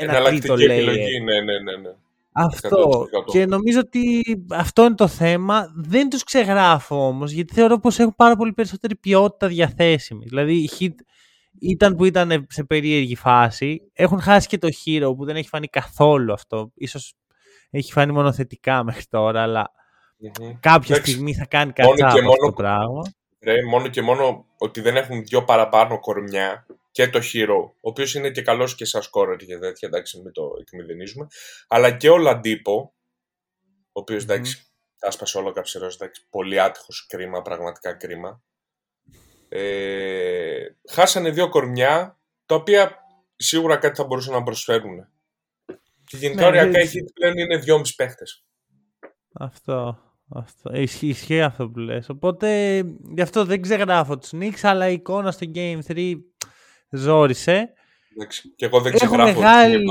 ένα 0.00 0.22
τρίτο 0.22 0.52
επιλογή, 0.52 1.20
ναι, 1.20 1.40
ναι, 1.40 1.58
ναι. 1.58 1.76
ναι. 1.76 1.94
Αυτό. 2.36 3.06
Και 3.24 3.46
νομίζω 3.46 3.80
ότι 3.80 4.22
αυτό 4.50 4.84
είναι 4.84 4.94
το 4.94 5.06
θέμα. 5.06 5.72
Δεν 5.76 6.08
τους 6.08 6.24
ξεγράφω 6.24 7.06
όμως, 7.06 7.30
γιατί 7.30 7.54
θεωρώ 7.54 7.78
πως 7.78 7.98
έχουν 7.98 8.14
πάρα 8.16 8.36
πολύ 8.36 8.52
περισσότερη 8.52 8.96
ποιότητα 8.96 9.46
διαθέσιμη. 9.48 10.24
Δηλαδή 10.24 10.54
η 10.54 10.70
Hit 10.78 10.94
ήταν 11.60 11.96
που 11.96 12.04
ήταν 12.04 12.46
σε 12.48 12.64
περίεργη 12.64 13.16
φάση. 13.16 13.90
Έχουν 13.92 14.20
χάσει 14.20 14.48
και 14.48 14.58
το 14.58 14.68
Hero 14.68 15.16
που 15.16 15.24
δεν 15.24 15.36
έχει 15.36 15.48
φανεί 15.48 15.66
καθόλου 15.66 16.32
αυτό. 16.32 16.70
Ίσως 16.74 17.14
έχει 17.70 17.92
φανεί 17.92 18.12
μόνο 18.12 18.32
θετικά 18.32 18.84
μέχρι 18.84 19.04
τώρα, 19.04 19.42
αλλά 19.42 19.70
mm-hmm. 19.70 20.56
κάποια 20.60 20.94
στιγμή 20.94 21.34
θα 21.34 21.46
κάνει 21.46 21.72
κάτι 21.72 22.02
αυτό 22.02 22.36
το 22.46 22.52
πράγμα. 22.52 23.02
Ρε, 23.40 23.64
μόνο 23.70 23.88
και 23.88 24.02
μόνο 24.02 24.46
ότι 24.58 24.80
δεν 24.80 24.96
έχουν 24.96 25.22
δυο 25.22 25.44
παραπάνω 25.44 26.00
κορμιά 26.00 26.66
και 26.94 27.08
το 27.08 27.20
Hero, 27.32 27.70
ο 27.70 27.88
οποίος 27.88 28.14
είναι 28.14 28.30
και 28.30 28.42
καλός 28.42 28.74
και 28.74 28.84
σαν 28.84 29.02
σκόρερ 29.02 29.36
και 29.36 29.58
τέτοια, 29.58 29.88
εντάξει, 29.88 30.20
μην 30.20 30.32
το 30.32 30.50
εκμηδενίζουμε, 30.60 31.26
αλλά 31.68 31.96
και 31.96 32.08
ο 32.08 32.16
Λαντίπο, 32.16 32.94
ο 33.92 34.00
οποίος 34.00 34.22
mm. 34.22 34.24
εντάξει, 34.24 34.66
άσπασε 35.00 35.38
όλο 35.38 35.52
καψερός, 35.52 35.94
εντάξει, 35.94 36.26
πολύ 36.30 36.60
άτυχος 36.60 37.06
κρίμα, 37.06 37.42
πραγματικά 37.42 37.92
κρίμα. 37.92 38.42
Ε, 39.48 40.66
χάσανε 40.90 41.30
δύο 41.30 41.48
κορμιά, 41.48 42.20
τα 42.46 42.54
οποία 42.54 42.96
σίγουρα 43.36 43.76
κάτι 43.76 43.96
θα 43.96 44.04
μπορούσαν 44.04 44.32
να 44.32 44.42
προσφέρουν. 44.42 45.08
Και 46.04 46.16
γενικά 46.16 46.40
ναι, 46.40 46.46
οριακά 46.46 46.80
η 46.80 46.86
Hit 46.86 47.12
πλέον 47.14 47.38
είναι 47.38 47.56
δυόμιση 47.56 47.94
παίχτες. 47.94 48.44
Αυτό. 49.32 49.98
Αυτό. 50.28 50.74
Ισχύει, 50.74 51.08
ισχύει 51.08 51.42
αυτό 51.42 51.68
που 51.68 51.78
λες. 51.78 52.08
Οπότε 52.08 52.76
γι' 53.14 53.22
αυτό 53.22 53.44
δεν 53.44 53.62
ξεγράφω 53.62 54.18
τους 54.18 54.30
Knicks, 54.34 54.58
αλλά 54.62 54.88
η 54.88 54.92
εικόνα 54.92 55.30
στο 55.30 55.50
Game 55.54 55.78
3 55.86 56.16
ζόρισε. 56.94 57.72
Και 58.56 58.64
εγώ 58.64 58.80
δεν 58.80 58.92
ξεγράφω 58.92 59.22
μεγάλη... 59.22 59.84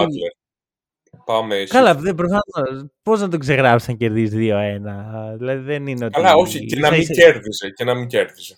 Πάμε 1.25 1.63
Καλά, 1.67 1.95
δεν 1.95 2.15
προφανώς. 2.15 2.85
Πώς 3.03 3.21
να 3.21 3.29
τον 3.29 3.39
ξεγράψεις 3.39 3.89
αν 3.89 3.97
κερδίζεις 3.97 4.33
2-1. 4.35 5.37
Δηλαδή 5.37 5.63
δεν 5.63 5.87
είναι 5.87 6.05
ότι... 6.05 6.13
Καλά, 6.13 6.33
όχι, 6.33 6.65
και 6.65 6.79
να 6.79 6.91
μην 6.91 7.07
κέρδιζε. 7.07 7.69
Και 7.69 7.83
να 7.83 7.93
μην 7.95 8.07
κέρδιζε. 8.07 8.55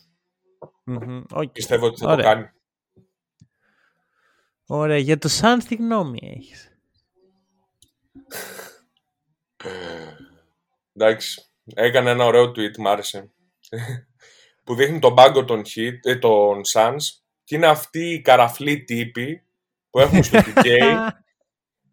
Okay. 1.34 1.52
Πιστεύω 1.52 1.86
ότι 1.86 2.00
θα 2.00 2.12
Ωραία. 2.12 2.24
το 2.26 2.32
κάνει. 2.32 2.50
Ωραία. 4.66 4.98
Για 4.98 5.18
το 5.18 5.30
Suns 5.42 5.64
τι 5.68 5.76
γνώμη 5.76 6.20
έχεις; 6.38 6.78
Εντάξει. 10.94 11.42
Έκανε 11.74 12.10
ένα 12.10 12.26
ωραίο 12.26 12.44
tweet, 12.44 12.78
μ' 12.78 12.88
άρεσε. 12.88 13.32
που 14.64 14.76
δείχνει 14.76 15.00
τον 15.00 15.16
πάγκο 15.16 15.46
των, 15.46 15.62
hit, 15.66 16.00
ε, 16.04 16.16
των 16.16 16.62
Suns 16.74 17.25
και 17.46 17.56
είναι 17.56 17.68
αυτοί 17.68 18.10
οι 18.10 18.22
καραφλοί 18.22 18.84
τύποι 18.84 19.44
που 19.90 20.00
έχουμε 20.00 20.22
στο 20.22 20.40
PK, 20.46 20.68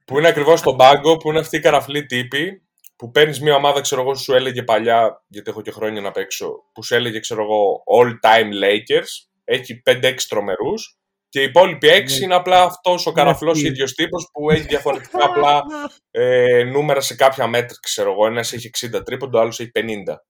που 0.04 0.18
είναι 0.18 0.28
ακριβώς 0.28 0.58
στον 0.58 0.76
πάγκο, 0.76 1.16
που 1.16 1.30
είναι 1.30 1.38
αυτοί 1.38 1.56
οι 1.56 1.60
καραφλοί 1.60 2.06
τύποι, 2.06 2.62
που 2.96 3.10
παίρνεις 3.10 3.40
μια 3.40 3.54
ομάδα, 3.54 3.80
ξέρω 3.80 4.00
εγώ, 4.00 4.14
σου 4.14 4.34
έλεγε 4.34 4.62
παλιά, 4.62 5.24
γιατί 5.26 5.50
έχω 5.50 5.62
και 5.62 5.70
χρόνια 5.70 6.00
να 6.00 6.10
παίξω, 6.10 6.64
που 6.72 6.82
σου 6.84 6.94
έλεγε, 6.94 7.20
ξέρω 7.20 7.42
εγώ, 7.42 7.82
all 7.98 8.08
time 8.28 8.50
Lakers, 8.64 9.28
έχει 9.44 9.82
5-6 9.86 10.14
τρομερούς, 10.28 10.96
και 11.28 11.40
οι 11.40 11.44
υπόλοιποι 11.44 11.88
6 11.88 11.90
ναι. 11.90 12.24
είναι 12.24 12.34
απλά 12.34 12.62
αυτός 12.62 13.06
ο 13.06 13.12
καραφλός 13.12 13.62
ίδιος 13.62 13.94
τύπος 13.94 14.28
που 14.32 14.50
έχει 14.50 14.66
διαφορετικά 14.66 15.24
απλά 15.24 15.62
ε, 16.10 16.62
νούμερα 16.62 17.00
σε 17.00 17.14
κάποια 17.14 17.46
μέτρα, 17.46 17.76
ξέρω 17.82 18.10
εγώ. 18.12 18.26
Ένας 18.26 18.52
έχει 18.52 18.70
60 18.94 19.04
τρίποντο, 19.04 19.38
ο 19.38 19.40
άλλος 19.40 19.60
έχει 19.60 19.70
50. 19.74 19.80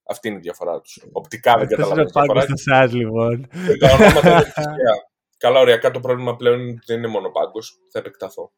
Αυτή 0.08 0.28
είναι 0.28 0.36
η 0.36 0.40
διαφορά 0.40 0.80
τους. 0.80 1.04
Οπτικά 1.12 1.54
δεν 1.58 1.68
καταλαβαίνω. 1.68 2.02
Αυτός 2.38 2.66
είναι 2.66 2.86
λοιπόν. 2.86 3.48
Τα 3.78 3.92
ονόματα 3.92 4.30
είναι 4.30 4.52
Καλά, 5.42 5.60
ωριακά 5.60 5.90
το 5.90 6.00
πρόβλημα 6.00 6.36
πλέον 6.36 6.82
δεν 6.86 6.98
είναι 6.98 7.06
μόνο 7.06 7.30
πάγκος. 7.30 7.78
Θα 7.90 7.98
επεκταθώ. 7.98 8.52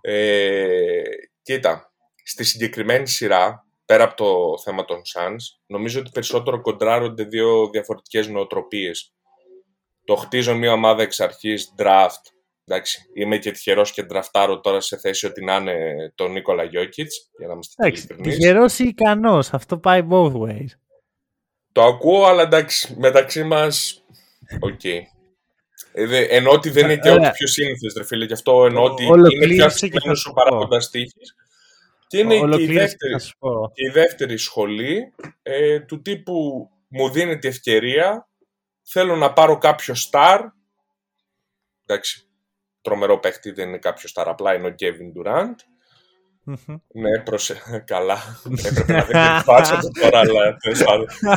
Ε, 0.00 1.02
κοίτα, 1.42 1.92
στη 2.24 2.44
συγκεκριμένη 2.44 3.08
σειρά, 3.08 3.66
πέρα 3.84 4.04
από 4.04 4.14
το 4.16 4.58
θέμα 4.62 4.84
των 4.84 4.96
Suns, 4.96 5.60
νομίζω 5.66 6.00
ότι 6.00 6.10
περισσότερο 6.10 6.60
κοντράρονται 6.60 7.24
δύο 7.24 7.68
διαφορετικές 7.70 8.28
νοοτροπίες. 8.28 9.14
Το 10.04 10.14
χτίζω 10.14 10.54
μια 10.54 10.72
ομάδα 10.72 11.02
εξ 11.02 11.20
αρχής, 11.20 11.74
draft, 11.78 12.22
εντάξει, 12.64 13.10
είμαι 13.14 13.38
και 13.38 13.50
τυχερός 13.50 13.92
και 13.92 14.02
ντραφτάρω 14.02 14.60
τώρα 14.60 14.80
σε 14.80 14.98
θέση 14.98 15.26
ότι 15.26 15.44
να 15.44 15.56
είναι 15.56 16.12
τον 16.14 16.32
Nikola 16.32 16.64
Jokic, 16.64 17.30
για 17.38 17.46
να 17.46 17.52
είμαστε 17.52 17.86
ειλικρινείς. 17.88 18.36
Τυχερός 18.36 18.78
ή 18.78 18.84
ικανός, 18.84 19.52
αυτό 19.52 19.78
πάει 19.78 20.06
both 20.10 20.34
ways. 20.34 20.68
Το 21.72 21.82
ακούω, 21.82 22.24
αλλά 22.24 22.42
εντάξει, 22.42 22.94
μεταξύ 22.98 23.44
μας, 23.44 24.04
OK. 24.60 24.80
Okay. 24.82 25.00
Ε, 25.96 26.22
ενώ 26.36 26.50
ότι 26.50 26.70
δεν 26.70 26.84
είναι 26.84 26.96
και 26.96 27.10
ό,τι 27.10 27.30
πιο 27.30 27.46
σύνηθες, 27.46 27.94
ρε 27.96 28.04
φίλε. 28.04 28.24
Γι' 28.24 28.32
αυτό 28.32 28.64
εννοώ 28.64 28.84
ότι 28.84 29.04
είναι 29.04 29.46
πιο 29.54 29.64
αυξημένο 29.64 30.12
ο 30.28 30.32
παράγοντας 30.32 30.90
τύχη. 30.90 31.22
Και 32.06 32.18
είναι 32.18 32.56
και 32.56 32.62
η, 32.62 32.66
δεύτερη, 32.66 33.16
και 33.72 33.86
η 33.88 33.90
δεύτερη 33.92 34.36
σχολή 34.36 35.14
ε, 35.42 35.80
του 35.80 36.02
τύπου 36.02 36.68
μου 36.88 37.10
δίνεται 37.10 37.48
ευκαιρία, 37.48 38.28
θέλω 38.82 39.16
να 39.16 39.32
πάρω 39.32 39.58
κάποιο 39.58 39.94
star. 40.10 40.40
Εντάξει, 41.86 42.28
τρομερό 42.80 43.18
παίχτη 43.18 43.50
δεν 43.50 43.68
είναι 43.68 43.78
κάποιο 43.78 44.08
star, 44.14 44.24
απλά 44.26 44.54
είναι 44.54 44.66
ο 44.66 44.74
Kevin 44.78 45.20
Durant. 45.20 45.54
Ναι, 46.92 47.18
προσε... 47.24 47.62
καλά. 47.92 48.18
Έπρεπε 48.64 48.92
να 48.92 49.04
δείτε 49.04 49.36
τη 49.38 49.42
φάτσα 49.44 49.78
του 49.78 49.90
τώρα, 50.00 50.18
αλλά 50.18 50.56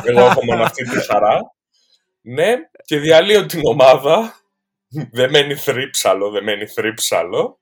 εγώ 0.04 0.20
έχω 0.20 0.44
μόνο 0.44 0.62
αυτή 0.62 0.84
τη 0.84 1.04
χαρά. 1.06 1.40
Ναι, 2.20 2.54
και 2.84 2.98
διαλύω 2.98 3.46
την 3.46 3.60
ομάδα 3.64 4.37
δεν 5.12 5.30
μένει 5.30 5.54
θρύψαλο, 5.54 6.30
δεν 6.30 6.44
μένει 6.44 6.66
θρύψαλο. 6.66 7.60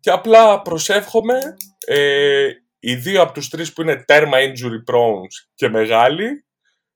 Και 0.00 0.10
απλά 0.10 0.62
προσεύχομαι 0.62 1.38
ε, 1.86 2.48
οι 2.78 2.94
δύο 2.94 3.22
από 3.22 3.32
τους 3.32 3.48
τρεις 3.48 3.72
που 3.72 3.82
είναι 3.82 3.96
τέρμα 3.96 4.38
injury 4.38 4.92
prone 4.92 5.26
και 5.54 5.68
μεγάλοι 5.68 6.44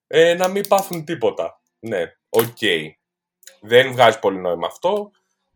ε, 0.07 0.35
να 0.35 0.49
μην 0.49 0.69
πάθουν 0.69 1.05
τίποτα. 1.05 1.61
Ναι, 1.79 2.03
OK. 2.29 2.43
Okay. 2.61 2.83
Δεν 3.61 3.93
βγάζει 3.93 4.19
πολύ 4.19 4.39
νόημα 4.39 4.67
αυτό. 4.67 5.11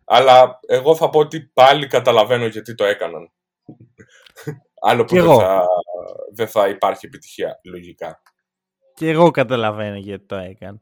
Αλλά 0.05 0.59
εγώ 0.67 0.97
θα 0.97 1.11
πω 1.11 1.19
ότι 1.19 1.41
πάλι 1.41 1.87
καταλαβαίνω 1.87 2.47
γιατί 2.47 2.75
το 2.75 2.85
έκαναν. 2.85 3.33
Άλλο 4.81 5.05
που 5.05 5.15
δεν 5.15 5.25
θα, 5.25 5.67
δεν 6.35 6.49
θα 6.49 6.69
υπάρχει 6.69 7.07
επιτυχία, 7.07 7.61
λογικά. 7.65 8.23
Και 8.95 9.09
εγώ 9.09 9.31
καταλαβαίνω 9.31 9.97
γιατί 9.97 10.27
το 10.27 10.37
έκανα. 10.37 10.79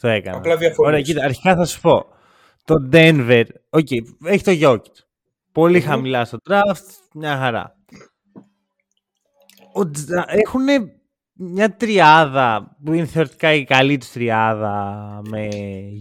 Το 0.00 0.08
έκανα. 0.08 0.36
Απλά 0.36 0.56
διαφωνείς. 0.56 0.88
Ωραία, 0.88 1.00
κοίτα, 1.00 1.24
αρχικά 1.24 1.56
θα 1.56 1.64
σου 1.64 1.80
πω. 1.80 2.06
Το 2.68 2.88
Denver, 2.92 3.44
OK, 3.70 3.86
okay, 3.90 4.28
έχει 4.28 4.44
το 4.44 4.52
Jokic. 4.60 5.02
πολυ 5.52 5.80
χαμηλά 5.80 6.24
στο 6.24 6.38
draft, 6.48 6.88
μια 7.14 7.36
χαρά. 7.36 7.76
Έχουν 10.26 10.66
μια 11.32 11.76
τριάδα 11.76 12.76
που 12.84 12.92
είναι 12.92 13.06
θεωρητικά 13.06 13.52
η 13.52 13.64
καλή 13.64 13.96
τους 13.96 14.10
τριάδα 14.10 15.20
με 15.28 15.48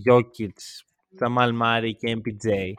Jokic, 0.09 0.59
Jamal 1.20 1.61
Murray 1.61 1.91
και 1.97 2.18
MPJ. 2.18 2.74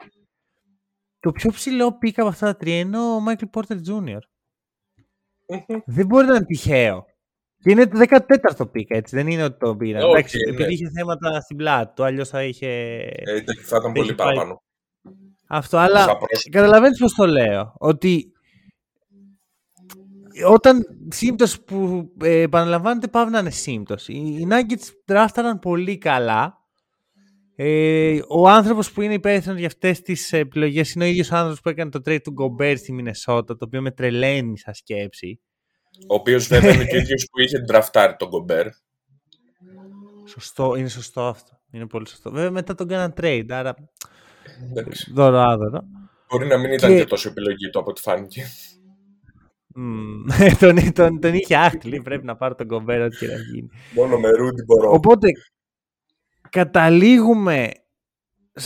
Το 1.19 1.31
πιο 1.31 1.51
ψηλό 1.51 1.97
πήκα 1.97 2.21
από 2.21 2.31
αυτά 2.31 2.45
τα 2.45 2.55
τρία 2.55 2.79
είναι 2.79 2.99
ο 2.99 3.23
Michael 3.27 3.49
Porter 3.53 3.77
Jr. 3.87 4.19
Δεν 5.85 6.05
μπορεί 6.05 6.25
να 6.25 6.35
είναι 6.35 6.45
τυχαίο. 6.45 7.05
Και 7.61 7.71
είναι 7.71 7.87
το 7.87 7.99
14ο 8.09 8.71
πίκα, 8.71 8.97
έτσι. 8.97 9.15
Δεν 9.15 9.27
είναι 9.27 9.43
ότι 9.43 9.57
το 9.59 9.75
πήρα. 9.75 9.99
Okay, 9.99 10.09
Εντάξει, 10.09 10.37
ναι. 10.37 10.53
επειδή 10.53 10.73
είχε 10.73 10.89
θέματα 10.89 11.39
στην 11.39 11.57
πλάτη 11.57 11.93
του, 11.95 12.03
αλλιώς 12.03 12.29
θα 12.29 12.43
είχε. 12.43 12.67
Ε, 12.67 13.43
θα 13.65 13.77
ήταν 13.77 13.91
πολύ 13.93 14.15
παραπάνω. 14.15 14.61
Αυτό, 15.47 15.77
αλλά 15.77 16.17
καταλαβαίνεις 16.51 16.99
πώς 16.99 17.13
το 17.13 17.25
λέω. 17.25 17.73
Ότι 17.77 18.31
όταν 20.47 20.85
σύμπτωση 21.09 21.63
που 21.63 22.09
ε, 22.21 22.41
επαναλαμβάνεται 22.41 23.07
πάβει 23.07 23.31
να 23.31 23.39
είναι 23.39 23.49
σύμπτωση. 23.49 24.13
Οι 24.13 24.47
Nuggets 24.49 24.93
δράφταραν 25.05 25.59
πολύ 25.59 25.97
καλά. 25.97 26.57
Ε, 27.55 28.19
ο 28.27 28.49
άνθρωπος 28.49 28.91
που 28.91 29.01
είναι 29.01 29.13
υπεύθυνος 29.13 29.57
για 29.57 29.67
αυτές 29.67 30.01
τις 30.01 30.33
επιλογές 30.33 30.93
είναι 30.93 31.03
ο 31.03 31.07
ίδιος 31.07 31.31
άνθρωπος 31.31 31.61
που 31.61 31.69
έκανε 31.69 31.89
το 31.89 32.01
trade 32.05 32.21
του 32.23 32.31
Γκομπέρ 32.31 32.77
στη 32.77 32.91
Μινεσότα, 32.93 33.57
το 33.57 33.65
οποίο 33.65 33.81
με 33.81 33.91
τρελαίνει 33.91 34.57
σαν 34.57 34.73
σκέψη. 34.73 35.41
Ο 36.07 36.13
οποίος 36.15 36.47
βέβαια 36.47 36.73
είναι 36.73 36.85
και 36.85 36.95
ο 36.95 36.99
ίδιος 36.99 37.27
που 37.31 37.41
είχε 37.41 37.59
ντραφτάρει 37.59 38.15
τον 38.15 38.27
Γκομπέρ. 38.27 38.67
Σωστό, 40.25 40.75
είναι 40.75 40.87
σωστό 40.87 41.21
αυτό. 41.21 41.59
Είναι 41.71 41.87
πολύ 41.87 42.07
σωστό. 42.07 42.31
Βέβαια 42.31 42.51
μετά 42.51 42.75
τον 42.75 42.87
κάναν 42.87 43.13
trade, 43.21 43.45
άρα. 43.49 43.75
Δώρο 45.13 45.39
άδωρο. 45.39 45.81
Μπορεί 46.29 46.47
να 46.47 46.57
μην 46.57 46.71
ήταν 46.71 46.89
και, 46.89 46.97
και 46.97 47.05
τόσο 47.05 47.29
επιλογή 47.29 47.69
του 47.69 47.79
από 47.79 47.89
ό,τι 47.89 48.01
φάνηκε. 48.01 48.43
Mm. 49.75 50.55
τον, 50.59 50.93
τον, 50.93 51.19
τον 51.19 51.33
είχε 51.33 51.55
άχλη, 51.55 52.01
πρέπει 52.01 52.25
να 52.25 52.35
πάρω 52.35 52.55
τον 52.55 52.65
Γκομπέρ 52.65 53.01
ό,τι 53.01 53.17
και 53.17 53.27
να 53.27 53.37
γίνει. 53.37 53.69
Μόνο 53.95 54.19
με 54.19 54.29
Ρούντι 54.29 54.63
μπορώ. 54.63 54.91
Οπότε 54.91 55.27
καταλήγουμε 56.49 57.71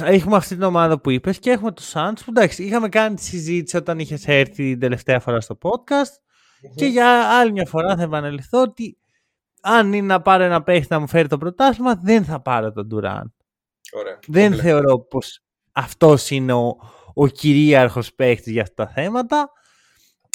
Έχουμε 0.02 0.36
αυτή 0.36 0.54
την 0.54 0.64
ομάδα 0.64 1.00
που 1.00 1.10
είπες 1.10 1.40
και 1.40 1.50
έχουμε 1.50 1.72
το 1.72 1.82
Suns 1.94 2.14
που 2.26 2.26
εντάξει 2.30 2.64
είχαμε 2.64 2.90
κάνει 2.90 3.16
τη 3.16 3.24
συζήτηση 3.24 3.78
όταν 3.78 4.00
είχες 4.00 4.28
έρθει 4.28 4.54
την 4.54 4.80
τελευταία 4.80 5.20
φορά 5.20 5.42
στο 5.42 5.58
podcast 5.62 6.14
και 6.76 6.86
για 6.86 7.40
άλλη 7.40 7.52
μια 7.52 7.66
φορά 7.66 7.96
θα 7.96 8.04
επαναληφθώ 8.04 8.62
ότι 8.62 8.98
αν 9.62 9.94
είναι 9.94 10.08
να 10.08 10.22
πάρω 10.22 10.44
ένα 10.44 10.64
παίχτη 10.64 10.88
να 10.90 11.00
μου 11.00 11.08
φέρει 11.08 11.28
το 11.28 11.38
πρωτάθλημα, 11.38 11.96
δεν 11.96 12.26
θα 12.26 12.42
πάρω 12.42 12.72
τον 12.72 12.88
Ντουράν. 12.88 13.34
Δεν 14.28 14.56
θεωρώ 14.56 15.00
πως 15.00 15.40
αυτός 15.72 16.30
είναι 16.30 16.54
ο, 16.54 16.76
ο 17.14 17.28
κυρίαρχος 17.28 18.14
παίχτης 18.14 18.52
για 18.52 18.62
αυτά 18.62 18.86
τα 18.86 18.92
θέματα. 18.92 19.52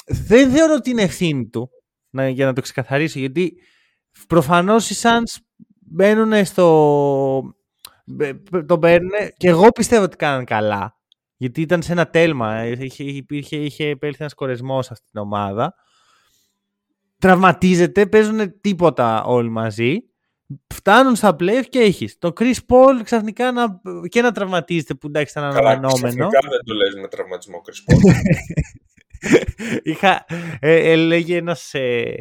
Δεν 0.05 0.51
θεωρώ 0.51 0.73
ότι 0.73 0.89
είναι 0.89 1.01
ευθύνη 1.01 1.47
του, 1.47 1.69
να, 2.09 2.29
για 2.29 2.45
να 2.45 2.53
το 2.53 2.61
ξεκαθαρίσω, 2.61 3.19
γιατί 3.19 3.53
προφανώς 4.27 4.89
οι 4.89 4.95
Suns 5.01 5.37
μπαίνουν 5.79 6.45
στο... 6.45 7.53
Το 8.65 8.79
παίρνουν 8.79 9.11
και 9.37 9.47
εγώ 9.47 9.69
πιστεύω 9.69 10.03
ότι 10.03 10.15
κάναν 10.15 10.45
καλά. 10.45 10.97
Γιατί 11.35 11.61
ήταν 11.61 11.81
σε 11.81 11.91
ένα 11.91 12.09
τέλμα. 12.09 12.65
Είχε, 12.65 13.03
υπήρχε, 13.03 13.55
είχε 13.55 13.87
επέλθει 13.87 14.17
ένας 14.19 14.33
κορεσμός 14.33 14.85
σε 14.85 14.93
αυτή 14.93 15.05
την 15.11 15.21
ομάδα 15.21 15.75
τραυματίζεται, 17.19 18.05
παίζουν 18.05 18.59
τίποτα 18.61 19.23
όλοι 19.23 19.49
μαζί. 19.49 19.97
Φτάνουν 20.73 21.15
στα 21.15 21.35
playoff 21.39 21.65
και 21.69 21.79
έχεις 21.79 22.17
το 22.17 22.33
Chris 22.39 22.53
Paul 22.53 23.01
ξαφνικά 23.03 23.51
να, 23.51 23.81
και 24.07 24.21
να 24.21 24.31
τραυματίζεται 24.31 24.93
που 24.93 25.07
εντάξει 25.07 25.33
ήταν 25.37 25.43
αναμενόμενο. 25.43 25.97
Ξαφνικά 25.97 26.39
δεν 26.49 26.63
το 26.65 26.73
λες 26.73 26.95
με 27.01 27.07
τραυματισμό 27.07 27.61
Chris 27.65 27.93
Paul. 27.93 28.13
Είχα, 29.83 30.25
ε, 30.59 30.91
έλεγε 30.91 31.37
ένας 31.37 31.73
ε, 31.73 32.15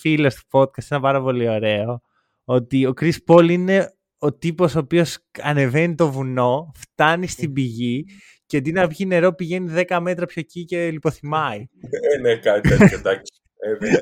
φίλος 0.00 0.34
του 0.34 0.42
podcast, 0.50 0.86
ένα 0.88 1.00
πάρα 1.00 1.22
πολύ 1.22 1.48
ωραίο, 1.48 2.00
ότι 2.44 2.86
ο 2.86 2.92
Chris 3.00 3.16
Paul 3.26 3.48
είναι 3.50 3.94
ο 4.18 4.32
τύπος 4.34 4.74
ο 4.74 4.78
οποίος 4.78 5.18
ανεβαίνει 5.42 5.94
το 5.94 6.10
βουνό, 6.10 6.72
φτάνει 6.74 7.26
στην 7.26 7.52
πηγή 7.52 8.04
και 8.46 8.56
αντί 8.56 8.72
να 8.72 8.86
βγει 8.86 9.06
νερό 9.06 9.34
πηγαίνει 9.34 9.84
10 9.88 9.98
μέτρα 10.00 10.26
πιο 10.26 10.40
εκεί 10.40 10.64
και 10.64 10.90
λιποθυμάει. 10.90 11.66
Ε, 12.14 12.20
ναι, 12.20 12.36
κάτι 12.36 12.68
τέτοιο, 12.68 12.98
εντάξει. 12.98 13.40
Ε, 13.58 13.96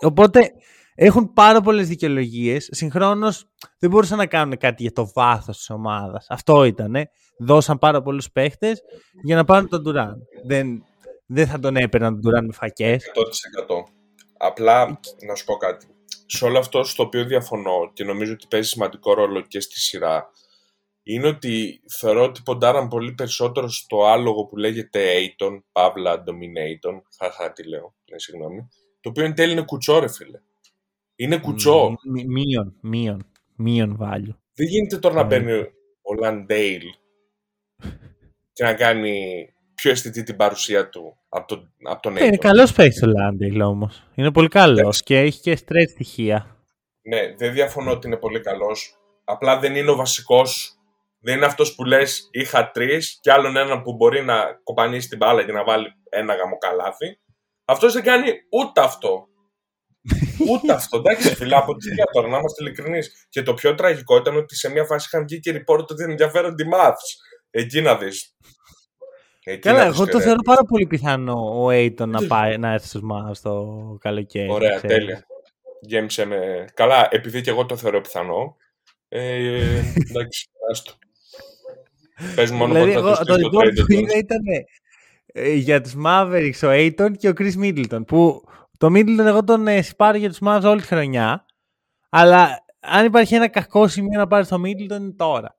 Οπότε 0.08 0.52
έχουν 0.94 1.32
πάρα 1.32 1.60
πολλές 1.60 1.88
δικαιολογίες. 1.88 2.68
Συγχρόνως 2.70 3.44
δεν 3.78 3.90
μπορούσαν 3.90 4.18
να 4.18 4.26
κάνουν 4.26 4.56
κάτι 4.56 4.82
για 4.82 4.92
το 4.92 5.10
βάθος 5.14 5.56
της 5.56 5.70
ομάδας. 5.70 6.26
Αυτό 6.28 6.64
ήτανε. 6.64 7.10
Δώσαν 7.38 7.78
πάρα 7.78 8.02
πολλούς 8.02 8.30
παίχτες 8.32 8.82
για 9.22 9.36
να 9.36 9.44
πάρουν 9.44 9.68
τον 9.68 9.82
Τουράν. 9.82 10.16
Δεν, 10.46 10.84
δεν 11.26 11.46
θα 11.46 11.58
τον 11.58 11.76
έπαιρναν 11.76 12.12
τον 12.12 12.20
Τουράν 12.20 12.44
με 12.44 12.52
φακές. 12.52 13.04
100%. 13.04 13.82
Απλά 14.38 15.00
να 15.26 15.34
σου 15.34 15.44
πω 15.44 15.56
κάτι. 15.56 15.86
Σε 16.26 16.44
όλο 16.44 16.58
αυτό 16.58 16.84
στο 16.84 17.02
οποίο 17.02 17.24
διαφωνώ 17.24 17.90
και 17.92 18.04
νομίζω 18.04 18.32
ότι 18.32 18.46
παίζει 18.50 18.68
σημαντικό 18.68 19.14
ρόλο 19.14 19.40
και 19.40 19.60
στη 19.60 19.80
σειρά 19.80 20.30
είναι 21.02 21.26
ότι 21.26 21.82
θεωρώ 21.98 22.22
ότι 22.22 22.40
ποντάραν 22.44 22.88
πολύ 22.88 23.12
περισσότερο 23.12 23.68
στο 23.68 24.04
άλογο 24.04 24.44
που 24.44 24.56
λέγεται 24.56 25.06
Aiton, 25.18 25.62
Παύλα 25.72 26.24
Dominaton, 26.26 27.00
χαχά 27.18 27.52
τι 27.52 27.68
λέω, 27.68 27.94
ναι, 28.10 28.18
συγγνώμη, 28.18 28.68
το 29.00 29.08
οποίο 29.08 29.24
εν 29.24 29.34
τέλει 29.34 29.52
είναι 29.52 29.62
κουτσό 29.62 29.98
ρε 29.98 30.08
φίλε. 30.08 30.38
Είναι 31.16 31.38
κουτσό. 31.38 31.96
Μείον, 32.26 32.76
μείον, 32.80 33.26
μείον 33.56 33.98
value. 34.00 34.34
Δεν 34.54 34.66
γίνεται 34.66 34.98
τώρα 34.98 35.14
να 35.14 35.22
μπαίνει 35.22 35.52
ο 36.02 36.14
Λαντέιλ 36.20 36.82
και 38.52 38.64
να 38.64 38.74
κάνει 38.74 39.46
πιο 39.74 39.90
αισθητή 39.90 40.22
την 40.22 40.36
παρουσία 40.36 40.88
του 40.88 41.16
από 41.28 41.46
τον, 41.46 41.72
από 41.82 42.02
τον 42.02 42.16
ε, 42.16 42.24
Είναι 42.24 42.36
καλός 42.36 42.72
παίκτης 42.72 43.02
ο 43.02 43.06
Λαντέιλ 43.06 43.60
όμως. 43.60 44.06
Είναι 44.14 44.32
πολύ 44.32 44.48
καλός 44.48 45.02
και 45.02 45.18
έχει 45.18 45.40
και 45.40 45.58
straight 45.66 45.88
στοιχεία. 45.88 46.56
Ναι, 47.02 47.34
δεν 47.36 47.52
διαφωνώ 47.52 47.90
ότι 47.90 48.06
είναι 48.06 48.16
πολύ 48.16 48.40
καλός. 48.40 48.96
Απλά 49.24 49.58
δεν 49.58 49.76
είναι 49.76 49.90
ο 49.90 49.96
βασικός 49.96 50.81
δεν 51.22 51.36
είναι 51.36 51.46
αυτός 51.46 51.74
που 51.74 51.84
λες: 51.84 52.28
Είχα 52.30 52.70
τρεις 52.70 53.18
και 53.20 53.32
άλλον 53.32 53.56
έναν 53.56 53.82
που 53.82 53.94
μπορεί 53.94 54.24
να 54.24 54.60
κοπανίσει 54.64 55.08
την 55.08 55.18
μπάλα 55.18 55.44
και 55.44 55.52
να 55.52 55.64
βάλει 55.64 55.86
ένα 56.10 56.34
γαμοκαλάθι. 56.34 57.20
Αυτός 57.64 57.92
δεν 57.92 58.02
κάνει 58.02 58.30
ούτε 58.50 58.80
αυτό. 58.80 59.26
ούτε 60.50 60.72
αυτό. 60.72 60.96
Εντάξει, 60.96 61.34
φιλά 61.34 61.56
από 61.56 61.76
τη 61.76 61.88
τώρα, 62.12 62.28
να 62.28 62.38
είμαστε 62.38 62.64
ειλικρινείς. 62.64 63.26
Και 63.28 63.42
το 63.42 63.54
πιο 63.54 63.74
τραγικό 63.74 64.16
ήταν 64.16 64.36
ότι 64.36 64.56
σε 64.56 64.70
μια 64.70 64.84
φάση 64.84 65.08
είχαν 65.12 65.26
βγει 65.26 65.40
και 65.40 65.52
report 65.52 65.78
ότι 65.78 65.94
δεν 65.94 66.10
ενδιαφέρονται 66.10 66.62
οι 66.62 66.68
maths. 66.74 67.36
Εκεί 67.50 67.80
να 67.80 67.96
δεις. 67.96 68.36
Καλά, 69.60 69.84
εγώ 69.84 70.06
το 70.06 70.20
θεωρώ 70.20 70.42
πάρα 70.44 70.64
πολύ 70.64 70.86
πιθανό 70.86 71.62
ο 71.62 71.68
Aiton 71.70 72.06
να, 72.06 72.26
πάει, 72.26 72.58
να 72.58 72.72
έρθει 72.72 72.86
στους 72.86 73.02
maths 73.12 73.38
το 73.42 73.96
καλοκαίρι. 74.00 74.50
Ωραία, 74.50 74.80
τέλεια. 74.80 75.26
Γέμισε 75.80 76.24
με. 76.24 76.64
Καλά, 76.74 77.08
επειδή 77.10 77.40
και 77.40 77.50
εγώ 77.50 77.66
το 77.66 77.76
θεωρώ 77.76 78.00
πιθανό. 78.00 78.56
Ε, 79.08 79.82
εντάξει, 80.10 80.48
άστο. 80.70 80.92
Πες 82.34 82.50
μόνο 82.50 82.72
δηλαδή, 82.72 82.92
εγώ, 82.92 83.16
το 83.16 83.34
report 83.34 83.72
που 83.86 83.92
είδα 83.92 84.16
ήταν 84.16 84.40
ε, 85.26 85.52
για 85.52 85.80
τους 85.80 85.94
Mavericks 86.06 86.60
ο 86.62 86.68
Aiton 86.70 87.10
και 87.16 87.28
ο 87.28 87.32
Chris 87.38 87.52
Middleton 87.62 88.06
που 88.06 88.44
το 88.78 88.86
Middleton 88.86 89.24
εγώ 89.26 89.44
τον 89.44 89.66
ε, 89.66 89.82
σπάρω 89.82 90.16
για 90.16 90.28
τους 90.28 90.38
Mavericks 90.42 90.64
όλη 90.64 90.80
τη 90.80 90.86
χρονιά 90.86 91.46
αλλά 92.08 92.64
αν 92.80 93.04
υπάρχει 93.04 93.34
ένα 93.34 93.48
κακό 93.48 93.88
σημείο 93.88 94.18
να 94.18 94.26
πάρει 94.26 94.46
το 94.46 94.56
Middleton 94.56 95.00
είναι 95.00 95.12
τώρα. 95.16 95.56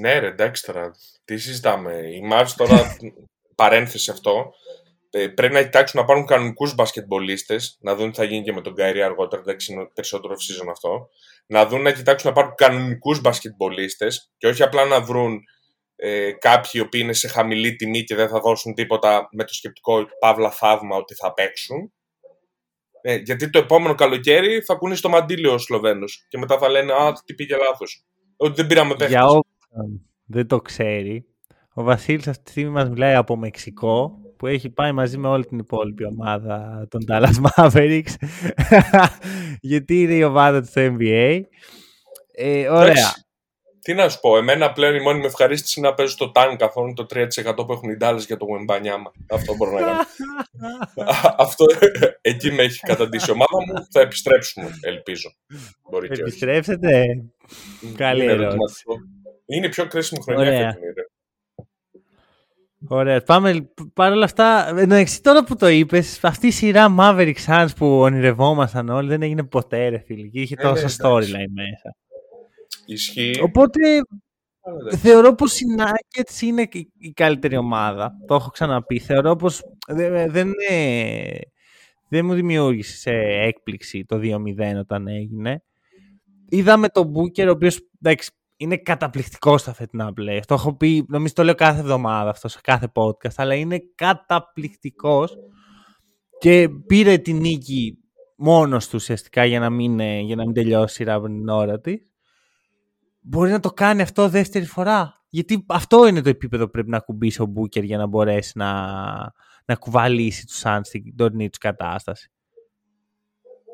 Ναι 0.00 0.18
ρε 0.18 0.26
εντάξει 0.26 0.64
τώρα, 0.64 0.90
τι 1.24 1.38
συζητάμε. 1.38 1.92
Οι 1.92 2.22
Mavs 2.32 2.48
τώρα 2.56 2.96
παρένθεση 3.54 4.10
αυτό 4.10 4.30
ε, 4.30 4.79
πρέπει 5.10 5.52
να 5.52 5.62
κοιτάξουν 5.62 6.00
να 6.00 6.06
πάρουν 6.06 6.26
κανονικούς 6.26 6.74
μπασκετμπολίστες, 6.74 7.76
να 7.80 7.94
δουν 7.94 8.10
τι 8.10 8.16
θα 8.16 8.24
γίνει 8.24 8.42
και 8.42 8.52
με 8.52 8.60
τον 8.60 8.74
Καϊρή 8.74 9.02
αργότερα, 9.02 9.42
εντάξει 9.42 9.72
είναι 9.72 9.90
περισσότερο 9.94 10.34
season 10.34 10.68
αυτό. 10.70 11.08
Να 11.46 11.66
δουν 11.66 11.82
να 11.82 11.92
κοιτάξουν 11.92 12.28
να 12.28 12.34
πάρουν 12.34 12.54
κανονικούς 12.54 13.20
μπασκετμπολίστες 13.20 14.32
και 14.36 14.46
όχι 14.46 14.62
απλά 14.62 14.84
να 14.84 15.00
βρουν 15.00 15.40
ε, 15.96 16.32
κάποιοι 16.32 16.70
οι 16.74 16.80
οποίοι 16.80 17.00
είναι 17.04 17.12
σε 17.12 17.28
χαμηλή 17.28 17.76
τιμή 17.76 18.04
και 18.04 18.14
δεν 18.14 18.28
θα 18.28 18.40
δώσουν 18.40 18.74
τίποτα 18.74 19.28
με 19.32 19.44
το 19.44 19.54
σκεπτικό 19.54 20.06
παύλα 20.18 20.50
θαύμα 20.50 20.96
ότι 20.96 21.14
θα 21.14 21.32
παίξουν. 21.32 21.92
Ε, 23.02 23.14
γιατί 23.14 23.50
το 23.50 23.58
επόμενο 23.58 23.94
καλοκαίρι 23.94 24.60
θα 24.60 24.74
κουνεί 24.74 24.96
στο 24.96 25.08
μαντίλιο 25.08 25.52
ο 25.52 25.58
Σλοβαίνος 25.58 26.26
και 26.28 26.38
μετά 26.38 26.58
θα 26.58 26.68
λένε 26.68 26.92
Α, 26.92 27.12
τι 27.24 27.34
πήγε 27.34 27.56
λάθος. 27.56 28.04
Ότι 28.36 28.54
δεν 28.54 28.66
πήραμε 28.66 28.94
παίχτες. 28.94 29.10
Για 29.10 29.26
όποιον 29.26 30.10
δεν 30.24 30.46
το 30.46 30.60
ξέρει, 30.60 31.26
ο 31.72 31.82
Βασίλης 31.82 32.28
αυτή 32.28 32.42
τη 32.42 32.50
στιγμή 32.50 32.70
μας 32.70 32.88
μιλάει 32.88 33.14
από 33.14 33.36
Μεξικό 33.36 34.18
που 34.40 34.46
έχει 34.46 34.70
πάει 34.70 34.92
μαζί 34.92 35.18
με 35.18 35.28
όλη 35.28 35.46
την 35.46 35.58
υπόλοιπη 35.58 36.04
ομάδα 36.04 36.86
των 36.90 37.04
Dallas 37.08 37.32
Mavericks 37.56 38.14
γιατί 39.60 40.02
είναι 40.02 40.14
η 40.14 40.22
ομάδα 40.22 40.62
του 40.62 40.70
NBA. 40.74 41.40
Ε, 42.32 42.68
ωραία. 42.68 43.14
τι 43.80 43.94
να 43.94 44.08
σου 44.08 44.20
πω, 44.20 44.36
εμένα 44.36 44.72
πλέον 44.72 44.94
η 44.94 45.00
μόνη 45.00 45.20
με 45.20 45.26
ευχαρίστηση 45.26 45.80
είναι 45.80 45.88
να 45.88 45.94
παίζω 45.94 46.10
στο 46.10 46.30
τάγκ 46.30 46.56
καθόλου 46.56 46.92
το 46.92 47.06
3% 47.14 47.66
που 47.66 47.72
έχουν 47.72 47.90
οι 47.90 47.96
Dallas 48.00 48.24
για 48.26 48.36
το 48.36 48.46
Wembanyama. 48.46 49.10
Αυτό 49.30 49.56
μπορώ 49.56 49.72
να 49.72 49.80
κάνω. 49.80 50.00
Αυτό 51.44 51.64
εκεί 52.20 52.52
με 52.52 52.62
έχει 52.62 52.80
καταντήσει 52.80 53.30
η 53.30 53.32
ομάδα 53.32 53.64
μου. 53.66 53.86
Θα 53.90 54.00
επιστρέψουμε, 54.00 54.70
ελπίζω. 54.80 55.32
Μπορεί 55.90 56.08
και 56.08 56.20
Επιστρέψετε; 56.20 57.04
Καλή 57.96 58.22
είναι 58.22 58.32
ερώτηση. 58.32 58.84
Είναι 59.46 59.66
η 59.66 59.68
πιο 59.68 59.86
κρίσιμη 59.86 60.22
χρονιά 60.22 60.44
φετινή. 60.44 60.92
Ωραία. 62.88 63.22
Πάμε 63.22 63.70
παρ' 63.94 64.12
όλα 64.12 64.24
αυτά. 64.24 64.68
Εντάξει, 64.76 65.22
τώρα 65.22 65.44
που 65.44 65.56
το 65.56 65.68
είπες, 65.68 66.24
αυτή 66.24 66.46
η 66.46 66.50
σειρά 66.50 66.94
Maverick 66.98 67.34
Suns 67.46 67.68
που 67.76 67.86
ονειρευόμασταν 68.00 68.88
όλοι 68.88 69.08
δεν 69.08 69.22
έγινε 69.22 69.44
ποτέ, 69.44 69.88
ρε 69.88 69.98
φίλε. 69.98 70.26
Και 70.26 70.40
είχε 70.40 70.54
ε, 70.58 70.62
τόσο 70.62 70.82
ναι, 70.82 70.90
storyline 70.98 71.52
μέσα. 71.54 71.96
Ισχύει. 72.86 73.40
Οπότε 73.42 73.80
θεωρώ 74.96 75.34
πως 75.34 75.60
οι 75.60 75.64
Nuggets 75.78 76.40
είναι 76.42 76.68
η 76.98 77.12
καλύτερη 77.12 77.56
ομάδα. 77.56 78.12
Το 78.26 78.34
έχω 78.34 78.50
ξαναπεί. 78.50 78.98
Θεωρώ 78.98 79.36
πως 79.36 79.62
δεν, 79.88 80.30
δεν, 80.30 80.52
δεν 82.08 82.24
μου 82.24 82.34
δημιούργησε 82.34 83.10
έκπληξη 83.40 84.04
το 84.04 84.20
2-0 84.22 84.78
όταν 84.78 85.06
έγινε. 85.08 85.62
Είδαμε 86.48 86.88
τον 86.88 87.12
Booker, 87.14 87.46
ο 87.46 87.50
οποίος 87.50 87.80
εντάξει, 88.02 88.30
είναι 88.60 88.76
καταπληκτικό 88.76 89.58
στα 89.58 89.72
φετινά 89.72 90.12
play. 90.16 90.40
Το 90.46 90.54
έχω 90.54 90.76
πει, 90.76 91.04
νομίζω 91.08 91.32
το 91.34 91.44
λέω 91.44 91.54
κάθε 91.54 91.80
εβδομάδα 91.80 92.30
αυτό 92.30 92.48
σε 92.48 92.58
κάθε 92.62 92.92
podcast, 92.94 93.34
αλλά 93.36 93.54
είναι 93.54 93.82
καταπληκτικός 93.94 95.36
και 96.38 96.68
πήρε 96.86 97.18
την 97.18 97.36
νίκη 97.36 97.98
μόνος 98.36 98.84
του 98.84 98.92
ουσιαστικά 98.94 99.44
για 99.44 99.60
να 99.60 99.70
μην, 99.70 100.00
για 100.00 100.36
να 100.36 100.44
μην 100.44 100.54
τελειώσει 100.54 100.84
η 100.84 101.04
σειρά 101.04 101.20
την 101.20 101.48
ώρα 101.48 101.80
της 101.80 102.12
μπορεί 103.20 103.50
να 103.50 103.60
το 103.60 103.70
κάνει 103.70 104.02
αυτό 104.02 104.28
δεύτερη 104.28 104.64
φορά; 104.64 105.24
Γιατί 105.28 105.64
αυτό 105.68 106.06
είναι 106.06 106.20
το 106.20 106.28
επίπεδο 106.28 106.64
που 106.64 106.70
πρέπει 106.70 106.90
να 106.90 106.98
κουμπίσει 106.98 107.42
ο 107.42 107.46
Μπούκερ 107.46 107.82
για 107.82 107.98
να 107.98 108.06
μπορέσει 108.06 108.52
να, 108.58 108.72
να 109.64 109.74
κουβαλήσει 109.74 110.46
τους 110.46 110.62
Suns 110.64 110.80
στην 110.82 111.16
τωρινή 111.16 111.48
τους 111.48 111.58
κατάσταση. 111.58 112.30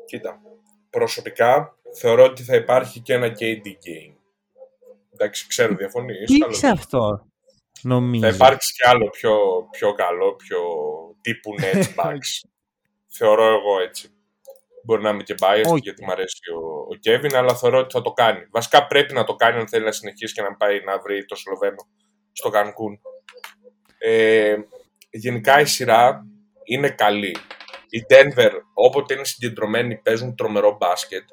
Κοίτα, 0.05 0.41
προσωπικά 0.89 1.77
θεωρώ 1.93 2.23
ότι 2.23 2.43
θα 2.43 2.55
υπάρχει 2.55 2.99
και 2.99 3.13
ένα 3.13 3.27
KD 3.27 3.65
game. 3.65 4.16
Εντάξει, 5.19 5.47
ξέρω 5.47 5.75
διαφωνείς. 5.75 6.25
Τι 6.59 6.67
αυτό, 6.67 7.27
νομίζω. 7.81 8.29
Θα 8.29 8.35
υπάρξει 8.35 8.73
και 8.73 8.89
άλλο 8.89 9.09
πιο, 9.09 9.37
πιο 9.71 9.93
καλό, 9.93 10.35
πιο 10.35 10.59
τύπου 11.21 11.55
netbacks. 11.61 12.49
θεωρώ 13.17 13.45
εγώ 13.45 13.79
έτσι. 13.81 14.09
Μπορεί 14.83 15.01
να 15.01 15.09
είμαι 15.09 15.23
και 15.23 15.35
biased 15.39 15.81
γιατί 15.81 16.03
μου 16.05 16.11
αρέσει 16.11 16.51
ο, 16.51 16.59
ο 16.59 16.99
Kevin, 17.05 17.33
αλλά 17.33 17.55
θεωρώ 17.55 17.79
ότι 17.79 17.93
θα 17.93 18.01
το 18.01 18.11
κάνει. 18.11 18.47
Βασικά 18.51 18.87
πρέπει 18.87 19.13
να 19.13 19.23
το 19.23 19.35
κάνει 19.35 19.59
αν 19.59 19.67
θέλει 19.67 19.85
να 19.85 19.91
συνεχίσει 19.91 20.33
και 20.33 20.41
να 20.41 20.55
πάει 20.55 20.83
να 20.83 20.99
βρει 20.99 21.25
το 21.25 21.35
Σλοβαίνο 21.35 21.87
στο 22.31 22.49
Κανκούν. 22.49 22.99
Ε, 23.97 24.55
γενικά 25.09 25.59
η 25.59 25.65
σειρά 25.65 26.25
είναι 26.63 26.89
καλή. 26.89 27.37
Η 27.89 28.05
Denver, 28.09 28.51
όποτε 28.73 29.13
είναι 29.13 29.23
συγκεντρωμένοι, 29.23 29.97
παίζουν 29.97 30.35
τρομερό 30.35 30.77
μπάσκετ. 30.79 31.23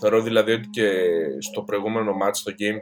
Θεωρώ 0.00 0.22
δηλαδή 0.22 0.52
ότι 0.52 0.68
και 0.68 0.90
στο 1.38 1.62
προηγούμενο 1.62 2.12
μάτι, 2.12 2.38
στο 2.38 2.52
Game 2.58 2.74
3, 2.74 2.78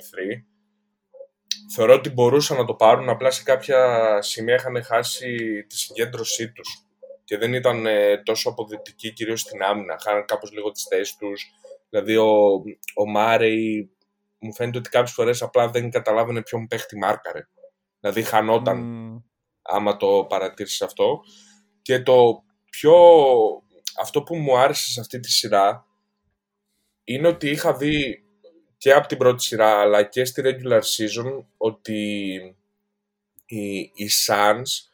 θεωρώ 1.75 1.95
ότι 1.95 2.11
μπορούσαν 2.11 2.57
να 2.57 2.65
το 2.65 2.75
πάρουν, 2.75 3.09
απλά 3.09 3.31
σε 3.31 3.43
κάποια 3.43 4.19
σημεία 4.23 4.55
είχαν 4.55 4.83
χάσει 4.83 5.65
τη 5.69 5.77
συγκέντρωσή 5.77 6.53
τους 6.53 6.85
και 7.25 7.39
δεν 7.39 7.55
ήταν 7.55 7.87
ε, 7.87 8.23
τόσο 8.23 8.51
αποδεκτικοί 8.51 9.13
κυρίως 9.13 9.41
στην 9.41 9.63
άμυνα. 9.63 9.99
Χάναν 10.03 10.25
κάπως 10.25 10.53
λίγο 10.53 10.71
τις 10.71 10.83
θέσεις 10.83 11.17
τους. 11.17 11.47
Δηλαδή 11.89 12.17
ο, 12.17 12.53
ο 12.95 13.07
Μάρεϊ 13.07 13.91
μου 14.39 14.55
φαίνεται 14.55 14.79
ότι 14.79 14.89
κάποιες 14.89 15.13
φορές 15.13 15.43
απλά 15.43 15.69
δεν 15.69 15.91
καταλάβαινε 15.91 16.43
ποιον 16.43 16.67
παίχτη 16.67 16.99
μάρκαρε. 16.99 17.49
Δηλαδή 18.01 18.23
χανόταν 18.23 18.81
άμα 19.63 19.97
το 19.97 20.25
παρατήρησες 20.29 20.83
αυτό. 20.83 21.21
Και 21.83 22.03
το 22.03 22.45
πιο... 22.71 22.95
Αυτό 24.01 24.23
που 24.23 24.37
μου 24.37 24.59
άρεσε 24.59 24.91
σε 24.91 25.01
αυτή 25.01 25.21
τη 25.21 25.31
σειρά 25.31 25.87
είναι 27.05 27.29
ότι 27.29 27.51
είχα 27.51 27.77
δει 27.77 28.25
και 28.77 28.93
από 28.93 29.07
την 29.07 29.19
πρώτη 29.19 29.43
σειρά 29.43 29.81
αλλά 29.81 30.03
και 30.03 30.25
στη 30.25 30.43
regular 30.45 30.81
season 30.81 31.45
ότι 31.57 32.03
οι, 33.47 33.79
οι 33.79 34.09
Suns 34.27 34.93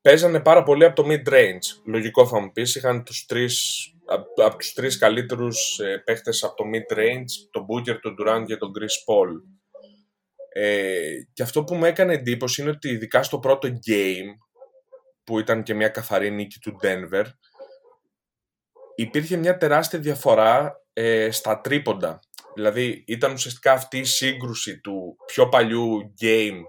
παίζανε 0.00 0.40
πάρα 0.40 0.62
πολύ 0.62 0.84
από 0.84 1.02
το 1.02 1.08
mid-range. 1.08 1.82
Λογικό 1.84 2.26
θα 2.26 2.40
μου 2.40 2.52
πεις, 2.52 2.74
είχαν 2.74 3.04
τους 3.04 3.26
τρεις, 3.26 3.86
από, 4.04 4.44
από 4.44 4.56
τους 4.56 4.72
τρεις 4.72 4.98
καλύτερους 4.98 5.78
ε, 5.78 6.02
παίχτες 6.04 6.42
από 6.42 6.54
το 6.54 6.64
mid-range, 6.74 7.48
τον 7.50 7.66
Booker, 7.66 7.98
τον 8.00 8.16
Durant 8.20 8.44
και 8.46 8.56
τον 8.56 8.72
Chris 8.78 9.12
Paul. 9.14 9.30
Ε, 10.52 11.10
και 11.32 11.42
αυτό 11.42 11.64
που 11.64 11.74
μου 11.74 11.84
έκανε 11.84 12.12
εντύπωση 12.12 12.62
είναι 12.62 12.70
ότι 12.70 12.88
ειδικά 12.88 13.22
στο 13.22 13.38
πρώτο 13.38 13.68
game, 13.68 14.34
που 15.24 15.38
ήταν 15.38 15.62
και 15.62 15.74
μια 15.74 15.88
καθαρή 15.88 16.30
νίκη 16.30 16.58
του 16.58 16.78
Denver, 16.82 17.24
υπήρχε 18.94 19.36
μια 19.36 19.56
τεράστια 19.56 19.98
διαφορά 19.98 20.72
ε, 20.92 21.30
στα 21.30 21.60
τρίποντα. 21.60 22.20
Δηλαδή 22.54 23.04
ήταν 23.06 23.32
ουσιαστικά 23.32 23.72
αυτή 23.72 23.98
η 23.98 24.04
σύγκρουση 24.04 24.80
του 24.80 25.16
πιο 25.26 25.48
παλιού 25.48 26.14
game, 26.20 26.60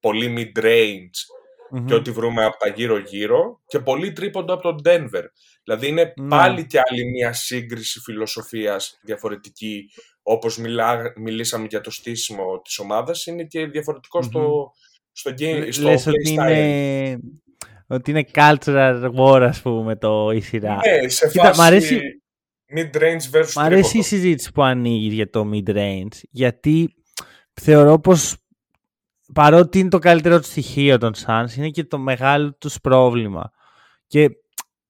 πολύ 0.00 0.34
mid-range, 0.38 1.34
mm-hmm. 1.74 1.84
και 1.86 1.94
ό,τι 1.94 2.10
βρούμε 2.10 2.44
από 2.44 2.56
τα 2.56 2.68
γύρω-γύρω 2.68 3.60
και 3.66 3.78
πολύ 3.78 4.12
τρίποντο 4.12 4.54
από 4.54 4.62
τον 4.62 4.80
Denver. 4.84 5.24
Δηλαδή 5.64 5.86
είναι 5.86 6.12
mm. 6.16 6.26
πάλι 6.28 6.66
και 6.66 6.80
άλλη 6.90 7.04
μια 7.10 7.32
σύγκριση 7.32 8.00
φιλοσοφίας 8.00 8.98
διαφορετική 9.02 9.90
όπως 10.22 10.58
μιλά, 10.58 11.12
μιλήσαμε 11.16 11.66
για 11.70 11.80
το 11.80 11.90
στήσιμο 11.90 12.60
της 12.60 12.78
ομάδας 12.78 13.26
είναι 13.26 13.44
και 13.44 13.66
διαφορετικό 13.66 14.18
mm-hmm. 14.18 14.24
στο, 14.24 14.72
στο, 15.12 15.30
game, 15.38 15.68
στο 15.70 15.82
Λες 15.82 16.06
ότι 16.06 16.30
είναι, 16.30 17.18
ότι 17.94 18.10
είναι 18.10 18.24
cultural 18.32 19.10
war 19.16 19.40
ας 19.42 19.62
πούμε 19.62 19.96
το 19.96 20.30
η 20.30 20.40
σειρά. 20.40 20.78
Ναι, 21.02 21.08
σε 21.08 21.28
Κοίτα, 21.28 21.44
φάση 21.44 21.62
αρέσει... 21.62 22.00
mid-range 22.76 23.38
versus 23.38 23.52
Μ' 23.54 23.58
αρέσει 23.58 23.98
η 23.98 24.02
συζήτηση 24.02 24.52
που 24.52 24.62
ανοίγει 24.62 25.14
για 25.14 25.30
το 25.30 25.50
mid-range 25.52 26.18
γιατί 26.30 26.94
θεωρώ 27.52 27.98
πως 27.98 28.36
παρότι 29.34 29.78
είναι 29.78 29.88
το 29.88 29.98
καλύτερο 29.98 30.38
του 30.40 30.46
στοιχείο 30.46 30.98
των 30.98 31.12
Suns, 31.26 31.56
είναι 31.56 31.68
και 31.68 31.84
το 31.84 31.98
μεγάλο 31.98 32.54
τους 32.54 32.80
πρόβλημα. 32.80 33.50
Και 34.06 34.30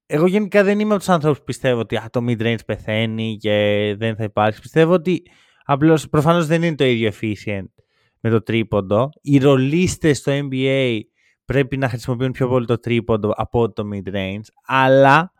εγώ 0.06 0.26
γενικά 0.26 0.64
δεν 0.64 0.80
είμαι 0.80 0.90
από 0.90 0.98
τους 0.98 1.08
ανθρώπου 1.08 1.38
που 1.38 1.44
πιστεύω 1.44 1.80
ότι 1.80 1.96
α, 1.96 2.08
το 2.10 2.24
mid-range 2.28 2.64
πεθαίνει 2.66 3.36
και 3.40 3.94
δεν 3.98 4.16
θα 4.16 4.24
υπάρξει. 4.24 4.60
Πιστεύω 4.60 4.92
ότι 4.92 5.22
απλώς 5.64 6.08
προφανώς 6.08 6.46
δεν 6.46 6.62
είναι 6.62 6.74
το 6.74 6.84
ίδιο 6.84 7.12
efficient 7.12 7.68
με 8.20 8.30
το 8.30 8.42
τρίποντο. 8.42 9.08
Οι 9.20 9.38
ρολίστες 9.38 10.18
στο 10.18 10.32
NBA 10.32 10.98
πρέπει 11.44 11.76
να 11.76 11.88
χρησιμοποιούν 11.88 12.30
πιο 12.32 12.48
πολύ 12.48 12.66
το 12.66 12.78
τρίποντο 12.78 13.32
από 13.36 13.72
το 13.72 13.88
mid-range, 13.92 14.46
αλλά 14.66 15.32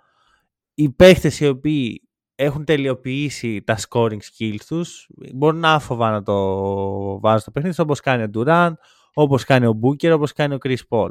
οι 0.74 0.90
παίχτε 0.90 1.32
οι 1.40 1.46
οποίοι 1.46 2.08
έχουν 2.34 2.64
τελειοποιήσει 2.64 3.62
τα 3.62 3.78
scoring 3.88 4.18
skills 4.18 4.60
τους, 4.66 5.08
μπορούν 5.34 5.64
άφοβα 5.64 6.10
να 6.10 6.22
το 6.22 6.40
βάζουν 7.20 7.40
στο 7.40 7.50
παιχνίδι, 7.50 7.80
όπως 7.80 8.00
κάνει 8.00 8.22
ο 8.22 8.30
Durant, 8.34 8.72
όπως 9.14 9.44
κάνει 9.44 9.66
ο 9.66 9.78
Booker, 9.82 10.12
όπως 10.14 10.32
κάνει 10.32 10.54
ο 10.54 10.58
Chris 10.64 10.76
Paul. 10.88 11.10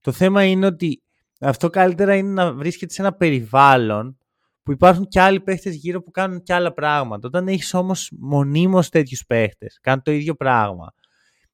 Το 0.00 0.12
θέμα 0.12 0.44
είναι 0.44 0.66
ότι 0.66 1.02
αυτό 1.40 1.70
καλύτερα 1.70 2.14
είναι 2.16 2.32
να 2.32 2.52
βρίσκεται 2.52 2.92
σε 2.92 3.02
ένα 3.02 3.12
περιβάλλον 3.12 4.18
που 4.62 4.72
υπάρχουν 4.72 5.08
και 5.08 5.20
άλλοι 5.20 5.40
παίχτες 5.40 5.74
γύρω 5.74 6.02
που 6.02 6.10
κάνουν 6.10 6.42
και 6.42 6.54
άλλα 6.54 6.72
πράγματα. 6.72 7.26
Όταν 7.26 7.48
έχεις 7.48 7.74
όμως 7.74 8.10
μονίμως 8.18 8.88
τέτοιους 8.88 9.24
παίχτες, 9.26 9.78
κάνουν 9.82 10.02
το 10.02 10.10
ίδιο 10.10 10.34
πράγμα, 10.34 10.92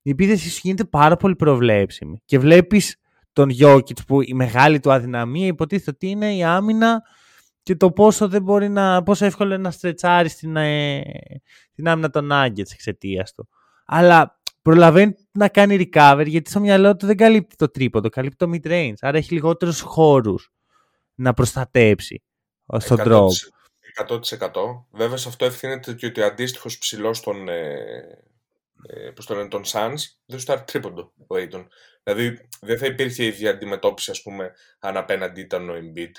η 0.02 0.10
επίθεση 0.10 0.50
σου 0.50 0.60
γίνεται 0.62 0.84
πάρα 0.84 1.16
πολύ 1.16 1.36
προβλέψιμη. 1.36 2.22
Και 2.24 2.38
βλέπεις 2.38 2.96
τον 3.32 3.50
Jokic 3.60 4.06
που 4.06 4.22
η 4.22 4.34
μεγάλη 4.34 4.80
του 4.80 4.92
αδυναμία 4.92 5.46
υποτίθεται 5.46 5.90
ότι 5.90 6.06
είναι 6.06 6.34
η 6.34 6.44
άμυνα 6.44 7.02
και 7.62 7.76
το 7.76 7.90
πόσο, 7.90 8.28
δεν 8.28 8.42
μπορεί 8.42 8.68
να, 8.68 9.02
πόσο 9.02 9.24
εύκολο 9.24 9.54
είναι 9.54 9.62
να 9.62 9.70
στρετσάρεις 9.70 10.32
στην, 10.32 10.56
ε, 10.56 11.02
την 11.74 11.88
άμυνα 11.88 12.10
των 12.10 12.28
Nuggets 12.32 12.72
εξαιτίας 12.72 13.32
του. 13.32 13.48
Αλλά 13.84 14.40
προλαβαίνει 14.62 15.14
να 15.32 15.48
κάνει 15.48 15.90
recover 15.92 16.24
γιατί 16.26 16.50
στο 16.50 16.60
μυαλό 16.60 16.96
του 16.96 17.06
δεν 17.06 17.16
καλύπτει 17.16 17.56
το 17.56 17.70
τρίποντο, 17.70 18.08
καλύπτει 18.08 18.46
το 18.46 18.50
mid-range. 18.54 18.94
Άρα 19.00 19.16
έχει 19.16 19.34
λιγότερους 19.34 19.80
χώρους 19.80 20.52
να 21.14 21.34
προστατέψει 21.34 22.22
στον 22.78 22.96
τρόπο. 22.96 23.32
100%. 24.08 24.86
Βέβαια 24.90 25.16
σε 25.16 25.28
αυτό 25.28 25.44
ευθύνεται 25.44 25.92
και 25.92 26.06
ότι 26.06 26.20
ο 26.20 26.26
αντίστοιχος 26.26 26.78
ψηλός 26.78 27.20
των, 27.20 27.48
ε, 27.48 28.24
ε, 28.86 29.10
πώς 29.10 29.26
το 29.26 29.34
λένε, 29.34 29.48
των 29.48 29.62
Suns 29.64 29.98
δεν 30.26 30.38
σου 30.38 30.46
τάρει 30.46 30.62
τρίποντο 30.64 31.12
ο 31.16 31.34
Aiton. 31.34 31.66
Δηλαδή 32.02 32.48
δεν 32.60 32.78
θα 32.78 32.86
υπήρχε 32.86 33.22
η 33.22 33.26
ίδια 33.26 33.50
αντιμετώπιση 33.50 34.10
ας 34.10 34.22
πούμε 34.22 34.52
αν 34.78 34.96
απέναντι 34.96 35.40
ήταν 35.40 35.70
ο 35.70 35.74
Embiid 35.74 36.12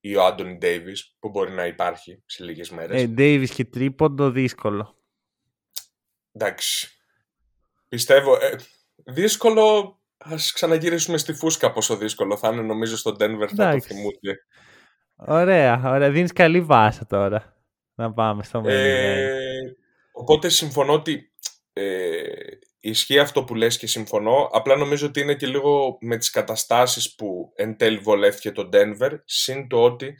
ή 0.00 0.16
ο 0.16 0.24
Άντωνι 0.24 0.56
Ντέιβι, 0.56 0.92
που 1.18 1.28
μπορεί 1.28 1.52
να 1.52 1.66
υπάρχει 1.66 2.22
σε 2.26 2.44
λίγες 2.44 2.70
μέρες. 2.70 3.02
Ε, 3.02 3.06
Ντέιβι 3.06 3.48
και 3.48 3.64
τρίποντο 3.64 4.30
δύσκολο. 4.30 4.96
Εντάξει. 6.32 6.88
Πιστεύω. 7.88 8.36
Ε, 8.36 8.56
δύσκολο. 9.04 9.94
Α 10.18 10.34
ξαναγυρίσουμε 10.54 11.18
στη 11.18 11.32
φούσκα 11.32 11.72
πόσο 11.72 11.96
δύσκολο 11.96 12.36
θα 12.36 12.48
είναι. 12.48 12.62
Νομίζω 12.62 12.96
στο 12.96 13.10
Denver 13.10 13.48
θα 13.56 13.72
το 13.72 13.80
θυμούνται. 13.80 14.44
Ωραία, 15.16 15.82
ωραία. 15.84 16.10
Δίνεις 16.10 16.32
καλή 16.32 16.60
βάση 16.60 17.06
τώρα. 17.06 17.56
Να 17.94 18.12
πάμε 18.12 18.42
στο 18.42 18.60
μέλλον. 18.60 18.80
Ε, 18.80 19.76
οπότε 20.12 20.48
συμφωνώ 20.48 20.92
ότι 20.92 21.32
ε, 21.72 22.22
ισχύει 22.80 23.18
αυτό 23.18 23.44
που 23.44 23.54
λες 23.54 23.78
και 23.78 23.86
συμφωνώ. 23.86 24.48
Απλά 24.52 24.76
νομίζω 24.76 25.06
ότι 25.06 25.20
είναι 25.20 25.34
και 25.34 25.46
λίγο 25.46 25.98
με 26.00 26.16
τις 26.16 26.30
καταστάσεις 26.30 27.14
που 27.14 27.52
εν 27.54 27.76
τέλει 27.76 27.98
βολεύτηκε 27.98 28.52
το 28.52 28.68
Denver, 28.72 29.18
συν 29.24 29.68
το 29.68 29.82
ότι 29.82 30.14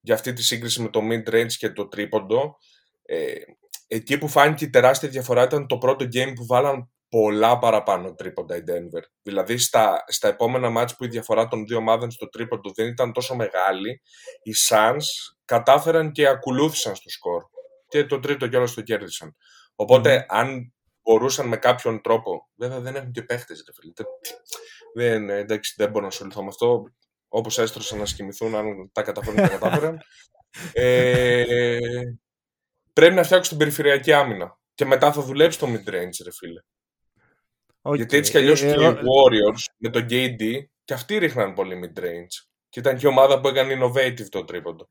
για 0.00 0.14
αυτή 0.14 0.32
τη 0.32 0.42
σύγκριση 0.42 0.82
με 0.82 0.88
το 0.88 1.00
mid-range 1.10 1.52
και 1.58 1.70
το 1.70 1.88
τρίποντο, 1.88 2.56
ε, 3.02 3.32
εκεί 3.86 4.18
που 4.18 4.28
φάνηκε 4.28 4.64
η 4.64 4.70
τεράστια 4.70 5.08
διαφορά 5.08 5.42
ήταν 5.42 5.66
το 5.66 5.78
πρώτο 5.78 6.04
game 6.04 6.32
που 6.34 6.46
βάλαν 6.46 6.90
πολλά 7.08 7.58
παραπάνω 7.58 8.14
τρίποντα 8.14 8.56
η 8.56 8.62
Denver. 8.66 9.02
Δηλαδή 9.22 9.58
στα, 9.58 10.04
στα 10.06 10.28
επόμενα 10.28 10.70
μάτς 10.70 10.96
που 10.96 11.04
η 11.04 11.08
διαφορά 11.08 11.48
των 11.48 11.66
δύο 11.66 11.76
ομάδων 11.76 12.10
στο 12.10 12.28
τρίποντο 12.28 12.72
δεν 12.74 12.86
ήταν 12.86 13.12
τόσο 13.12 13.34
μεγάλη, 13.34 14.02
οι 14.42 14.52
Suns 14.68 15.34
κατάφεραν 15.44 16.12
και 16.12 16.26
ακολούθησαν 16.26 16.96
στο 16.96 17.10
σκορ. 17.10 17.42
Και 17.88 18.04
το 18.04 18.20
τρίτο 18.20 18.48
κιόλας 18.48 18.74
το 18.74 18.80
κέρδισαν. 18.80 19.36
Οπότε 19.74 20.26
αν 20.28 20.74
μπορούσαν 21.10 21.48
με 21.48 21.56
κάποιον 21.56 22.00
τρόπο. 22.00 22.48
Βέβαια 22.56 22.80
δεν 22.80 22.96
έχουν 22.96 23.10
και 23.10 23.22
παίχτες, 23.22 23.64
ρε 23.66 23.72
φίλε. 23.72 23.92
Δεν, 24.94 25.30
εντάξει, 25.30 25.74
δεν 25.76 25.90
μπορώ 25.90 26.00
να 26.00 26.08
ασχοληθώ 26.08 26.42
με 26.42 26.48
αυτό. 26.48 26.84
Όπως 27.28 27.58
έστρωσαν 27.58 27.98
να 27.98 28.06
σκημηθούν, 28.06 28.54
αν 28.54 28.90
τα 28.92 29.02
καταφέρουν, 29.02 29.36
τα 29.36 29.48
κατάφεραν. 29.48 30.00
Ε, 30.72 31.78
πρέπει 32.92 33.14
να 33.14 33.22
φτιάξουν 33.22 33.48
την 33.48 33.58
περιφερειακή 33.58 34.12
άμυνα. 34.12 34.58
Και 34.74 34.84
μετά 34.84 35.12
θα 35.12 35.22
δουλέψει 35.22 35.58
το 35.58 35.66
mid-range, 35.66 36.22
ρε 36.24 36.32
φίλε. 36.32 36.60
Okay. 37.82 37.96
Γιατί 37.96 38.16
έτσι 38.16 38.30
κι 38.30 38.36
αλλιώς 38.36 38.62
ε, 38.62 38.66
και 38.66 38.84
οι 38.84 38.86
Warriors 38.86 39.64
με 39.76 39.90
τον 39.90 40.06
KD 40.10 40.64
και 40.84 40.94
αυτοί 40.94 41.18
ρίχναν 41.18 41.54
πολύ 41.54 41.80
mid-range. 41.84 42.48
Και 42.68 42.80
ήταν 42.80 42.96
και 42.96 43.06
η 43.06 43.08
ομάδα 43.08 43.40
που 43.40 43.48
έκανε 43.48 43.78
innovative 43.78 44.28
το 44.28 44.44
τρίποντο. 44.44 44.88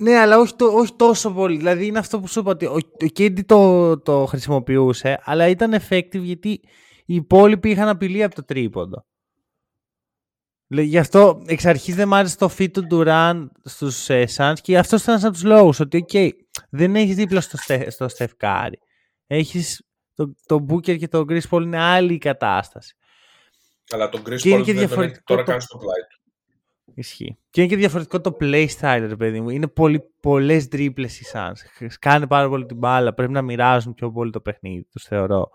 Ναι, 0.00 0.18
αλλά 0.18 0.38
όχι, 0.38 0.54
το, 0.56 0.64
όχι 0.64 0.92
τόσο 0.96 1.30
πολύ. 1.30 1.56
Δηλαδή 1.56 1.86
είναι 1.86 1.98
αυτό 1.98 2.20
που 2.20 2.26
σου 2.26 2.40
είπα 2.40 2.50
ότι 2.50 2.66
ο, 2.66 2.74
ο 2.74 3.06
KD 3.18 3.44
το, 3.46 3.98
το 3.98 4.26
χρησιμοποιούσε, 4.26 5.20
αλλά 5.22 5.48
ήταν 5.48 5.80
effective 5.80 6.20
γιατί 6.20 6.50
οι 7.06 7.14
υπόλοιποι 7.14 7.70
είχαν 7.70 7.88
απειλή 7.88 8.22
από 8.22 8.34
το 8.34 8.44
τρίποντο. 8.44 9.06
Γι' 10.66 10.98
αυτό 10.98 11.42
εξ 11.46 11.66
αρχής 11.66 11.94
δεν 11.94 12.08
μ' 12.08 12.14
άρεσε 12.14 12.36
το 12.36 12.50
fit 12.58 12.70
του 12.70 12.86
Duran 12.90 13.46
στους 13.64 14.08
ε, 14.10 14.24
Suns 14.36 14.54
και 14.62 14.78
αυτός 14.78 15.02
ήταν 15.02 15.14
ένα 15.14 15.26
από 15.26 15.32
τους 15.32 15.44
λόγους. 15.44 15.80
Ότι, 15.80 16.04
OK, 16.08 16.28
δεν 16.70 16.96
έχεις 16.96 17.14
δίπλα 17.14 17.40
στο, 17.40 17.58
στο 17.88 18.06
Steph 18.18 18.68
Έχεις 19.26 19.82
το, 20.14 20.34
το 20.46 20.66
Booker 20.68 20.98
και 20.98 21.08
το 21.08 21.24
Chris 21.28 21.40
Paul 21.50 21.62
είναι 21.62 21.80
άλλη 21.80 22.18
κατάσταση. 22.18 22.94
Αλλά 23.90 24.08
το 24.08 24.22
Chris 24.26 24.32
Paul 24.32 24.62
δεν 24.64 24.88
τον 24.88 25.02
έχει 25.02 25.20
τώρα 25.24 25.42
κάνει 25.42 25.60
στο 25.60 25.78
πλάι 25.78 26.00
του. 26.08 26.13
Ισχύει. 26.94 27.38
Και 27.50 27.60
είναι 27.60 27.70
και 27.70 27.76
διαφορετικό 27.76 28.20
το 28.20 28.36
playstyle, 28.40 29.04
ρε 29.08 29.16
παιδί 29.16 29.40
μου. 29.40 29.48
Είναι 29.50 29.66
πολύ, 29.66 30.04
πολλές 30.20 30.68
τρίπλες 30.68 31.20
οι 31.20 31.24
Suns. 31.32 31.86
Κάνε 31.98 32.26
πάρα 32.26 32.48
πολύ 32.48 32.66
την 32.66 32.76
μπάλα. 32.76 33.14
Πρέπει 33.14 33.32
να 33.32 33.42
μοιράζουν 33.42 33.94
πιο 33.94 34.10
πολύ 34.10 34.30
το 34.30 34.40
παιχνίδι, 34.40 34.84
τους 34.90 35.04
θεωρώ. 35.04 35.50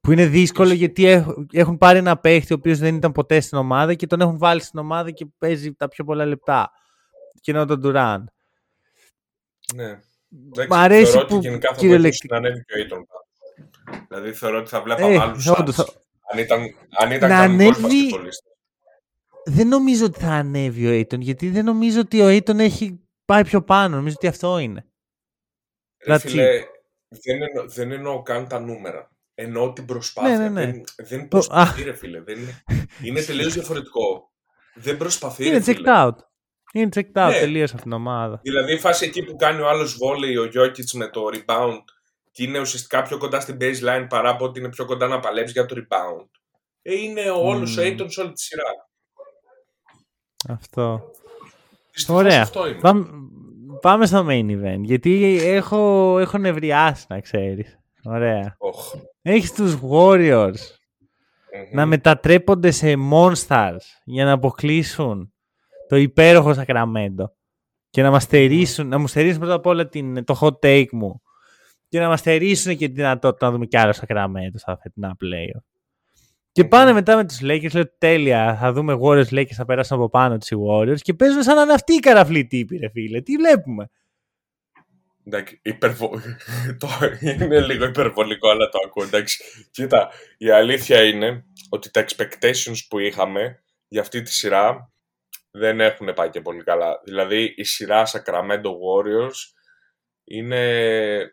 Που 0.00 0.12
είναι 0.12 0.26
δύσκολο 0.26 0.72
γιατί 0.72 1.24
έχουν 1.52 1.78
πάρει 1.78 1.98
ένα 1.98 2.18
παίχτη 2.18 2.52
ο 2.52 2.56
οποίος 2.56 2.78
δεν 2.78 2.94
ήταν 2.94 3.12
ποτέ 3.12 3.40
στην 3.40 3.58
ομάδα 3.58 3.94
και 3.94 4.06
τον 4.06 4.20
έχουν 4.20 4.38
βάλει 4.38 4.60
στην 4.60 4.78
ομάδα 4.78 5.10
και 5.10 5.26
παίζει 5.38 5.72
τα 5.74 5.88
πιο 5.88 6.04
πολλά 6.04 6.24
λεπτά. 6.24 6.70
Και 7.40 7.50
είναι 7.50 7.64
τον 7.64 7.80
Durant. 7.84 8.24
Ναι. 9.74 10.00
Μ' 10.68 10.74
αρέσει 10.74 11.12
θεωρώ 11.12 11.26
που 11.26 11.36
ότι 11.36 11.48
γενικά 11.48 11.74
θα 11.74 11.88
βοηθήσει 11.88 12.26
να 12.30 12.36
ανέβει 12.36 12.64
και 12.64 12.94
ο 12.94 12.98
Aiton. 12.98 13.02
Δηλαδή 14.08 14.32
θεωρώ 14.32 14.58
ότι 14.58 14.68
θα 14.68 14.82
βλέπαμε 14.82 15.14
ε, 15.14 15.18
άλλους 15.18 15.44
θα... 15.44 15.86
Αν 16.32 16.38
ήταν, 16.38 16.60
αν 16.98 17.10
ήταν 17.10 17.28
να 17.28 17.38
ανέβει 17.38 18.10
δεν 19.44 19.68
νομίζω 19.68 20.04
ότι 20.04 20.20
θα 20.20 20.32
ανέβει 20.32 20.86
ο 20.86 21.00
Aiton, 21.00 21.18
γιατί 21.18 21.50
δεν 21.50 21.64
νομίζω 21.64 22.00
ότι 22.00 22.20
ο 22.20 22.28
Aiton 22.28 22.58
έχει 22.58 23.00
πάει 23.24 23.44
πιο 23.44 23.62
πάνω. 23.62 23.96
Νομίζω 23.96 24.14
ότι 24.16 24.26
αυτό 24.26 24.58
είναι. 24.58 24.84
Ρε 26.06 26.18
φίλε, 26.18 26.64
δεν, 27.08 27.42
εννο, 27.42 27.68
δεν 27.68 27.92
εννοώ 27.92 28.22
καν 28.22 28.48
τα 28.48 28.60
νούμερα. 28.60 29.10
Εννοώ 29.34 29.72
την 29.72 29.84
προσπάθεια. 29.84 30.38
Ναι, 30.38 30.48
ναι, 30.48 30.64
ναι. 30.64 30.70
Δεν, 30.70 30.84
δεν 30.96 31.28
προσπαθεί, 31.28 31.82
ρε 31.82 31.94
φίλε. 31.94 32.20
Δεν 32.20 32.38
είναι 32.38 32.64
είναι 33.02 33.20
τελείως 33.22 33.54
διαφορετικό. 33.54 34.32
Δεν 34.74 34.96
προσπαθεί, 34.96 35.46
Είναι 35.46 35.62
checked 35.66 35.86
out. 35.86 36.14
Είναι 36.72 36.88
checked 36.94 37.26
out 37.26 37.30
ναι. 37.30 37.38
τελείω 37.38 37.64
αυτήν 37.64 37.80
την 37.80 37.92
ομάδα. 37.92 38.40
Δηλαδή 38.42 38.72
η 38.72 38.78
φάση 38.78 39.04
εκεί 39.04 39.22
που 39.22 39.36
κάνει 39.36 39.60
ο 39.60 39.68
άλλος 39.68 39.96
βόλεϊ, 39.96 40.36
ο 40.36 40.50
Jokic 40.54 40.90
με 40.94 41.08
το 41.08 41.22
rebound 41.32 41.82
και 42.30 42.42
είναι 42.42 42.58
ουσιαστικά 42.58 43.02
πιο 43.02 43.18
κοντά 43.18 43.40
στην 43.40 43.56
baseline 43.60 44.06
παρά 44.08 44.30
από 44.30 44.44
ότι 44.44 44.58
είναι 44.58 44.68
πιο 44.68 44.84
κοντά 44.84 45.06
να 45.06 45.20
παλέψει 45.20 45.52
για 45.52 45.66
το 45.66 45.74
rebound. 45.78 46.28
Ε, 46.82 46.94
είναι 46.94 47.30
όλο 47.30 47.62
mm. 47.62 47.78
ο 47.78 47.82
Aiton 47.82 48.06
σε 48.08 48.20
όλη 48.20 48.32
τη 48.32 48.40
σειρά. 48.40 48.89
Αυτό. 50.48 51.10
Ωραία. 52.08 52.48
Πάμε, 52.80 53.06
πάμε 53.80 54.06
στο 54.06 54.26
main 54.28 54.50
event. 54.50 54.80
Γιατί 54.80 55.38
έχω, 55.42 56.18
έχω 56.18 56.38
νευριάσει, 56.38 57.06
να 57.08 57.20
ξέρεις. 57.20 57.78
Ωραία. 58.04 58.56
Oh. 58.58 59.00
Έχεις 59.22 59.52
τους 59.52 59.78
Warriors 59.90 60.78
να 61.72 61.86
μετατρέπονται 61.86 62.70
σε 62.70 62.94
monsters 63.12 63.80
για 64.04 64.24
να 64.24 64.32
αποκλείσουν 64.32 65.32
το 65.88 65.96
υπέροχο 65.96 66.54
Σακραμέντο 66.54 67.34
και 67.90 68.02
να 68.02 68.10
μας 68.10 68.22
στερήσουν, 68.22 68.88
να 68.88 68.98
μου 68.98 69.06
στερήσουν 69.06 69.38
πρώτα 69.38 69.54
απ' 69.54 69.66
όλα 69.66 69.88
την, 69.88 70.24
το 70.24 70.38
hot 70.40 70.58
take 70.66 70.90
μου 70.92 71.22
και 71.88 72.00
να 72.00 72.08
μας 72.08 72.20
στερήσουν 72.20 72.76
και 72.76 72.88
τη 72.88 72.94
δυνατότητα 72.94 73.46
να 73.46 73.52
δούμε 73.52 73.66
κι 73.66 73.76
άλλο 73.76 73.92
Σακραμέντο 73.92 74.58
στα 74.58 74.78
φετινά 74.82 75.16
playoff. 75.20 75.69
Και 76.52 76.64
πάνε 76.64 76.92
μετά 76.92 77.16
με 77.16 77.26
τους 77.26 77.38
Lakers, 77.42 77.74
λέω 77.74 77.96
τέλεια, 77.98 78.56
θα 78.60 78.72
δούμε 78.72 78.98
Warriors 79.02 79.28
Lakers, 79.30 79.54
θα 79.54 79.64
περάσουν 79.64 79.96
από 79.96 80.08
πάνω 80.08 80.38
τους 80.38 80.50
οι 80.50 80.56
Warriors 80.68 81.00
και 81.00 81.14
παίζουν 81.14 81.42
σαν 81.42 81.56
να 81.56 81.62
είναι 81.62 81.72
αυτοί 81.72 81.94
οι 81.94 81.98
καραφλοί 81.98 82.46
τύποι, 82.46 82.76
ρε 82.76 82.88
φίλε. 82.88 83.20
Τι 83.20 83.36
βλέπουμε. 83.36 83.90
Εντάξει, 85.24 85.60
υπερβο... 85.62 86.10
το... 86.80 86.88
είναι 87.20 87.60
λίγο 87.60 87.84
υπερβολικό, 87.84 88.48
αλλά 88.48 88.68
το 88.68 88.78
ακούω. 88.86 89.04
Εντάξει, 89.04 89.44
κοίτα, 89.70 90.10
η 90.38 90.50
αλήθεια 90.50 91.04
είναι 91.04 91.44
ότι 91.68 91.90
τα 91.90 92.04
expectations 92.04 92.78
που 92.88 92.98
είχαμε 92.98 93.62
για 93.88 94.00
αυτή 94.00 94.22
τη 94.22 94.32
σειρά 94.32 94.92
δεν 95.50 95.80
έχουν 95.80 96.12
πάει 96.14 96.30
και 96.30 96.40
πολύ 96.40 96.62
καλά. 96.62 97.00
Δηλαδή, 97.04 97.54
η 97.56 97.64
σειρά 97.64 98.06
Sacramento 98.06 98.66
Warriors 98.66 99.54
είναι 100.24 100.60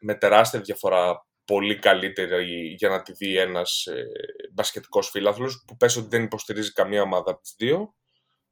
με 0.02 0.16
τεράστια 0.16 0.60
διαφορά 0.60 1.27
πολύ 1.48 1.80
καλύτερη 1.80 2.76
για 2.78 2.90
να 2.90 3.02
τη 3.02 3.12
δει 3.12 3.38
ένας 3.38 3.86
ε, 3.86 4.06
μπασκετικός 4.54 5.10
φίλαθλος 5.10 5.64
που 5.68 5.78
πες 5.78 5.96
ότι 5.96 6.08
δεν 6.08 6.24
υποστηρίζει 6.24 6.72
καμία 6.72 7.02
ομάδα 7.02 7.32
από 7.32 7.42
τις 7.42 7.54
δύο 7.58 7.96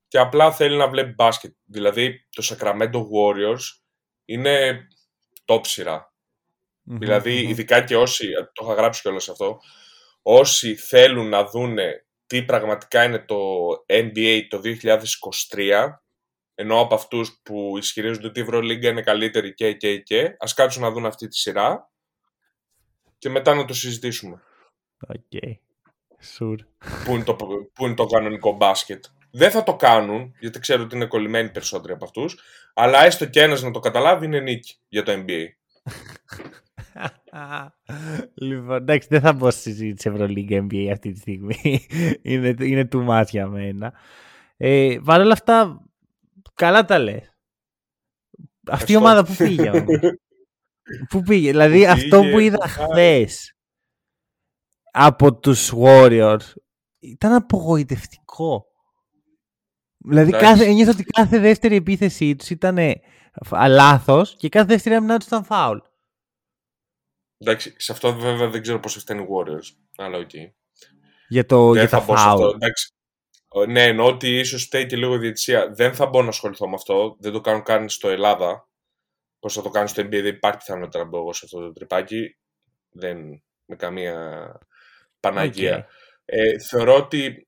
και 0.08 0.18
απλά 0.18 0.52
θέλει 0.52 0.78
να 0.78 0.90
βλέπει 0.90 1.14
μπάσκετ. 1.14 1.54
Δηλαδή 1.66 2.28
το 2.30 2.44
Sacramento 2.50 3.02
Warriors 3.02 3.64
είναι 4.26 4.88
top 5.46 5.62
σειρα 5.66 6.14
δηλαδη 6.86 7.48
ειδικά 7.48 7.84
και 7.84 7.96
όσοι, 7.96 8.28
το 8.54 8.66
είχα 8.66 8.74
γράψει 8.74 9.02
κιόλας 9.02 9.30
αυτό, 9.30 9.60
όσοι 10.22 10.76
θέλουν 10.76 11.30
να 11.30 11.46
δούνε 11.46 12.06
τι 12.26 12.44
πραγματικά 12.44 13.04
είναι 13.04 13.20
το 13.20 13.38
NBA 13.88 14.42
το 14.50 14.62
2023 15.56 15.88
ενώ 16.56 16.80
από 16.80 16.96
αυτούς 16.96 17.42
που 17.44 17.78
ισχυρίζονται 17.78 18.28
ότι 18.28 18.40
η 18.40 18.44
Ευρωλίγκα 18.44 18.90
είναι 18.90 19.02
καλύτερη 19.02 19.54
και 19.54 19.74
και 19.74 19.98
και 20.00 20.36
ας 20.40 20.54
κάτσουν 20.54 20.82
να 20.82 20.92
δουν 20.92 21.06
αυτή 21.06 21.28
τη 21.28 21.38
σειρά 21.38 21.92
και 23.18 23.30
μετά 23.30 23.54
να 23.54 23.66
το 23.66 23.74
συζητήσουμε. 23.74 24.42
OK. 25.08 25.22
Okay. 25.32 25.54
Sure. 26.38 26.58
Πού, 27.06 27.14
είναι 27.14 27.24
το, 27.24 27.36
πού 27.74 27.86
είναι 27.86 27.96
το 27.96 28.06
κανονικό 28.06 28.56
μπάσκετ. 28.56 29.06
Δεν 29.32 29.52
θα 29.52 29.64
το 29.64 29.76
κάνουν, 29.76 30.34
γιατί 30.40 30.60
ξέρω 30.60 30.84
ότι 30.84 30.96
είναι 30.96 31.06
κολλημένοι 31.06 31.50
περισσότεροι 31.50 31.94
από 31.94 32.06
αυτούς, 32.06 32.40
αλλά 32.74 33.06
έστω 33.06 33.26
και 33.26 33.42
ένας 33.42 33.62
να 33.62 33.72
το 33.72 33.80
καταλάβει 33.80 34.26
είναι 34.26 34.40
νίκη 34.40 34.76
για 34.88 35.04
το 35.04 35.12
NBA. 35.12 35.46
λοιπόν, 38.34 38.76
εντάξει, 38.76 39.08
δεν 39.12 39.22
θα 39.22 39.34
μπω 39.34 39.52
στη 39.52 39.62
συζήτηση 39.62 40.10
Ευρωλίγκα 40.10 40.66
NBA 40.70 40.90
αυτή 40.92 41.12
τη 41.12 41.20
στιγμή. 41.20 41.86
είναι, 42.22 42.56
είναι 42.60 42.88
too 42.92 43.08
much 43.08 43.28
για 43.30 43.48
μένα. 43.48 43.94
Ε, 44.58 44.98
Παρ' 45.04 45.22
όλα 45.22 45.34
αυτά, 45.34 45.86
καλά 46.54 46.86
τα 46.86 47.00
λες. 47.00 47.34
Αυτή 48.68 48.92
η 48.92 48.96
ομάδα 48.96 49.26
που 49.26 49.36
πήγε 49.38 49.72
Πού 51.10 51.22
πήγε, 51.22 51.52
δηλαδή 51.52 51.86
αυτό 51.86 52.22
που 52.32 52.40
είδα 52.40 52.68
χθες 52.68 53.56
από 54.92 55.36
τους 55.36 55.74
Warriors 55.78 56.54
ήταν 57.00 57.34
απογοητευτικό. 57.34 58.66
Δηλαδή 59.98 60.32
κάθε, 60.32 60.66
ένιωθα 60.66 60.92
ότι 60.92 61.04
κάθε 61.04 61.40
δεύτερη 61.40 61.76
επίθεσή 61.76 62.36
τους 62.36 62.50
ήταν 62.50 62.78
λάθος 63.68 64.36
και 64.38 64.50
κάθε 64.50 64.66
δεύτερη 64.66 64.96
άμυνα 64.96 65.18
τους 65.18 65.28
ήταν 65.28 65.44
φάουλ. 65.44 65.78
Εντάξει, 67.38 67.76
σε 67.78 67.92
αυτό 67.92 68.16
βέβαια 68.16 68.50
δεν 68.50 68.62
ξέρω 68.62 68.80
πώς 68.80 68.96
φταίνε 68.96 69.22
οι 69.22 69.28
Warriors, 69.30 69.76
αλλά 69.96 70.18
OK. 70.18 70.30
Okay. 70.34 70.52
Για, 71.28 71.46
το, 71.46 71.74
για 71.74 71.90
τα 71.90 72.02
φάουλ. 72.02 72.58
Ναι, 73.68 73.84
εννοώ 73.84 74.08
ότι 74.08 74.40
ίσως 74.40 74.64
φταίει 74.64 74.86
και 74.86 74.98
λίγο 74.98 75.18
διαιτησία. 75.18 75.72
Δεν 75.72 75.94
θα 75.94 76.06
μπορώ 76.06 76.24
να 76.24 76.30
ασχοληθώ 76.30 76.68
με 76.68 76.76
αυτό. 76.76 77.16
Δεν 77.20 77.32
το 77.32 77.42
κάνουν 77.42 77.64
καν 77.64 77.90
στο 77.90 78.10
Ελλάδα 78.10 78.70
πώς 79.46 79.54
θα 79.54 79.62
το 79.62 79.70
κάνει 79.70 79.88
στο 79.88 80.02
NBA, 80.02 80.10
δεν 80.10 80.26
υπάρχει 80.26 80.58
πιθανότητα 80.58 81.00
να 81.00 81.06
μπω 81.06 81.18
εγώ 81.18 81.34
σε 81.34 81.42
αυτό 81.44 81.60
το 81.60 81.72
τρυπάκι. 81.72 82.38
Δεν 82.90 83.44
με 83.66 83.76
καμία 83.76 84.52
παναγία. 85.20 85.88
Ε, 86.26 86.60
θεωρώ 86.60 86.96
ότι 86.96 87.48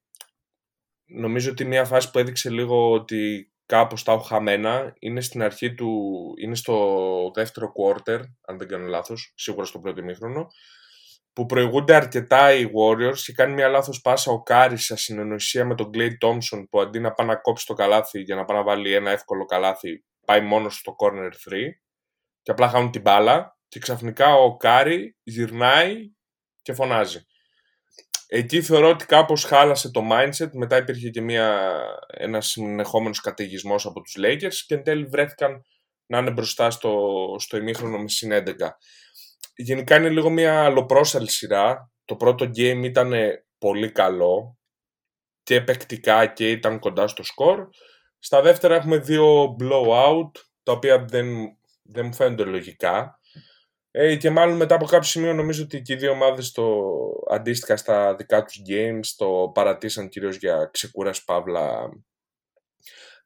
νομίζω 1.06 1.52
ότι 1.52 1.66
μια 1.66 1.86
φάση 1.86 2.12
που 2.12 2.20
έδειξε 2.20 2.50
λίγο 2.50 2.92
ότι 2.92 3.52
κάπως 3.66 4.04
τα 4.04 4.12
έχω 4.12 4.22
χαμένα 4.22 4.94
είναι 5.00 5.22
στην 5.22 5.42
αρχή 5.42 5.74
του, 5.74 6.34
είναι 6.42 6.56
στο 6.56 7.32
δεύτερο 7.34 7.72
quarter, 7.78 8.20
αν 8.42 8.58
δεν 8.58 8.68
κάνω 8.68 8.88
λάθος, 8.88 9.34
σίγουρα 9.36 9.66
στο 9.66 9.80
πρώτο 9.80 10.00
ημίχρονο, 10.00 10.48
που 11.34 11.46
προηγούνται 11.46 11.96
αρκετά 11.96 12.54
οι 12.54 12.66
Warriors 12.66 13.20
και 13.26 13.34
κάνει 13.34 13.54
μια 13.54 13.68
λάθος 13.68 14.02
πάσα 14.02 14.32
ο 14.32 14.44
Κάρις 14.44 14.86
σε 14.86 14.96
συνεννοησία 14.96 15.66
με 15.66 15.76
τον 15.76 15.90
Clay 15.94 16.12
Thompson 16.26 16.64
που 16.70 16.82
αντί 16.82 17.00
να 17.00 17.14
πάει 17.14 17.28
να 17.28 17.36
κόψει 17.36 17.66
το 17.66 17.74
καλάθι 17.74 18.22
για 18.22 18.36
να 18.36 18.46
πάει 18.46 18.58
να 18.58 18.64
βάλει 18.64 18.94
ένα 18.94 19.12
εύκολο 19.12 19.46
καλάθι 19.46 20.04
πάει 20.26 20.42
μόνος 20.42 20.76
στο 20.76 20.96
corner 21.00 21.54
3 21.54 21.56
και 22.48 22.54
απλά 22.54 22.70
χάνουν 22.70 22.92
την 22.92 23.02
μπάλα 23.02 23.58
και 23.68 23.80
ξαφνικά 23.80 24.34
ο 24.34 24.58
Κάρι 24.58 25.18
γυρνάει 25.24 25.96
και 26.62 26.74
φωνάζει. 26.74 27.26
Εκεί 28.28 28.62
θεωρώ 28.62 28.90
ότι 28.90 29.06
κάπως 29.06 29.44
χάλασε 29.44 29.92
το 29.92 30.02
mindset, 30.12 30.50
μετά 30.52 30.78
υπήρχε 30.78 31.10
και 31.10 31.22
μια, 31.22 31.72
ένας 32.08 32.48
συνεχόμενος 32.48 33.20
καταιγισμός 33.20 33.86
από 33.86 34.02
τους 34.02 34.16
Lakers 34.20 34.56
και 34.66 34.76
εν 34.76 34.84
τέλει 34.84 35.06
βρέθηκαν 35.06 35.62
να 36.06 36.18
είναι 36.18 36.32
μπροστά 36.32 36.70
στο, 36.70 37.16
στο 37.40 37.58
ημίχρονο 37.58 37.98
με 37.98 38.10
συν 38.10 38.32
11. 38.32 38.44
Γενικά 39.56 39.98
είναι 39.98 40.10
λίγο 40.10 40.30
μια 40.30 40.64
αλλοπρόσαλη 40.64 41.30
σειρά. 41.30 41.92
Το 42.06 42.16
πρώτο 42.16 42.46
game 42.46 42.82
ήταν 42.84 43.14
πολύ 43.58 43.92
καλό 43.92 44.58
και 45.44 45.56
επεκτικά 45.56 46.26
και 46.26 46.50
ήταν 46.50 46.80
κοντά 46.80 47.08
στο 47.08 47.24
σκορ. 47.24 47.68
Στα 48.20 48.42
δεύτερα 48.42 48.76
έχουμε 48.76 48.98
δύο 48.98 49.56
blowout, 49.60 50.32
τα 50.64 50.72
οποία 50.72 51.06
δεν, 51.08 51.57
δεν 51.88 52.06
μου 52.06 52.14
φαίνονται 52.14 52.44
λογικά. 52.44 53.20
Ε, 53.92 54.16
και 54.16 54.30
μάλλον 54.30 54.56
μετά 54.56 54.76
από 54.76 54.86
κάποιο 54.86 55.08
σημείο 55.08 55.34
νομίζω 55.34 55.64
ότι 55.64 55.82
και 55.82 55.94
οι 55.94 55.96
δύο 55.96 56.12
ομάδες 56.12 56.52
το, 56.52 56.82
αντίστοιχα 57.30 57.78
στα 57.78 58.16
δικά 58.16 58.44
τους 58.44 58.62
games 58.70 59.06
το 59.18 59.52
παρατήσαν 59.54 60.10
κυρίως 60.10 60.36
για 60.36 60.70
ξεκούρας 60.74 61.24
παύλα 61.24 61.90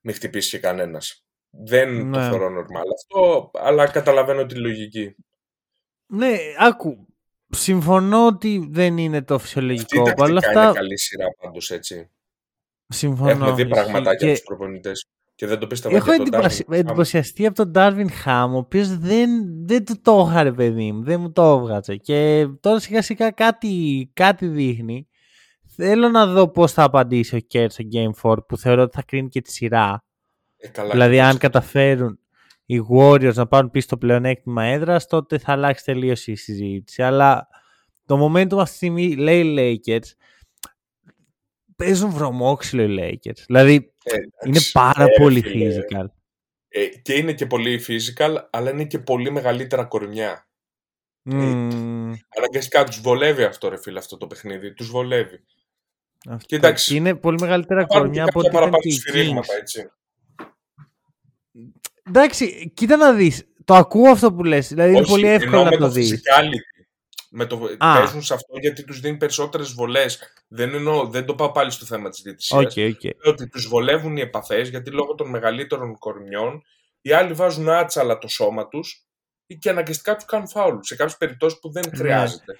μην 0.01 0.15
χτυπήσει 0.15 0.49
και 0.49 0.59
κανένας. 0.59 1.25
Δεν 1.49 2.07
ναι. 2.07 2.17
το 2.17 2.23
θεωρώ 2.23 2.47
normal 2.47 2.85
αυτό, 2.93 3.51
αλλά 3.53 3.87
καταλαβαίνω 3.87 4.45
τη 4.45 4.55
λογική. 4.55 5.15
Ναι, 6.05 6.37
άκου. 6.57 7.05
Συμφωνώ 7.49 8.25
ότι 8.25 8.67
δεν 8.71 8.97
είναι 8.97 9.21
το 9.21 9.39
φυσιολογικό. 9.39 10.01
Αυτή 10.01 10.33
η 10.33 10.37
αυτά... 10.37 10.63
είναι 10.63 10.73
καλή 10.73 10.99
σειρά 10.99 11.25
πάντως 11.41 11.71
έτσι. 11.71 12.09
Συμφωνώ. 12.87 13.29
Έχουμε 13.29 13.51
δει 13.51 13.67
πραγματάκια 13.67 14.17
και... 14.17 14.25
από 14.25 14.33
τους 14.33 14.43
προπονητές. 14.43 15.07
Και 15.41 15.47
δεν 15.47 15.59
το 15.59 15.67
πίστευα 15.67 15.95
Έχω 15.95 16.11
εντυπωσιαστεί, 16.11 16.65
εντυπωσιαστεί 16.69 17.45
από 17.45 17.55
τον 17.55 17.71
Ντάρβιν 17.71 18.11
Χάμ, 18.11 18.53
ο 18.53 18.57
οποίος 18.57 18.97
δεν, 18.97 19.29
δεν 19.65 19.85
του 19.85 20.01
το 20.01 20.27
είχα, 20.29 20.53
παιδί 20.53 20.91
μου. 20.91 21.03
Δεν 21.03 21.19
μου 21.19 21.31
το 21.31 21.43
έβγαζε. 21.43 21.95
Και 21.95 22.47
τώρα 22.59 22.79
σιγά 22.79 23.01
σιγά 23.01 23.31
κάτι, 23.31 24.09
κάτι 24.13 24.47
δείχνει. 24.47 25.07
Θέλω 25.75 26.09
να 26.09 26.25
δω 26.25 26.47
πώς 26.47 26.71
θα 26.71 26.83
απαντήσει 26.83 27.35
ο 27.35 27.39
Κέρ 27.39 27.71
στο 27.71 27.83
Game 27.93 28.31
4 28.31 28.37
που 28.47 28.57
θεωρώ 28.57 28.81
ότι 28.81 28.95
θα 28.95 29.03
κρίνει 29.03 29.29
και 29.29 29.41
τη 29.41 29.51
σειρά. 29.51 30.03
Ε, 30.57 30.67
καλά, 30.67 30.91
δηλαδή, 30.91 31.19
αν 31.19 31.37
καταφέρουν 31.37 32.19
οι 32.65 32.81
Warriors 32.93 33.33
να 33.33 33.47
πάρουν 33.47 33.71
πίσω 33.71 33.87
το 33.87 33.97
πλεονέκτημα 33.97 34.63
έδρας, 34.63 35.07
τότε 35.07 35.37
θα 35.37 35.51
αλλάξει 35.51 35.83
τελείως 35.83 36.27
η 36.27 36.35
συζήτηση. 36.35 37.03
Αλλά 37.03 37.47
το 38.05 38.25
momentum 38.25 38.57
αυτή 38.57 38.63
τη 38.63 38.75
στιγμή 38.75 39.15
λέει 39.15 39.41
οι 39.41 39.81
Lakers 39.87 40.09
παίζουν 41.83 42.09
βρωμόξυλο 42.09 42.83
οι 42.83 42.97
Lakers. 42.99 43.43
Δηλαδή 43.45 43.93
ε, 44.03 44.15
είναι 44.45 44.59
πάρα 44.71 45.03
ε, 45.03 45.19
πολύ 45.19 45.43
physical. 45.45 46.05
Ε, 46.67 46.85
και 46.85 47.13
είναι 47.13 47.33
και 47.33 47.45
πολύ 47.45 47.83
physical, 47.87 48.35
αλλά 48.49 48.69
είναι 48.69 48.85
και 48.85 48.99
πολύ 48.99 49.31
μεγαλύτερα 49.31 49.83
κορμιά. 49.83 50.47
Mm. 51.31 51.33
Ε, 51.33 51.45
αναγκαστικά 52.37 52.83
τους 52.83 53.01
βολεύει 53.01 53.43
αυτό, 53.43 53.69
ρε 53.69 53.77
φίλε, 53.77 53.99
αυτό 53.99 54.17
το 54.17 54.27
παιχνίδι. 54.27 54.73
Τους 54.73 54.89
βολεύει. 54.89 55.39
Αυτό. 56.29 56.45
Και 56.45 56.55
εντάξει, 56.55 56.95
είναι 56.95 57.15
πολύ 57.15 57.37
μεγαλύτερα 57.39 57.85
κορμιά 57.85 58.23
από 58.23 58.39
ό,τι 58.39 58.47
ήταν 58.47 58.71
και 58.71 58.91
σφυρίγματα, 58.91 59.53
έτσι. 59.53 59.91
Εντάξει, 62.07 62.71
κοίτα 62.73 62.95
να 62.95 63.13
δεις. 63.13 63.45
Το 63.65 63.73
ακούω 63.73 64.09
αυτό 64.09 64.33
που 64.33 64.43
λες. 64.43 64.67
Δηλαδή 64.67 64.95
είναι 64.95 65.05
πολύ 65.05 65.27
εύκολο 65.27 65.63
να 65.63 65.77
το, 65.77 65.89
δεις 65.89 66.21
με 67.33 67.45
το, 67.45 67.59
παίζουν 67.77 68.21
σε 68.21 68.33
αυτό 68.33 68.57
γιατί 68.59 68.83
τους 68.83 68.99
δίνει 68.99 69.17
περισσότερες 69.17 69.71
βολές. 69.71 70.19
Δεν, 70.47 70.73
εννοώ, 70.73 71.07
δεν 71.07 71.25
το 71.25 71.35
πάω 71.35 71.51
πάλι 71.51 71.71
στο 71.71 71.85
θέμα 71.85 72.09
της 72.09 72.21
διαιτησίας. 72.21 72.73
Okay, 72.75 72.91
okay. 72.91 73.11
Ότι 73.23 73.47
τους 73.47 73.67
βολεύουν 73.67 74.17
οι 74.17 74.21
επαφές 74.21 74.69
γιατί 74.69 74.91
λόγω 74.91 75.15
των 75.15 75.29
μεγαλύτερων 75.29 75.97
κορμιών 75.97 76.63
οι 77.01 77.11
άλλοι 77.11 77.33
βάζουν 77.33 77.69
άτσαλα 77.69 78.17
το 78.17 78.27
σώμα 78.27 78.67
τους 78.67 79.05
και 79.59 79.69
αναγκαστικά 79.69 80.15
τους 80.15 80.25
κάνουν 80.25 80.47
φάουλ 80.47 80.77
σε 80.81 80.95
κάποιες 80.95 81.17
περιπτώσεις 81.17 81.59
που 81.59 81.71
δεν 81.71 81.83
ναι. 81.91 81.97
χρειάζεται. 81.97 82.57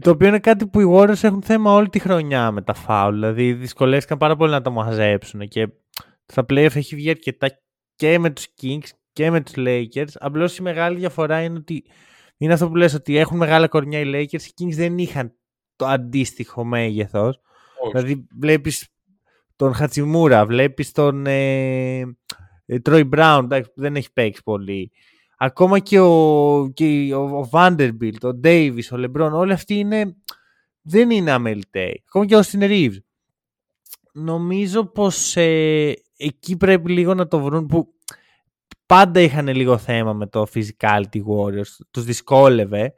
Το 0.00 0.10
οποίο 0.10 0.28
είναι 0.28 0.38
κάτι 0.38 0.66
που 0.66 0.80
οι 0.80 0.92
Warriors 0.94 1.22
έχουν 1.22 1.42
θέμα 1.42 1.72
όλη 1.72 1.88
τη 1.88 1.98
χρονιά 1.98 2.50
με 2.50 2.62
τα 2.62 2.74
φάουλ. 2.74 3.14
Δηλαδή 3.14 3.52
δυσκολεύτηκαν 3.52 4.18
πάρα 4.18 4.36
πολύ 4.36 4.50
να 4.50 4.62
τα 4.62 4.70
μαζέψουν 4.70 5.48
και 5.48 5.68
στα 6.26 6.42
playoff 6.48 6.76
έχει 6.76 6.94
βγει 6.94 7.10
αρκετά 7.10 7.60
και 7.96 8.18
με 8.18 8.30
τους 8.30 8.46
Kings 8.62 8.88
και 9.12 9.30
με 9.30 9.40
τους 9.40 9.54
Lakers. 9.56 10.12
Απλώς 10.14 10.56
η 10.56 10.62
μεγάλη 10.62 10.98
διαφορά 10.98 11.42
είναι 11.42 11.58
ότι 11.58 11.84
είναι 12.36 12.52
αυτό 12.52 12.68
που 12.68 12.76
λες 12.76 12.94
ότι 12.94 13.16
έχουν 13.16 13.36
μεγάλα 13.36 13.68
κορμιά 13.68 14.00
οι 14.00 14.10
Lakers, 14.14 14.42
οι 14.42 14.52
Kings 14.58 14.74
δεν 14.74 14.98
είχαν 14.98 15.32
το 15.76 15.86
αντίστοιχο 15.86 16.64
μέγεθος. 16.64 17.40
Δηλαδή 17.92 18.26
βλέπεις 18.38 18.88
τον 19.56 19.74
Χατσιμούρα, 19.74 20.46
βλέπεις 20.46 20.92
τον 20.92 21.26
ε, 21.26 21.98
ε, 22.66 22.76
Troy 22.84 23.08
Brown, 23.10 23.46
που 23.48 23.80
δεν 23.80 23.96
έχει 23.96 24.12
παίξει 24.12 24.42
πολύ. 24.42 24.92
Ακόμα 25.38 25.78
και 25.78 26.00
ο, 26.00 26.70
και 26.74 27.14
ο, 27.14 27.38
ο 27.38 27.48
Vanderbilt, 27.52 28.22
ο 28.22 28.40
Davis, 28.44 28.82
ο 28.92 28.96
LeBron, 28.96 29.30
όλοι 29.32 29.52
αυτοί 29.52 29.74
είναι, 29.74 30.16
δεν 30.82 31.10
είναι 31.10 31.30
αμεληταίοι. 31.30 32.02
Ακόμα 32.06 32.26
και 32.26 32.36
ο 32.36 32.40
Austin 32.40 32.62
Reeves. 32.62 32.96
Νομίζω 34.12 34.86
πως 34.86 35.36
ε, 35.36 35.94
εκεί 36.16 36.56
πρέπει 36.56 36.92
λίγο 36.92 37.14
να 37.14 37.28
το 37.28 37.40
βρουν 37.40 37.66
που 37.66 37.94
πάντα 38.86 39.20
είχαν 39.20 39.48
λίγο 39.48 39.78
θέμα 39.78 40.12
με 40.12 40.26
το 40.26 40.46
physicality 40.54 41.22
warriors. 41.28 41.86
Τους 41.90 42.04
δυσκόλευε. 42.04 42.94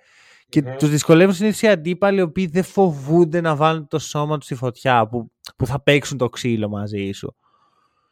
Και 0.48 0.62
mm. 0.66 0.76
τους 0.78 0.88
δυσκολεύουν 0.88 1.34
συνήθως 1.34 1.62
οι 1.62 1.68
αντίπαλοι 1.68 2.18
οι 2.18 2.22
οποίοι 2.22 2.46
δεν 2.46 2.62
φοβούνται 2.62 3.40
να 3.40 3.56
βάλουν 3.56 3.88
το 3.88 3.98
σώμα 3.98 4.36
τους 4.36 4.44
στη 4.44 4.54
φωτιά 4.54 5.08
που, 5.08 5.32
που 5.56 5.66
θα 5.66 5.82
παίξουν 5.82 6.18
το 6.18 6.28
ξύλο 6.28 6.68
μαζί 6.68 7.10
σου. 7.12 7.36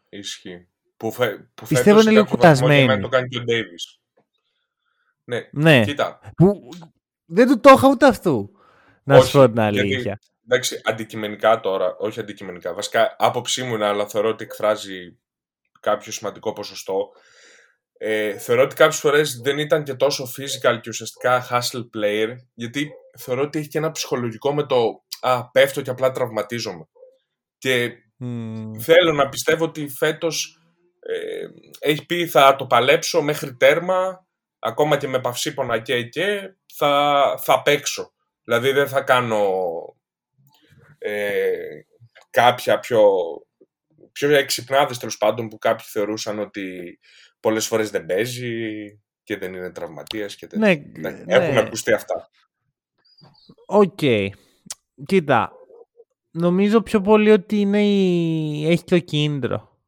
Ισχύει. 0.08 0.68
Που, 0.96 1.12
φε, 1.12 1.36
που 1.54 1.66
Πιστεύω 1.66 2.00
είναι 2.00 2.10
λίγο 2.10 2.24
κουτασμένοι. 2.24 3.00
Το 3.00 3.08
κάνει 3.08 3.28
και 3.28 3.38
ο 3.38 3.42
Ντέιβις. 3.42 4.00
Ναι, 5.24 5.48
ναι. 5.52 5.84
κοίτα. 5.84 6.20
Που, 6.36 6.68
δεν 7.24 7.48
του 7.48 7.60
το 7.60 7.70
είχα 7.76 7.88
ούτε 7.88 8.06
αυτού. 8.06 8.50
Να 9.04 9.20
σου 9.20 9.38
πω 9.38 9.48
την 9.48 9.60
αλήθεια. 9.60 9.98
Γιατί, 9.98 10.26
εντάξει, 10.44 10.80
αντικειμενικά 10.84 11.60
τώρα, 11.60 11.96
όχι 11.98 12.20
αντικειμενικά. 12.20 12.74
Βασικά, 12.74 13.16
άποψή 13.18 13.62
μου 13.62 13.74
είναι, 13.74 13.86
αλλά 13.86 14.08
θεωρώ 14.08 14.28
ότι 14.28 14.44
εκφράζει 14.44 15.18
κάποιο 15.80 16.12
σημαντικό 16.12 16.52
ποσοστό. 16.52 17.10
Ε, 17.98 18.38
θεωρώ 18.38 18.62
ότι 18.62 18.74
κάποιες 18.74 19.00
φορές 19.00 19.40
δεν 19.40 19.58
ήταν 19.58 19.82
και 19.82 19.94
τόσο 19.94 20.24
physical 20.24 20.80
και 20.80 20.88
ουσιαστικά 20.88 21.46
hustle 21.50 21.86
player, 21.96 22.34
γιατί 22.54 22.90
θεωρώ 23.18 23.42
ότι 23.42 23.58
έχει 23.58 23.68
και 23.68 23.78
ένα 23.78 23.90
ψυχολογικό 23.90 24.54
με 24.54 24.66
το 24.66 25.04
Α, 25.20 25.50
πέφτω 25.50 25.82
και 25.82 25.90
απλά 25.90 26.10
τραυματίζομαι. 26.10 26.88
Και 27.58 27.92
θέλω 28.78 29.12
να 29.12 29.28
πιστεύω 29.28 29.64
ότι 29.64 29.88
φέτος 29.88 30.60
ε, 31.00 31.46
έχει 31.78 32.06
πει 32.06 32.26
θα 32.26 32.56
το 32.56 32.66
παλέψω 32.66 33.22
μέχρι 33.22 33.56
τέρμα, 33.56 34.26
ακόμα 34.58 34.96
και 34.96 35.08
με 35.08 35.20
παυσίπονα 35.20 35.78
και 35.78 36.02
και, 36.02 36.54
θα, 36.74 37.34
θα 37.42 37.62
παίξω. 37.62 38.12
Δηλαδή 38.44 38.70
δεν 38.70 38.88
θα 38.88 39.00
κάνω 39.00 39.52
ε, 40.98 41.80
κάποια 42.30 42.78
πιο, 42.78 43.10
πιο 44.12 44.34
εξυπνάδες 44.34 44.98
τέλος 44.98 45.16
πάντων 45.16 45.48
που 45.48 45.58
κάποιοι 45.58 45.86
θεωρούσαν 45.88 46.38
ότι 46.38 46.98
πολλές 47.40 47.66
φορές 47.66 47.90
δεν 47.90 48.06
παίζει 48.06 48.60
και 49.22 49.36
δεν 49.36 49.54
είναι 49.54 49.70
τραυματίας 49.70 50.36
και 50.36 50.48
ναι, 50.52 50.74
ναι, 50.98 51.24
έχουν 51.26 51.56
ακουστεί 51.56 51.92
αυτά. 51.92 52.28
Οκ. 53.66 53.98
Κοίτα, 55.06 55.52
νομίζω 56.30 56.82
πιο 56.82 57.00
πολύ 57.00 57.30
ότι 57.30 57.60
είναι 57.60 57.84
η... 57.84 58.70
έχει 58.70 58.84
το 58.84 58.98
κίνητρο. 58.98 59.78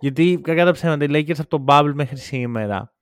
Γιατί 0.00 0.40
κακά 0.42 0.64
τα 0.64 0.72
ψέματα, 0.72 1.04
οι 1.04 1.08
Lakers 1.10 1.38
από 1.38 1.48
τον 1.48 1.64
Bubble 1.68 1.92
μέχρι 1.94 2.16
σήμερα 2.16 2.92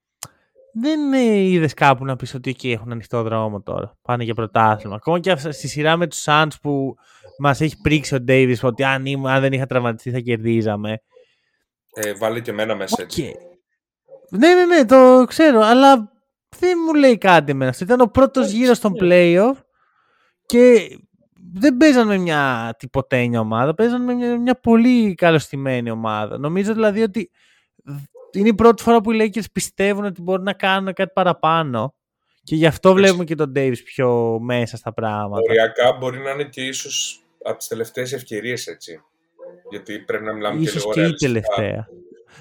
δεν 0.78 1.12
είδες 1.12 1.74
κάπου 1.74 2.04
να 2.04 2.16
πεις 2.16 2.34
ότι 2.34 2.50
εκεί 2.50 2.70
έχουν 2.70 2.92
ανοιχτό 2.92 3.22
δρόμο 3.22 3.62
τώρα. 3.62 3.98
Πάνε 4.02 4.24
για 4.24 4.34
πρωτάθλημα. 4.34 4.94
Ακόμα 4.94 5.20
και 5.20 5.36
στη 5.36 5.68
σειρά 5.68 5.96
με 5.96 6.06
τους 6.06 6.24
Suns 6.26 6.52
που 6.62 6.96
μας 7.38 7.60
έχει 7.60 7.80
πρίξει 7.80 8.14
ο 8.14 8.24
Davis 8.28 8.56
ότι 8.62 8.84
αν, 8.84 9.26
αν 9.26 9.40
δεν 9.40 9.52
είχα 9.52 9.66
τραυματιστεί 9.66 10.10
θα 10.10 10.18
κερδίζαμε. 10.18 11.02
Ε, 11.94 12.14
βάλει 12.14 12.42
και 12.42 12.50
εμένα 12.50 12.74
μέσα 12.74 13.02
έτσι. 13.02 13.32
Ναι, 14.30 14.54
ναι, 14.54 14.64
ναι, 14.64 14.84
το 14.84 15.24
ξέρω, 15.28 15.60
αλλά 15.60 16.12
δεν 16.58 16.78
μου 16.86 16.94
λέει 16.94 17.18
κάτι 17.18 17.50
εμένα. 17.50 17.74
Ήταν 17.80 18.00
ο 18.00 18.06
πρώτος 18.06 18.50
γύρος 18.50 18.76
στον 18.76 18.92
playoff 19.00 19.54
και 20.46 20.88
δεν 21.52 21.76
παίζαν 21.76 22.06
με 22.06 22.16
μια 22.16 22.74
τυποτένια 22.78 23.40
ομάδα, 23.40 23.74
παίζαν 23.74 24.02
με 24.02 24.14
μια, 24.14 24.38
μια 24.38 24.60
πολύ 24.60 25.14
καλωστημένη 25.14 25.90
ομάδα. 25.90 26.38
Νομίζω 26.38 26.72
δηλαδή 26.72 27.02
ότι 27.02 27.30
είναι 28.32 28.48
η 28.48 28.54
πρώτη 28.54 28.82
φορά 28.82 29.00
που 29.00 29.12
οι 29.12 29.18
Lakers 29.34 29.44
πιστεύουν 29.52 30.04
ότι 30.04 30.22
μπορούν 30.22 30.44
να 30.44 30.52
κάνουν 30.52 30.92
κάτι 30.92 31.10
παραπάνω 31.14 31.94
και 32.42 32.54
γι' 32.54 32.66
αυτό 32.66 32.92
βλέπουμε 32.92 33.24
και 33.24 33.34
τον 33.34 33.52
Davis 33.56 33.82
πιο 33.84 34.38
μέσα 34.40 34.76
στα 34.76 34.92
πράγματα. 34.92 35.42
Οριακά 35.48 35.96
μπορεί 35.98 36.18
να 36.18 36.30
είναι 36.30 36.44
και 36.44 36.62
ίσως 36.62 37.22
από 37.42 37.58
τις 37.58 37.66
τελευταίες 37.66 38.12
ευκαιρίες 38.12 38.66
έτσι. 38.66 39.02
Γιατί 39.70 39.98
πρέπει 39.98 40.24
να 40.24 40.32
μιλάμε 40.32 40.60
ίσως 40.60 40.84
και 40.92 41.00
λίγο 41.00 41.12
και 41.12 41.24
η 41.24 41.28
τελευταία. 41.28 41.88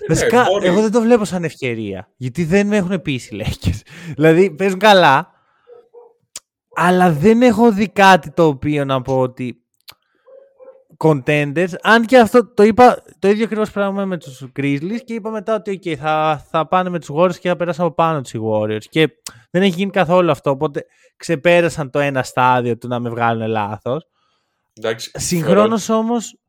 Βασικά, 0.07 0.41
ε, 0.61 0.67
εγώ 0.67 0.81
δεν 0.81 0.91
το 0.91 1.01
βλέπω 1.01 1.25
σαν 1.25 1.43
ευκαιρία. 1.43 2.11
Γιατί 2.17 2.43
δεν 2.43 2.67
με 2.67 2.77
έχουν 2.77 3.01
πείσει 3.01 3.35
οι 3.35 3.43
Lakers. 3.45 3.79
δηλαδή, 4.15 4.51
παίζουν 4.51 4.79
καλά. 4.79 5.33
Αλλά 6.75 7.11
δεν 7.11 7.41
έχω 7.41 7.71
δει 7.71 7.89
κάτι 7.89 8.31
το 8.31 8.45
οποίο 8.45 8.85
να 8.85 9.01
πω 9.01 9.19
ότι 9.19 9.65
contenders. 10.97 11.73
Αν 11.81 12.05
και 12.05 12.19
αυτό 12.19 12.53
το 12.53 12.63
είπα 12.63 13.03
το 13.19 13.27
ίδιο 13.27 13.43
ακριβώς 13.43 13.71
πράγμα 13.71 14.05
με 14.05 14.17
τους 14.17 14.45
Grizzlies 14.59 14.99
και 15.05 15.13
είπα 15.13 15.29
μετά 15.29 15.55
ότι 15.55 15.79
okay, 15.83 15.95
θα, 15.95 16.45
θα 16.49 16.67
πάνε 16.67 16.89
με 16.89 16.99
τους 16.99 17.09
Warriors 17.13 17.35
και 17.35 17.47
θα 17.49 17.55
περάσουν 17.55 17.85
από 17.85 17.93
πάνω 17.93 18.21
τους 18.21 18.33
οι 18.33 18.39
Warriors. 18.43 18.83
Και 18.89 19.07
δεν 19.51 19.61
έχει 19.61 19.75
γίνει 19.75 19.91
καθόλου 19.91 20.31
αυτό. 20.31 20.49
Οπότε 20.49 20.85
ξεπέρασαν 21.17 21.89
το 21.89 21.99
ένα 21.99 22.23
στάδιο 22.23 22.77
του 22.77 22.87
να 22.87 22.99
με 22.99 23.09
βγάλουν 23.09 23.47
λάθος. 23.47 24.07
Συγχρόνως 25.13 25.89
όμως 25.89 26.39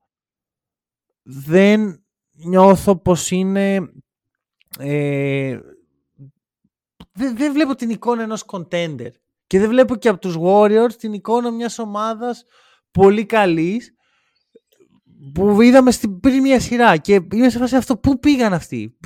δεν 1.23 2.06
νιώθω 2.37 2.97
πως 2.97 3.31
είναι. 3.31 3.93
Ε, 4.79 5.59
δεν, 7.13 7.37
δεν 7.37 7.53
βλέπω 7.53 7.75
την 7.75 7.91
εικόνα 7.91 8.23
ενός 8.23 8.45
contender. 8.47 9.11
Και 9.47 9.59
δεν 9.59 9.69
βλέπω 9.69 9.97
και 9.97 10.09
από 10.09 10.21
τους 10.21 10.37
Warriors 10.41 10.93
την 10.99 11.13
εικόνα 11.13 11.51
μιας 11.51 11.79
ομάδας 11.79 12.45
πολύ 12.91 13.27
καλής 13.27 13.95
που 15.35 15.61
είδαμε 15.61 15.91
στην 15.91 16.21
πριν 16.21 16.41
μια 16.41 16.61
σειρά 16.61 16.97
και 16.97 17.21
είμαι 17.33 17.51
σε 17.51 17.59
φάση 17.59 17.77
αυτό 17.77 17.97
πού 17.97 18.19
πήγαν 18.19 18.53
αυτοί; 18.53 18.97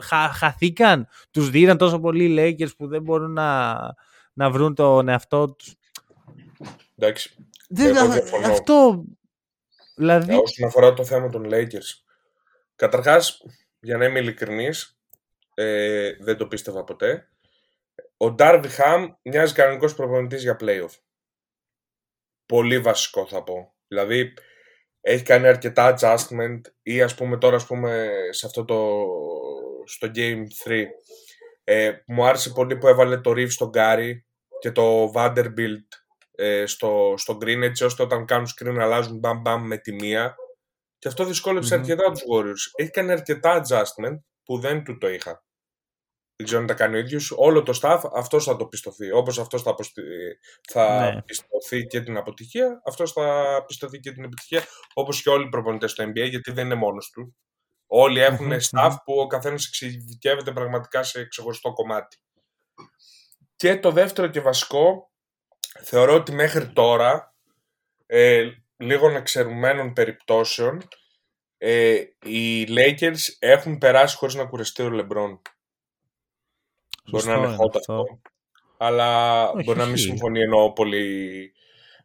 Χα, 0.00 0.28
χαθήκαν; 0.32 1.08
Τους 1.30 1.50
δίναν 1.50 1.76
τόσο 1.76 2.00
πολλοί 2.00 2.24
οι 2.24 2.36
Lakers 2.38 2.76
που 2.76 2.86
δεν 2.86 3.02
μπορούν 3.02 3.32
να, 3.32 3.78
να 4.32 4.50
βρουν 4.50 4.74
τον 4.74 5.08
εαυτό 5.08 5.54
τους; 5.54 5.74
Εντάξει 6.96 7.36
δεν, 7.72 7.96
αυτό 8.46 9.04
δηλαδή... 9.96 10.34
όσον 10.34 10.66
αφορά 10.66 10.92
το 10.94 11.04
θέμα 11.04 11.28
των 11.28 11.46
Lakers 11.50 12.09
καταρχάς 12.80 13.42
για 13.80 13.96
να 13.96 14.04
είμαι 14.04 14.18
ειλικρινής 14.18 15.00
ε, 15.54 16.12
δεν 16.20 16.36
το 16.36 16.46
πίστευα 16.46 16.84
ποτέ. 16.84 17.28
Ο 18.16 18.30
Ντάρβι 18.30 18.68
Χαμ 18.68 19.12
μοιάζει 19.22 19.54
κανονικός 19.54 19.94
προπονητής 19.94 20.42
για 20.42 20.56
playoff. 20.60 20.98
Πολύ 22.46 22.78
βασικό 22.78 23.26
θα 23.26 23.42
πω. 23.42 23.74
Δηλαδή 23.88 24.34
έχει 25.00 25.22
κάνει 25.22 25.46
αρκετά 25.46 25.94
adjustment 25.94 26.60
ή 26.82 27.02
ας 27.02 27.14
πούμε 27.14 27.38
τώρα 27.38 27.56
ας 27.56 27.66
πούμε 27.66 28.10
σε 28.30 28.46
αυτό 28.46 28.64
το 28.64 29.06
στο 29.84 30.10
Game 30.14 30.44
3 30.64 30.84
ε, 31.64 31.92
μου 32.06 32.24
άρεσε 32.24 32.50
πολύ 32.50 32.76
που 32.76 32.88
έβαλε 32.88 33.20
το 33.20 33.30
Reeves 33.30 33.50
στον 33.50 33.70
Gary 33.74 34.12
και 34.58 34.72
το 34.72 35.12
Vanderbilt 35.14 35.88
ε, 36.34 36.66
στο, 36.66 37.14
στο 37.16 37.38
Green 37.40 37.62
έτσι 37.62 37.84
ώστε 37.84 38.02
όταν 38.02 38.24
κάνουν 38.24 38.46
screen 38.46 38.76
αλλάζουν 38.80 39.18
μπαμ 39.18 39.40
μπαμ 39.40 39.66
με 39.66 39.76
τη 39.76 39.92
μία 39.92 40.36
και 41.00 41.08
αυτό 41.08 41.24
δυσκόλεψε 41.24 41.74
mm-hmm. 41.74 41.78
αρκετά 41.78 42.10
τους 42.10 42.22
Warriors. 42.32 42.72
Έχει 42.74 42.90
κάνει 42.90 43.12
αρκετά 43.12 43.62
adjustment 43.62 44.18
που 44.44 44.58
δεν 44.58 44.84
του 44.84 44.98
το 44.98 45.08
είχα 45.08 45.44
δεν 46.40 46.48
ξέρω 46.48 46.60
αν 46.60 46.66
τα 46.66 46.74
κάνει 46.74 46.96
ο 46.96 46.98
ίδιος. 46.98 47.32
Όλο 47.36 47.62
το 47.62 47.78
staff 47.82 48.00
αυτός 48.14 48.44
θα 48.44 48.56
το 48.56 48.66
πιστωθεί. 48.66 49.10
Όπως 49.10 49.38
αυτός 49.38 49.62
θα, 49.62 49.74
θα 50.70 51.12
ναι. 51.12 51.22
πιστωθεί 51.22 51.86
και 51.86 52.00
την 52.00 52.16
αποτυχία, 52.16 52.82
αυτός 52.86 53.12
θα 53.12 53.64
πιστωθεί 53.66 53.98
και 53.98 54.12
την 54.12 54.24
επιτυχία. 54.24 54.62
Όπως 54.94 55.22
και 55.22 55.30
όλοι 55.30 55.44
οι 55.44 55.48
προπονητές 55.48 55.90
στο 55.90 56.04
NBA, 56.04 56.28
γιατί 56.28 56.52
δεν 56.52 56.64
είναι 56.64 56.74
μόνος 56.74 57.10
του. 57.10 57.36
Όλοι 57.86 58.20
έχουν 58.20 58.52
staff 58.52 58.94
που 59.04 59.14
ο 59.14 59.26
καθένας 59.26 59.66
εξειδικεύεται 59.66 60.52
πραγματικά 60.52 61.02
σε 61.02 61.26
ξεχωριστό 61.26 61.72
κομμάτι. 61.72 62.16
Και 63.56 63.78
το 63.78 63.90
δεύτερο 63.90 64.28
και 64.28 64.40
βασικό, 64.40 65.10
θεωρώ 65.80 66.14
ότι 66.14 66.32
μέχρι 66.32 66.72
τώρα, 66.72 67.34
ε, 68.06 68.44
λίγων 68.80 69.16
εξαιρουμένων 69.16 69.92
περιπτώσεων, 69.92 70.88
ε, 71.58 72.02
οι 72.22 72.66
Lakers 72.68 73.36
έχουν 73.38 73.78
περάσει 73.78 74.16
χωρίς 74.16 74.34
να 74.34 74.46
κουρεστεί 74.46 74.82
ο 74.82 74.90
LeBron. 74.92 75.38
Μπορεί 77.10 77.26
να 77.26 77.34
είναι 77.34 77.56
hot 77.58 77.76
αυτό. 77.76 78.20
Αλλά 78.76 79.48
Όχι, 79.50 79.64
μπορεί 79.64 79.78
να 79.78 79.86
μην 79.86 79.96
συμφωνεί 79.96 80.40
ενώ 80.40 80.72
πολύ, 80.72 81.52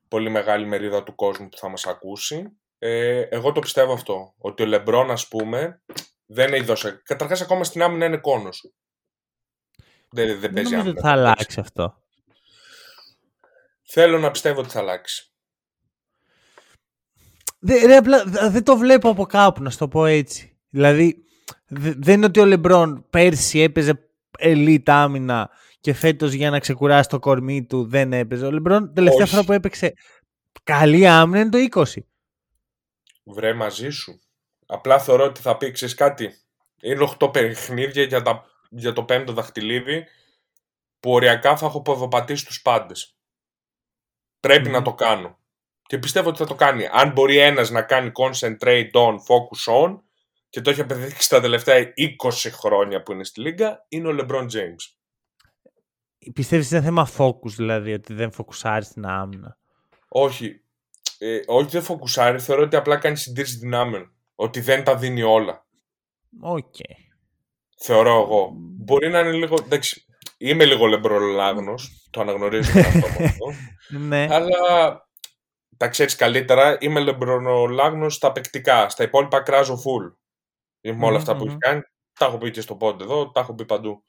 πολύ 0.08 0.30
μεγάλη 0.30 0.66
μερίδα 0.66 1.04
του 1.04 1.16
κόσμου 1.16 1.50
που 1.50 1.58
θα 1.58 1.70
μας 1.70 1.86
ακούσει. 1.86 2.58
Ε, 2.80 3.20
εγώ 3.20 3.52
το 3.52 3.60
πιστεύω 3.60 3.94
αυτό. 3.94 4.34
Ότι 4.38 4.64
ο 4.64 4.66
Λεμπρόν, 4.66 5.12
ας 5.12 5.28
πούμε, 5.28 5.82
δεν 6.26 6.54
έχει 6.54 6.64
δώσει. 6.64 7.02
Καταρχάς, 7.04 7.42
ακόμα 7.42 7.64
στην 7.64 7.82
άμυνα 7.82 8.06
είναι 8.06 8.18
κόνος. 8.18 8.74
Δεν, 10.10 10.40
δεν 10.40 10.54
παίζει 10.54 10.76
άμυνα. 10.76 10.94
Δεν 10.94 11.02
θα 11.02 11.12
αλλάξει 11.12 11.60
αυτό. 11.60 12.04
Θέλω 13.84 14.20
να 14.20 14.32
πιστεύω 14.32 14.60
ότι 14.60 14.70
θα 14.70 14.80
αλλάξει. 14.80 15.35
Δεν, 17.66 18.04
δεν 18.52 18.64
το 18.64 18.78
βλέπω 18.78 19.10
από 19.10 19.26
κάπου, 19.26 19.64
να 19.64 19.70
σου 19.70 19.78
το 19.78 19.88
πω 19.88 20.06
έτσι. 20.06 20.58
Δηλαδή, 20.70 21.26
δεν 21.68 22.14
είναι 22.14 22.26
ότι 22.26 22.40
ο 22.40 22.46
Λεμπρόν 22.46 23.06
πέρσι 23.10 23.60
έπαιζε 23.60 24.10
elite 24.40 24.84
άμυνα 24.86 25.50
και 25.80 25.94
φέτος 25.94 26.34
για 26.34 26.50
να 26.50 26.60
ξεκουράσει 26.60 27.10
το 27.10 27.20
κορμί 27.20 27.66
του 27.66 27.88
δεν 27.88 28.14
έπαιζε. 28.14 28.46
Ο 28.46 28.52
Λεμπρόν 28.52 28.94
τελευταία 28.94 29.26
φορά 29.26 29.44
που 29.44 29.52
έπαιξε 29.52 29.94
καλή 30.64 31.08
άμυνα 31.08 31.40
είναι 31.40 31.50
το 31.50 31.84
20. 31.86 32.02
Βρε 33.24 33.54
μαζί 33.54 33.90
σου. 33.90 34.20
Απλά 34.66 35.00
θεωρώ 35.00 35.24
ότι 35.24 35.42
θα 35.42 35.58
πει 35.58 35.72
κάτι. 35.72 36.34
Είναι 36.82 37.16
8 37.20 37.34
παιχνίδια 37.34 38.04
για, 38.04 38.22
τα, 38.22 38.46
για 38.70 38.94
το 38.94 39.04
πέμπτο 39.04 39.34
δαχτυλίδι 39.34 40.06
που 41.00 41.12
οριακά 41.12 41.58
θα 41.58 41.66
έχω 41.66 41.82
ποδοπατήσει 41.82 42.46
τους 42.46 42.62
πάντες. 42.62 43.18
Πρέπει 44.40 44.70
να 44.70 44.82
το 44.82 44.94
κάνω. 44.94 45.38
Και 45.88 45.98
πιστεύω 45.98 46.30
ότι 46.30 46.38
θα 46.38 46.46
το 46.46 46.56
κάνει. 46.56 46.88
Αν 46.92 47.12
μπορεί 47.12 47.38
ένας 47.38 47.70
να 47.70 47.82
κάνει 47.82 48.12
concentrate 48.14 48.92
on, 48.92 49.14
focus 49.14 49.84
on, 49.84 50.00
και 50.50 50.62
το 50.62 50.70
έχει 50.70 50.82
απεδείξει 50.82 51.30
τα 51.30 51.42
τελευταία 51.42 51.94
20 52.24 52.50
χρόνια 52.52 53.04
που 53.04 53.12
είναι 53.12 53.24
στη 53.24 53.42
Λίγκα, 53.42 53.86
είναι 53.88 54.08
ο 54.08 54.16
LeBron 54.20 54.44
James. 54.44 54.96
Πιστεύεις 56.34 56.72
είναι 56.72 56.82
θέμα 56.82 57.10
focus 57.18 57.50
δηλαδή, 57.56 57.94
ότι 57.94 58.14
δεν 58.14 58.32
φοκουσάρει 58.32 58.86
την 58.86 59.06
άμυνα; 59.06 59.58
Όχι. 60.08 60.60
Ε, 61.18 61.40
όχι 61.46 61.70
δεν 61.70 61.82
φοκουσάρει, 61.82 62.40
θεωρώ 62.40 62.62
ότι 62.64 62.76
απλά 62.76 62.98
κάνει 62.98 63.18
συντήρηση 63.18 63.58
δυνάμεων. 63.58 64.14
Ότι 64.36 64.60
δεν 64.60 64.84
τα 64.84 64.96
δίνει 64.96 65.22
όλα. 65.22 65.66
Οκ. 66.42 66.76
Θεωρώ 67.78 68.22
εγώ. 68.22 68.52
Μπορεί 68.56 69.10
να 69.10 69.20
είναι 69.20 69.32
λίγο... 69.32 69.56
Εντάξει, 69.64 70.06
είμαι 70.38 70.66
λίγο 70.66 70.86
λεμπρολάγνος, 70.86 72.08
το 72.10 72.22
αναγνωρίζω 72.22 72.80
αυτό. 72.80 73.08
ναι. 74.08 74.28
Αλλά 74.30 75.05
τα 75.78 75.88
ξέρεις 75.88 76.16
καλύτερα, 76.16 76.78
είμαι 76.80 77.00
λεμπρολάγνος 77.00 78.16
στα 78.16 78.32
παικτικά. 78.32 78.90
Στα 78.90 79.04
υπόλοιπα 79.04 79.42
κράζω 79.42 79.74
full 79.86 80.16
με 80.94 81.06
όλα 81.06 81.18
αυτά 81.18 81.36
που 81.36 81.46
έχει 81.46 81.58
κάνει. 81.58 81.82
Τα 82.20 82.26
έχω 82.26 82.38
πει 82.38 82.52
και 82.52 82.62
στο 82.62 82.76
pod 82.76 83.04
εδώ, 83.04 83.32
τα 83.32 83.40
έχω 83.40 83.56
πει 83.56 83.66
παντού. 83.66 84.04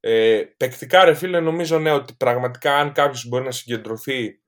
Ε, 0.00 0.42
παικτικά, 0.56 1.04
ρε 1.04 1.14
φίλε, 1.14 1.40
νομίζω 1.40 1.78
ναι, 1.78 1.92
ότι 1.92 2.14
πραγματικά 2.14 2.76
αν 2.76 2.92
κάποιος 2.92 3.28
μπορεί 3.28 3.44
να 3.44 3.50
συγκεντρωθεί 3.50 4.40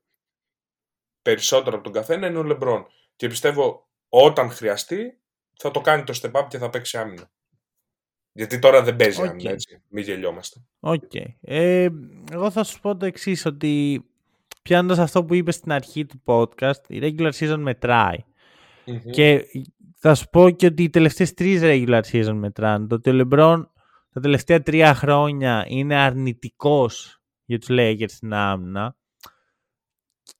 περισσότερο 1.21 1.75
από 1.75 1.83
τον 1.83 1.93
καθένα 1.93 2.27
είναι 2.27 2.37
ο 2.37 2.43
Λεμπρόν. 2.43 2.87
Και 3.15 3.27
πιστεύω 3.27 3.89
όταν 4.09 4.49
χρειαστεί 4.49 5.19
θα 5.57 5.71
το 5.71 5.81
κάνει 5.81 6.03
το 6.03 6.19
step 6.21 6.31
up 6.31 6.47
και 6.47 6.57
θα 6.57 6.69
παίξει 6.69 6.97
άμυνα. 6.97 7.31
Γιατί 8.31 8.59
τώρα 8.59 8.83
δεν 8.83 8.95
παίζει 8.95 9.21
okay. 9.23 9.27
άμυνα, 9.27 9.51
έτσι. 9.51 9.83
Μην 9.87 10.03
γελιόμαστε. 10.03 10.59
OK. 10.79 11.03
Okay. 11.13 11.25
Ε, 11.41 11.87
εγώ 12.31 12.51
θα 12.51 12.63
σου 12.63 12.79
πω 12.79 12.97
το 12.97 13.05
εξής 13.05 13.45
ότι 13.45 14.03
πιάνοντας 14.67 14.97
αυτό 14.99 15.23
που 15.25 15.33
είπες 15.33 15.55
στην 15.55 15.71
αρχή 15.71 16.05
του 16.05 16.21
podcast, 16.25 16.87
η 16.87 16.99
regular 17.01 17.31
season 17.31 17.57
μετράει. 17.59 18.17
Mm-hmm. 18.85 19.11
Και 19.11 19.45
θα 19.97 20.15
σου 20.15 20.29
πω 20.29 20.49
και 20.49 20.65
ότι 20.65 20.83
οι 20.83 20.89
τελευταίες 20.89 21.33
τρεις 21.33 21.61
regular 21.63 22.01
season 22.11 22.33
μετράνε. 22.33 22.87
Το 22.87 22.95
ότι 22.95 23.09
ο 23.09 23.13
LeBron 23.21 23.65
τα 24.13 24.19
τελευταία 24.19 24.61
τρία 24.61 24.93
χρόνια 24.93 25.65
είναι 25.67 25.95
αρνητικός 25.95 27.21
για 27.45 27.59
τους 27.59 27.67
Lakers 27.71 28.05
στην 28.07 28.33
άμυνα. 28.33 28.97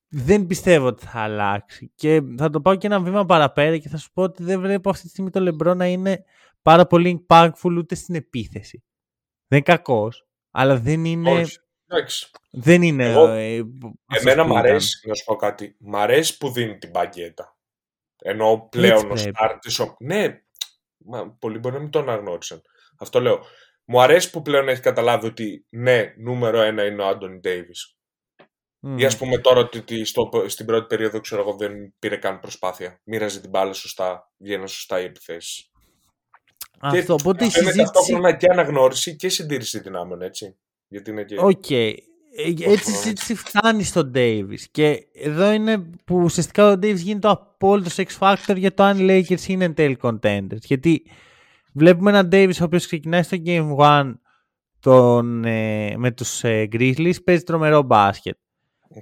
Δεν 0.08 0.46
πιστεύω 0.46 0.88
ότι 0.88 1.06
θα 1.06 1.20
αλλάξει. 1.20 1.92
Και 1.96 2.22
θα 2.38 2.50
το 2.50 2.62
πάω 2.62 2.76
και 2.76 2.88
ένα 2.88 3.00
βήμα 3.00 3.26
παραπέρα 3.26 3.78
και 3.78 3.90
θα 3.90 3.98
σου 3.98 4.12
πω 4.14 4.24
ότι 4.24 4.44
δεν 4.44 4.60
βλέπω 4.62 4.90
αυτή 4.90 5.04
τη 5.04 5.10
στιγμή 5.10 5.30
το 5.30 5.48
LeBron 5.48 5.76
να 5.76 5.88
είναι 5.88 6.24
πάρα 6.62 6.88
πολύ 6.88 7.26
impactful 7.28 7.76
ούτε 7.78 7.96
στην 7.96 8.16
επίθεση. 8.16 8.84
Δεν 9.48 9.60
είναι 9.60 9.76
κακός, 9.76 10.28
αλλά 10.52 10.78
δεν 10.78 11.06
είναι... 11.06 11.32
Όχι. 11.32 11.58
Δεν 12.52 12.82
είναι... 12.82 13.10
Εγώ, 13.10 13.28
ε, 13.28 13.64
εμένα 14.20 14.44
μου 14.44 14.58
αρέσει, 14.58 15.08
να 15.08 15.14
σου 15.14 15.24
πω 15.24 15.36
κάτι. 15.36 15.76
Μ' 15.80 15.96
αρέσει 15.96 16.38
που 16.38 16.52
δίνει 16.52 16.78
την 16.78 16.92
παγκέτα. 16.92 17.58
Ενώ 18.22 18.68
πλέον 18.72 19.12
ο 19.12 19.16
Στάρτη. 19.16 19.72
Ναι, 20.00 20.42
μα, 20.98 21.30
πολλοί 21.40 21.58
μπορεί 21.58 21.76
να 21.76 21.82
μην 21.82 21.90
τον 21.90 22.10
αναγνώρισαν. 22.10 22.62
Αυτό 23.00 23.22
λέω. 23.22 23.46
Μου 23.86 24.02
αρέσει 24.02 24.30
που 24.30 24.42
πλέον 24.42 24.70
έχει 24.70 24.82
καταλάβει 24.82 25.28
ότι 25.28 25.66
ναι, 25.70 26.14
νούμερο 26.18 26.62
ένα 26.62 26.86
είναι 26.86 27.02
ο 27.02 27.08
Άντωνι 27.08 27.40
Ντέιβις. 27.40 27.98
Ή 28.96 29.06
ας 29.06 29.18
πούμε 29.18 29.38
τώρα 29.38 29.60
ότι 29.60 30.06
στο, 30.06 30.30
στην 30.48 30.66
πρώτη 30.66 30.88
περίοδο 30.88 31.20
ξέρω 31.20 31.42
εγώ 31.42 31.54
δεν 31.54 31.94
πήρε 32.00 32.18
καν 32.18 32.40
προσπάθεια. 32.40 33.02
Μοίραζε 33.04 33.42
την 33.42 33.50
μπάλα 33.50 33.74
σωστά, 33.74 34.32
βγαίνουν 34.38 34.68
σωστά 34.68 35.00
οι 35.00 35.04
επιθέσεις. 35.04 35.72
Αυτό, 36.80 37.02
και 37.02 37.12
οπότε 37.12 37.46
η 37.46 37.50
συζήτηση... 37.50 37.80
Είναι 37.80 37.90
ταυτόχρονα 37.92 38.36
και 38.36 38.48
αναγνώριση 38.52 39.16
και 39.16 39.30
συντήρηση 39.30 39.80
δυνάμεων, 39.80 40.22
έτσι. 40.22 40.58
Γιατί 40.88 41.12
είναι 41.12 41.24
και... 41.24 41.36
OK. 41.40 41.66
Okay. 41.68 41.94
Ε, 42.40 42.72
έτσι 42.72 42.92
η 42.92 42.94
συζήτηση 42.94 43.36
φτάνει 43.36 43.84
στον 43.84 44.12
Davis. 44.16 44.60
Και 44.72 45.08
εδώ 45.14 45.52
είναι 45.52 45.78
που 46.06 46.18
ουσιαστικά 46.18 46.72
ο 46.72 46.74
Davis 46.74 46.96
γίνεται 46.96 47.28
το 47.28 47.30
απόλυτο 47.30 47.90
X 47.96 48.18
Factor 48.20 48.56
για 48.56 48.74
το 48.74 48.84
αν 48.84 49.00
οι 49.00 49.26
Lakers 49.30 49.48
είναι 49.48 49.66
εν 49.66 49.74
τέλει 49.74 49.98
contenders. 50.02 50.62
Γιατί 50.64 51.06
βλέπουμε 51.74 52.10
έναν 52.10 52.30
Davis 52.32 52.56
ο 52.62 52.64
οποίος 52.64 52.86
ξεκινάει 52.86 53.24
στο 53.24 53.38
Game 53.46 53.76
1 53.78 54.14
τον, 54.80 55.46
ε, 55.46 55.98
με 55.98 56.12
τους 56.12 56.44
ε, 56.44 56.68
Grizzlies, 56.72 57.24
παίζει 57.24 57.44
τρομερό 57.44 57.82
μπάσκετ. 57.82 58.38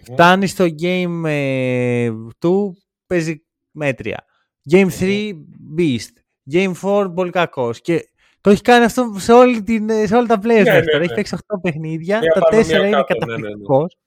Φτάνει 0.02 0.48
στο 0.48 0.66
game 0.82 1.24
ε, 1.26 2.12
του, 2.40 2.78
παίζει 3.08 3.46
μέτρια. 3.72 4.26
Game 4.72 4.90
3, 5.00 5.32
beast. 5.78 6.14
Game 6.52 6.74
4, 6.82 7.12
πολύ 7.16 7.32
κακός. 7.32 7.82
Και 7.82 8.10
το 8.46 8.52
έχει 8.52 8.62
κάνει 8.62 8.86
αυτό 8.86 9.14
σε, 9.18 9.32
όλη 9.32 9.64
την, 9.64 9.90
σε 10.06 10.16
όλα 10.16 10.26
τα 10.26 10.38
players 10.38 10.64
ναι, 10.64 10.74
ναι, 10.74 10.80
ναι. 10.80 11.04
Έχει 11.04 11.14
παίξει 11.14 11.38
8 11.48 11.56
παιχνίδια. 11.62 12.20
Μια 12.20 12.32
τα 12.32 12.58
4 12.58 12.70
είναι 12.70 12.90
ναι, 12.90 13.04
καταπληκτικός. 13.04 13.98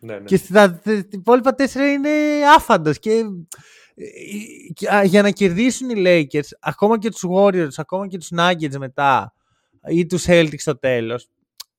Ναι, 0.00 0.14
ναι. 0.14 0.24
Και 0.24 0.36
στα 0.36 0.80
υπόλοιπα 1.10 1.54
4 1.58 1.62
είναι 1.74 2.10
άφαντος. 2.56 2.98
Και 2.98 3.24
για 5.04 5.22
να 5.22 5.30
κερδίσουν 5.30 5.90
οι 5.90 6.02
Lakers, 6.06 6.48
ακόμα 6.60 6.98
και 6.98 7.10
τους 7.10 7.24
Warriors, 7.34 7.72
ακόμα 7.76 8.06
και 8.06 8.18
τους 8.18 8.30
Nuggets 8.36 8.76
μετά 8.78 9.34
ή 9.88 10.06
τους 10.06 10.24
Celtics 10.28 10.58
στο 10.58 10.78
τέλος, 10.78 11.28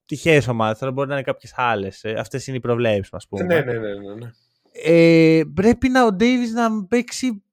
τυχαίες 0.05 0.47
ομάδες, 0.47 0.79
τώρα 0.79 0.91
μπορεί 0.91 1.07
να 1.07 1.13
είναι 1.13 1.23
κάποιες 1.23 1.53
άλλες, 1.55 2.03
ε, 2.03 2.13
αυτές 2.17 2.47
είναι 2.47 2.57
οι 2.57 2.59
προβλέψεις 2.59 3.11
μας 3.11 3.27
πούμε. 3.27 3.43
Ναι, 3.43 3.59
ναι, 3.59 3.73
ναι, 3.73 3.79
ναι. 3.79 4.13
ναι. 4.13 4.31
Ε, 4.71 5.43
πρέπει 5.53 5.89
να 5.89 6.05
ο 6.05 6.09
Davis 6.19 6.51
να 6.53 6.85
παίξει, 6.85 7.43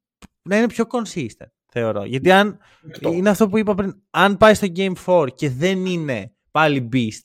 να 0.42 0.56
είναι 0.56 0.66
πιο 0.66 0.84
consistent, 0.90 1.50
θεωρώ. 1.70 2.04
Γιατί 2.04 2.30
αν, 2.30 2.58
είναι 3.00 3.30
αυτό 3.30 3.48
που 3.48 3.58
είπα 3.58 3.74
πριν, 3.74 4.02
αν 4.10 4.36
πάει 4.36 4.54
στο 4.54 4.66
Game 4.76 4.92
4 5.06 5.26
και 5.34 5.50
δεν 5.50 5.86
είναι 5.86 6.32
πάλι 6.50 6.88
beast 6.92 7.24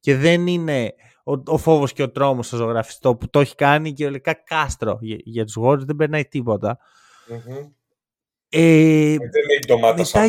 και 0.00 0.16
δεν 0.16 0.46
είναι 0.46 0.94
ο, 1.24 1.42
ο 1.46 1.58
φόβος 1.58 1.92
και 1.92 2.02
ο 2.02 2.10
τρόμος 2.10 2.46
στο 2.46 2.56
ζωγραφιστό 2.56 3.16
που 3.16 3.30
το 3.30 3.40
έχει 3.40 3.54
κάνει 3.54 3.92
και 3.92 4.06
ολικά 4.06 4.34
κάστρο 4.34 4.98
για, 5.00 5.16
για 5.24 5.44
τους 5.44 5.56
Warriors 5.60 5.86
δεν 5.86 5.96
περνάει 5.96 6.24
τίποτα. 6.24 6.78
Mm-hmm. 7.28 7.70
Ε, 8.48 9.16
δεν 9.16 9.42
έχει 9.50 9.66
ντομάτα 9.66 9.96
μετά... 9.96 10.28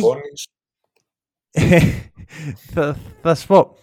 θα, 2.72 2.96
θα 3.22 3.34
σου 3.34 3.46
πω. 3.46 3.76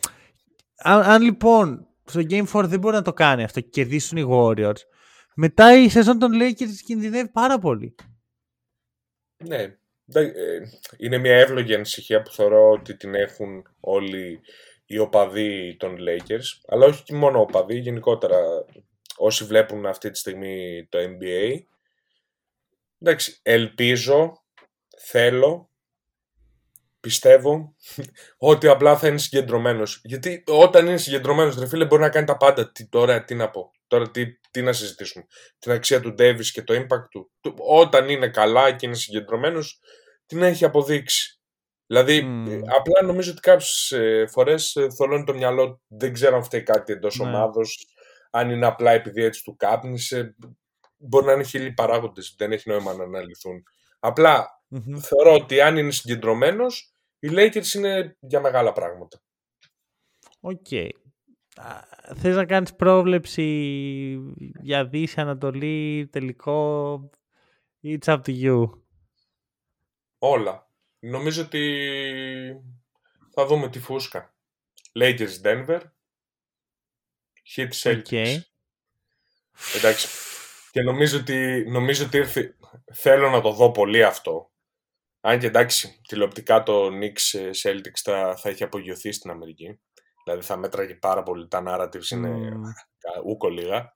Αν, 0.77 1.01
αν, 1.01 1.21
λοιπόν 1.21 1.87
στο 2.05 2.21
Game 2.29 2.45
4 2.45 2.63
δεν 2.65 2.79
μπορεί 2.79 2.95
να 2.95 3.01
το 3.01 3.13
κάνει 3.13 3.43
αυτό 3.43 3.59
και 3.59 3.69
κερδίσουν 3.69 4.17
οι 4.17 4.25
Warriors, 4.29 4.79
μετά 5.35 5.81
η 5.81 5.89
σεζόν 5.89 6.19
των 6.19 6.31
Lakers 6.33 6.75
κινδυνεύει 6.85 7.29
πάρα 7.29 7.59
πολύ. 7.59 7.95
Ναι. 9.37 9.75
Ε, 10.13 10.59
είναι 10.97 11.17
μια 11.17 11.35
εύλογη 11.35 11.75
ανησυχία 11.75 12.21
που 12.21 12.31
θεωρώ 12.31 12.71
ότι 12.71 12.97
την 12.97 13.15
έχουν 13.15 13.75
όλοι 13.79 14.39
οι 14.85 14.97
οπαδοί 14.97 15.75
των 15.79 15.97
Lakers, 15.99 16.61
αλλά 16.67 16.85
όχι 16.85 17.13
μόνο 17.13 17.39
οπαδοί, 17.39 17.77
γενικότερα 17.77 18.37
όσοι 19.15 19.43
βλέπουν 19.45 19.85
αυτή 19.85 20.11
τη 20.11 20.17
στιγμή 20.17 20.85
το 20.89 20.97
NBA. 21.01 21.59
Εντάξει, 22.99 23.39
ελπίζω, 23.41 24.43
θέλω, 24.97 25.69
πιστεύω 26.99 27.75
ότι 28.37 28.67
απλά 28.67 28.97
θα 28.97 29.07
είναι 29.07 29.17
συγκεντρωμένος. 29.17 30.01
Γιατί 30.03 30.43
όταν 30.47 30.87
είναι 30.87 30.97
συγκεντρωμένος, 30.97 31.57
ρε 31.57 31.67
φίλε, 31.67 31.85
μπορεί 31.85 32.01
να 32.01 32.09
κάνει 32.09 32.25
τα 32.25 32.37
πάντα. 32.37 32.71
Τι, 32.71 32.87
τώρα, 32.87 33.23
τι 33.23 33.35
να 33.35 33.49
πω. 33.49 33.71
Τώρα 33.95 34.11
τι, 34.11 34.39
τι 34.51 34.61
να 34.61 34.73
συζητήσουμε. 34.73 35.25
Την 35.59 35.71
αξία 35.71 36.01
του 36.01 36.15
Davis 36.17 36.45
και 36.45 36.63
το 36.63 36.73
impact 36.73 37.07
του. 37.09 37.31
Όταν 37.57 38.09
είναι 38.09 38.29
καλά 38.29 38.71
και 38.71 38.85
είναι 38.85 38.95
συγκεντρωμένος, 38.95 39.79
την 40.25 40.41
έχει 40.41 40.65
αποδείξει. 40.65 41.39
Δηλαδή, 41.85 42.21
mm. 42.25 42.61
απλά 42.77 43.03
νομίζω 43.03 43.31
ότι 43.31 43.39
κάποιες 43.39 43.91
ε, 43.91 44.27
φορές 44.27 44.75
ε, 44.75 44.89
θολώνει 44.89 45.23
το 45.23 45.33
μυαλό, 45.33 45.81
δεν 45.87 46.13
ξέρω 46.13 46.35
αν 46.35 46.43
φταίει 46.43 46.63
κάτι 46.63 46.93
εντός 46.93 47.19
ναι. 47.19 47.27
ομάδος, 47.27 47.87
αν 48.31 48.49
είναι 48.49 48.65
απλά 48.65 48.91
επειδή 48.91 49.23
έτσι 49.23 49.43
του 49.43 49.55
κάπνισε. 49.55 50.35
Μπορεί 50.97 51.25
να 51.25 51.31
είναι 51.31 51.43
χίλιοι 51.43 51.73
παράγοντες, 51.73 52.35
δεν 52.37 52.51
έχει 52.51 52.69
νόημα 52.69 52.93
να 52.93 53.03
αναλυθούν. 53.03 53.63
θεωρώ 55.01 55.33
ότι 55.33 55.61
αν 55.61 55.77
είναι 55.77 55.91
συγκεντρωμένος, 55.91 56.93
οι 57.19 57.29
Lakers 57.31 57.73
είναι 57.73 58.17
για 58.19 58.39
μεγάλα 58.39 58.71
πράγματα. 58.71 59.21
OK. 60.39 60.67
Okay. 60.69 60.89
Θες 62.15 62.35
να 62.35 62.45
κάνεις 62.45 62.75
πρόβλεψη 62.75 63.43
για 64.61 64.85
Δύση, 64.85 65.21
Ανατολή, 65.21 66.07
τελικό, 66.11 67.09
it's 67.83 68.03
up 68.03 68.21
to 68.21 68.43
you. 68.43 68.69
Όλα. 70.17 70.69
Νομίζω 70.99 71.41
ότι 71.41 71.81
θα 73.33 73.45
δούμε 73.45 73.69
τη 73.69 73.79
φούσκα. 73.79 74.35
Lakers 74.99 75.41
Denver. 75.43 75.79
Hit 77.55 77.69
Celtics. 77.81 78.37
Εντάξει. 79.75 80.07
Και 80.71 80.81
νομίζω 80.81 81.19
ότι, 81.19 81.65
νομίζω 81.67 82.05
ότι 82.05 82.17
ήρθε... 82.17 82.55
Θέλω 82.93 83.29
να 83.29 83.41
το 83.41 83.51
δω 83.51 83.71
πολύ 83.71 84.03
αυτό. 84.03 84.51
Αν 85.21 85.39
και 85.39 85.47
εντάξει, 85.47 86.01
τηλεοπτικά 86.07 86.63
το 86.63 86.87
Knicks 86.87 87.39
ε, 87.39 87.49
Celtics 87.63 87.99
θα, 88.03 88.35
θα 88.35 88.49
έχει 88.49 88.63
απογειωθεί 88.63 89.11
στην 89.11 89.29
Αμερική. 89.29 89.79
Δηλαδή 90.25 90.45
θα 90.45 90.57
μέτραγε 90.57 90.95
πάρα 90.95 91.23
πολύ. 91.23 91.47
Τα 91.47 91.63
narratives 91.67 92.09
είναι 92.11 92.51
mm. 92.53 93.25
ουκ 93.25 93.49
ολίγα. 93.49 93.93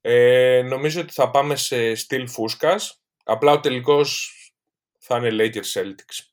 Ε, 0.00 0.62
νομίζω 0.62 1.00
ότι 1.00 1.12
θα 1.12 1.30
πάμε 1.30 1.56
σε 1.56 1.94
στυλ 1.94 2.28
φούσκας. 2.28 3.02
Απλά 3.24 3.52
ο 3.52 3.60
τελικός 3.60 4.32
θα 4.98 5.16
είναι 5.16 5.28
Lakers 5.30 5.80
Celtics. 5.80 6.28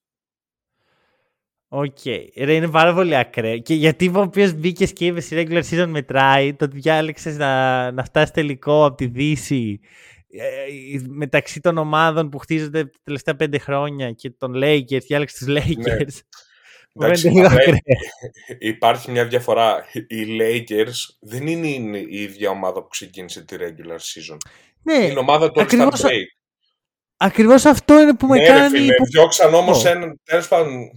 OK. 1.67 1.97
Okay. 2.03 2.27
είναι 2.35 2.69
πάρα 2.69 2.93
πολύ 2.93 3.15
ακραίο. 3.15 3.59
Και 3.59 3.73
γιατί 3.73 4.07
ο 4.07 4.19
οποίο 4.19 4.51
μπήκες 4.51 4.93
και 4.93 5.05
είπες 5.05 5.25
στη 5.25 5.45
regular 5.47 5.63
season 5.69 5.87
μετράει, 5.87 6.53
το 6.53 6.65
ότι 6.65 6.79
διάλεξες 6.79 7.37
να, 7.37 7.91
να 7.91 8.03
φτάσει 8.03 8.33
τελικό 8.33 8.85
από 8.85 8.95
τη 8.95 9.05
Δύση 9.05 9.79
ε, 10.29 10.99
μεταξύ 11.07 11.59
των 11.59 11.77
ομάδων 11.77 12.29
που 12.29 12.37
χτίζονται 12.37 12.85
τα 12.85 12.99
τελευταία 13.03 13.35
πέντε 13.35 13.57
χρόνια 13.57 14.11
και 14.11 14.29
των 14.29 14.53
Lakers, 14.55 15.01
διάλεξες 15.07 15.37
τους 15.37 15.47
ναι. 15.47 15.63
Lakers. 15.65 15.77
Ναι. 15.77 16.05
Εντάξει, 16.99 17.31
υπάρχει 18.59 19.11
μια 19.11 19.25
διαφορά. 19.25 19.85
Οι 20.07 20.25
Lakers 20.39 21.15
δεν 21.19 21.47
είναι 21.47 21.97
η 21.97 22.21
ίδια 22.21 22.49
ομάδα 22.49 22.81
που 22.81 22.87
ξεκίνησε 22.87 23.41
τη 23.41 23.55
regular 23.59 23.97
season. 23.97 24.37
Ναι, 24.81 25.05
είναι 25.05 25.19
ομάδα 25.19 25.51
του 25.51 25.61
All-Star 25.61 25.87
Break. 25.87 26.25
Ακριβώς 27.17 27.65
αυτό 27.65 28.01
είναι 28.01 28.15
που 28.15 28.27
με 28.27 28.37
ναι, 28.37 28.45
κάνει... 28.45 28.77
Φίλε, 28.77 28.95
που... 28.95 29.05
διώξαν 29.05 29.53
όμως 29.53 29.83
oh. 29.83 29.85
έναν, 29.85 30.19
τέλος 30.23 30.47
πάντων, 30.47 30.91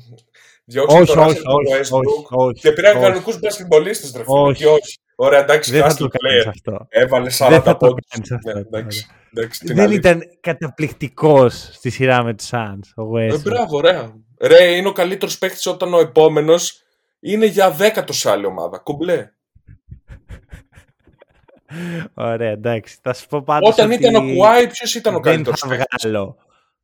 διώξαν 0.64 1.06
τον 1.06 1.18
όχι, 1.18 1.34
όχι, 1.74 1.90
όχι, 2.28 2.60
και 2.60 2.72
πήραν 2.72 3.00
κανονικούς 3.00 3.38
μπασκετμπολίστες, 3.38 4.12
ρε 4.16 4.22
φίλε, 4.24 4.38
όχι. 4.40 4.64
όχι. 4.64 4.98
Ωραία, 5.16 5.40
εντάξει, 5.40 5.70
δεν 5.70 5.82
θα 5.82 5.94
το 5.94 6.08
κάνεις 6.08 6.46
αυτό. 6.46 6.86
Έβαλε 6.88 7.30
40 7.38 7.74
πόντους. 7.78 8.04
Ναι, 8.44 8.60
εντάξει, 8.60 9.06
δεν 9.74 9.90
ήταν 9.90 10.22
καταπληκτικός 10.40 11.70
στη 11.72 11.90
σειρά 11.90 12.24
με 12.24 12.34
τους 12.34 12.48
Suns, 12.52 13.04
ο 13.04 13.16
Westbrook. 13.16 13.32
Ε, 13.32 13.38
μπράβο, 13.38 13.76
ωραία. 13.76 14.12
Ρε, 14.40 14.64
είναι 14.64 14.88
ο 14.88 14.92
καλύτερος 14.92 15.38
παίκτης 15.38 15.66
όταν 15.66 15.94
ο 15.94 15.98
επόμενος 15.98 16.82
είναι 17.20 17.46
για 17.46 17.70
δέκατο 17.70 18.12
σε 18.12 18.30
άλλη 18.30 18.46
ομάδα. 18.46 18.78
Κουμπλέ. 18.78 19.30
Ωραία, 22.14 22.50
εντάξει. 22.50 22.98
Θα 23.02 23.14
σου 23.14 23.26
πω 23.26 23.42
πάντως 23.42 23.72
Όταν 23.72 23.90
ήταν 23.90 24.14
ο 24.14 24.34
Κουάι, 24.34 24.68
ποιος 24.68 24.94
ήταν 24.94 25.14
ο 25.14 25.20
καλύτερος 25.20 25.64
παίκτης; 25.68 26.04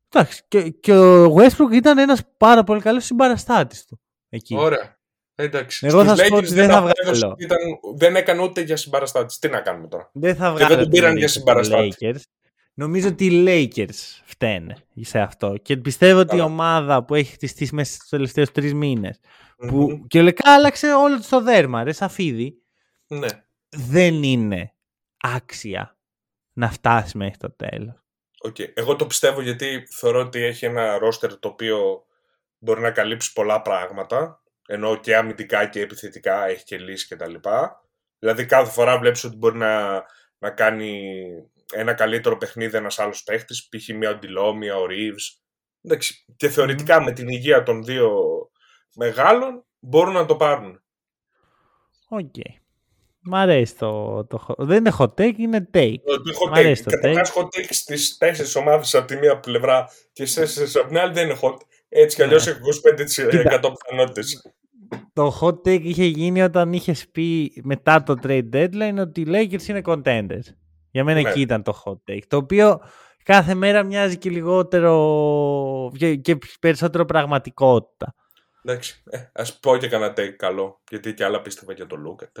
Εντάξει, 0.09 0.41
και, 0.47 0.69
και 0.69 0.93
ο 0.93 1.35
Westbrook 1.35 1.71
ήταν 1.73 1.97
ένας 1.97 2.21
πάρα 2.37 2.63
πολύ 2.63 2.81
καλός 2.81 3.05
συμπαραστάτης 3.05 3.85
του. 3.85 3.99
Εκεί. 4.29 4.55
Ωραία. 4.57 4.97
Εντάξει. 5.35 5.87
Εγώ 5.87 6.05
θα 6.05 6.15
σου 6.15 6.27
πω 6.27 6.35
ότι 6.35 6.53
δεν 6.53 6.69
θα 6.69 6.81
βγάλω. 6.81 7.35
Ήταν, 7.37 7.57
δεν 7.95 8.15
έκανε 8.15 8.41
ούτε 8.41 8.61
για 8.61 8.77
συμπαραστάτης. 8.77 9.39
Τι 9.39 9.47
να 9.49 9.61
κάνουμε 9.61 9.87
τώρα; 9.87 10.09
Δεν 10.13 10.35
θα 10.35 10.51
βγάλω. 10.51 10.67
Και 10.67 10.73
δεν 10.75 10.83
τον 10.83 10.89
πήραν 10.89 11.17
για 11.17 11.27
συμπαραστάτη. 11.27 12.15
Νομίζω 12.77 13.07
ότι 13.07 13.25
οι 13.25 13.43
Lakers 13.47 14.21
φταίνε 14.25 14.77
σε 15.01 15.19
αυτό. 15.19 15.57
Και 15.61 15.77
πιστεύω 15.77 16.19
ότι 16.19 16.35
η 16.35 16.39
ομάδα 16.39 17.05
που 17.05 17.15
έχει 17.15 17.31
χτιστεί 17.31 17.69
μέσα 17.71 17.93
στους 17.93 18.09
τελευταίους 18.09 18.51
τρεις 18.51 18.73
μήνες. 18.73 19.19
Mm-hmm. 19.19 19.67
Που 19.67 20.05
και 20.07 20.19
ολικά 20.19 20.53
άλλαξε 20.53 20.93
όλο 20.93 21.19
το 21.29 21.41
δέρμα, 21.41 21.83
ρε 21.83 21.91
Σαφίδι. 21.91 22.61
Ναι. 23.07 23.27
Δεν 23.69 24.23
είναι 24.23 24.73
άξια 25.17 25.97
να 26.53 26.71
φτάσει 26.71 27.17
μέχρι 27.17 27.37
το 27.37 27.51
τέλος. 27.51 28.03
Okay. 28.47 28.71
Εγώ 28.73 28.95
το 28.95 29.05
πιστεύω 29.05 29.41
γιατί 29.41 29.87
θεωρώ 29.89 30.19
ότι 30.19 30.43
έχει 30.43 30.65
ένα 30.65 30.97
ρόστερ 30.97 31.39
το 31.39 31.47
οποίο 31.47 32.05
μπορεί 32.57 32.81
να 32.81 32.91
καλύψει 32.91 33.33
πολλά 33.33 33.61
πράγματα 33.61 34.43
ενώ 34.67 34.99
και 34.99 35.15
αμυντικά 35.15 35.65
και 35.65 35.81
επιθετικά 35.81 36.45
έχει 36.45 36.63
και 36.63 36.77
λύσει 36.77 37.15
κτλ. 37.15 37.33
Δηλαδή 38.19 38.45
κάθε 38.45 38.71
φορά 38.71 38.99
βλέπεις 38.99 39.23
ότι 39.23 39.35
μπορεί 39.35 39.57
να, 39.57 40.03
να 40.37 40.49
κάνει 40.49 41.21
ένα 41.73 41.93
καλύτερο 41.93 42.37
παιχνίδι 42.37 42.77
ένας 42.77 42.99
άλλος 42.99 43.23
παίχτης, 43.23 43.67
π.χ. 43.67 43.95
μια 43.95 44.09
ο 44.09 44.15
D'Lo, 44.15 44.53
μια 44.53 44.77
ο 44.77 44.85
Reaves. 44.85 45.43
και 46.35 46.49
θεωρητικά 46.49 47.01
με 47.01 47.11
την 47.11 47.27
υγεία 47.27 47.63
των 47.63 47.83
δύο 47.83 48.11
μεγάλων 48.95 49.65
μπορούν 49.79 50.13
να 50.13 50.25
το 50.25 50.35
πάρουν. 50.35 50.83
OK. 52.09 52.19
Okay. 52.19 52.59
Μ' 53.27 53.35
αρέσει 53.35 53.77
το, 53.77 54.25
το, 54.25 54.55
Δεν 54.57 54.77
είναι 54.77 54.91
hot 54.99 55.13
take, 55.13 55.37
είναι 55.37 55.69
take. 55.73 55.95
Το, 56.03 56.21
το 56.21 56.31
hot 56.45 56.57
take. 56.57 56.75
Καταρχάς 56.85 57.33
hot 57.35 57.43
take 57.43 57.67
στις 57.69 58.17
τέσσερις 58.17 58.55
ομάδες 58.55 58.95
από 58.95 59.07
τη 59.07 59.17
μία 59.17 59.39
πλευρά 59.39 59.89
και 60.13 60.25
στις 60.25 60.35
τέσσερις 60.35 60.75
από 60.75 60.87
την 60.87 60.97
άλλη 60.97 61.13
δεν 61.13 61.29
είναι 61.29 61.39
hot. 61.41 61.57
Έτσι 61.89 62.15
κι 62.15 62.23
αλλιώς 62.23 62.45
ναι. 62.45 62.51
έχει 62.51 62.59
25% 63.61 63.73
πιθανότητες. 63.79 64.41
Το 65.13 65.39
hot 65.41 65.67
take 65.67 65.81
είχε 65.81 66.05
γίνει 66.05 66.41
όταν 66.41 66.73
είχες 66.73 67.07
πει 67.07 67.61
μετά 67.63 68.03
το 68.03 68.15
trade 68.23 68.49
deadline 68.53 68.97
ότι 68.99 69.21
οι 69.21 69.25
Lakers 69.27 69.67
είναι 69.67 69.81
contenders. 69.85 70.53
Για 70.95 71.03
μένα 71.03 71.21
ναι. 71.21 71.29
εκεί 71.29 71.41
ήταν 71.41 71.63
το 71.63 71.81
hot 71.85 72.11
take. 72.11 72.21
Το 72.27 72.37
οποίο 72.37 72.79
κάθε 73.23 73.53
μέρα 73.53 73.83
μοιάζει 73.83 74.17
και 74.17 74.29
λιγότερο 74.29 75.91
και 76.21 76.37
περισσότερο 76.59 77.05
πραγματικότητα. 77.05 78.15
Εντάξει, 78.63 79.03
ε, 79.09 79.17
ας 79.33 79.59
πω 79.59 79.77
και 79.77 79.87
κανένα 79.87 80.13
take 80.17 80.33
καλό, 80.37 80.81
γιατί 80.89 81.13
και 81.13 81.23
άλλα 81.23 81.41
πίστευα 81.41 81.73
για 81.73 81.87
τον 81.87 82.01
Λούκα. 82.01 82.31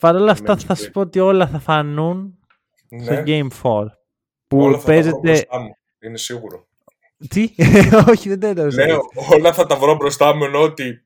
Παρ' 0.00 0.14
όλα 0.14 0.30
αυτά 0.30 0.56
θα 0.56 0.74
σου 0.74 0.90
πω 0.90 1.00
ότι 1.00 1.20
όλα 1.20 1.46
θα 1.46 1.58
φανούν 1.58 2.38
ναι. 2.88 3.04
στο 3.04 3.22
Game 3.26 3.48
4. 3.62 3.86
Που 4.46 4.58
όλα 4.58 4.78
θα 4.78 4.86
παίζεται... 4.86 5.46
τα 5.50 5.58
μου, 5.58 5.76
είναι 5.98 6.16
σίγουρο. 6.16 6.66
Τι, 7.28 7.54
όχι 8.10 8.34
δεν 8.34 8.54
το 8.54 8.66
Λέω, 8.66 9.00
όλα 9.34 9.52
θα 9.52 9.66
τα 9.66 9.76
βρω 9.76 9.94
μπροστά 9.94 10.34
μου 10.34 10.44
ενώ 10.44 10.60
ότι 10.60 11.04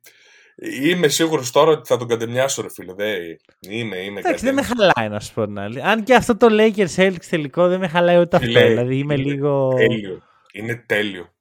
Είμαι 0.60 1.08
σίγουρος 1.08 1.50
τώρα 1.50 1.70
ότι 1.70 1.88
θα 1.88 1.96
τον 1.96 2.08
κατεμιάσω, 2.08 2.62
ρε 2.62 2.70
φίλε. 2.70 2.92
Δεν 2.92 3.14
είμαι, 3.60 3.96
είμαι 3.96 4.20
Εντάξει, 4.20 4.44
δεν 4.44 4.54
με 4.54 4.62
χαλάει 4.62 5.08
να 5.08 5.20
σου 5.20 5.34
πω 5.34 5.46
την 5.46 5.58
άλλη. 5.58 5.82
Αν 5.82 6.02
και 6.02 6.14
αυτό 6.14 6.36
το 6.36 6.46
Lakers 6.50 6.94
Celtics 6.96 7.24
τελικό 7.30 7.68
δεν 7.68 7.80
με 7.80 7.88
χαλάει 7.88 8.20
ούτε 8.20 8.36
αυτό. 8.36 8.48
δηλαδή 8.48 8.96
είμαι 8.96 9.14
είναι 9.14 9.22
λίγο. 9.22 9.74
Τέλειο. 9.74 10.22
Είναι 10.52 10.84
τέλειο. 10.86 11.32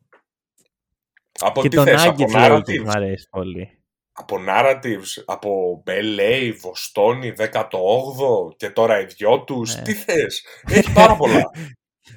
Από 1.39 1.61
και 1.61 1.69
τι 1.69 1.77
θες, 1.77 2.05
από 2.05 2.25
narratives; 2.33 2.83
Μου 2.83 2.89
αρέσει 2.89 3.27
πολύ. 3.29 3.71
Από 4.11 4.37
narratives, 4.49 5.23
από 5.25 5.83
LA, 5.87 6.53
Βοστόνη, 6.59 7.33
18ο 7.37 8.55
και 8.57 8.69
τώρα 8.69 8.99
οι 8.99 9.05
δυο 9.05 9.43
τους. 9.43 9.75
Ναι. 9.75 9.81
Τι 9.81 9.93
θες; 9.93 10.45
Έχει 10.67 10.93
πάρα 10.93 11.15
πολλά. 11.15 11.41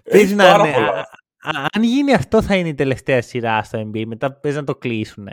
Έχει 0.02 0.34
πάρα 0.34 0.64
ναι, 0.64 0.72
πολλά. 0.72 1.08
αν 1.72 1.82
γίνει 1.82 2.14
αυτό 2.14 2.42
θα 2.42 2.56
είναι 2.56 2.68
η 2.68 2.74
τελευταία 2.74 3.22
σειρά 3.22 3.62
στο 3.62 3.90
NBA. 3.90 4.02
Μετά 4.06 4.32
παίζει 4.32 4.58
να 4.58 4.64
το 4.64 4.76
κλείσουν. 4.76 5.28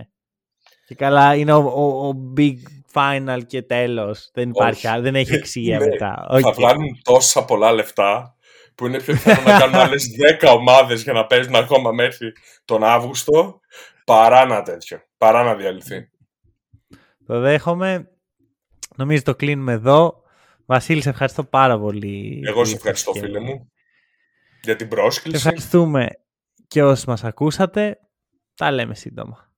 Και 0.88 0.96
καλά, 0.96 1.36
είναι 1.36 1.54
ο, 1.54 1.72
ο, 1.76 2.08
ο 2.08 2.34
big 2.38 2.56
final 2.94 3.40
και 3.48 3.62
τέλος. 3.62 4.30
Δεν 4.34 4.50
υπάρχει, 4.50 4.88
δεν 5.00 5.16
έχει 5.16 5.34
εξηγία 5.34 5.80
μετά. 5.80 6.28
Okay. 6.32 6.42
Θα 6.42 6.52
βγάλουν 6.52 7.02
τόσα 7.04 7.46
πολλά 7.46 7.72
λεφτά 7.72 8.36
που 8.76 8.86
είναι 8.86 8.98
πιο 8.98 9.14
πιθανό 9.14 9.42
να 9.42 9.60
κάνουν 9.60 9.76
άλλες 9.76 10.08
10 10.42 10.54
ομάδες 10.58 11.04
για 11.04 11.14
να 11.14 11.26
παίζουν 11.26 11.56
ακόμα 11.56 11.92
μέχρι 11.92 12.32
τον 12.66 12.84
Αύγουστο 12.84 13.60
παρά 14.06 14.46
να 14.46 14.62
τέτοιο. 14.62 15.02
Παρά 15.18 15.44
να 15.44 15.56
διαλυθεί. 15.56 16.10
Το 17.26 17.40
δέχομαι. 17.40 18.12
Νομίζω 18.96 19.22
το 19.22 19.36
κλείνουμε 19.36 19.74
εδώ. 19.74 20.22
Βασίλη, 20.66 21.02
σε 21.02 21.10
ευχαριστώ 21.10 21.44
πάρα 21.44 21.80
πολύ. 21.80 22.42
Εγώ 22.46 22.66
σε 22.66 22.76
ευχαριστώ, 22.76 23.14
φίλε 23.14 23.40
μου, 23.40 23.72
για 24.62 24.76
την 24.76 24.88
πρόσκληση. 24.88 25.38
ευχαριστούμε 25.38 26.08
και 26.68 26.84
όσοι 26.84 27.10
μας 27.10 27.24
ακούσατε. 27.24 28.00
Τα 28.56 28.72
λέμε 28.72 28.96
σύντομα. 28.96 29.47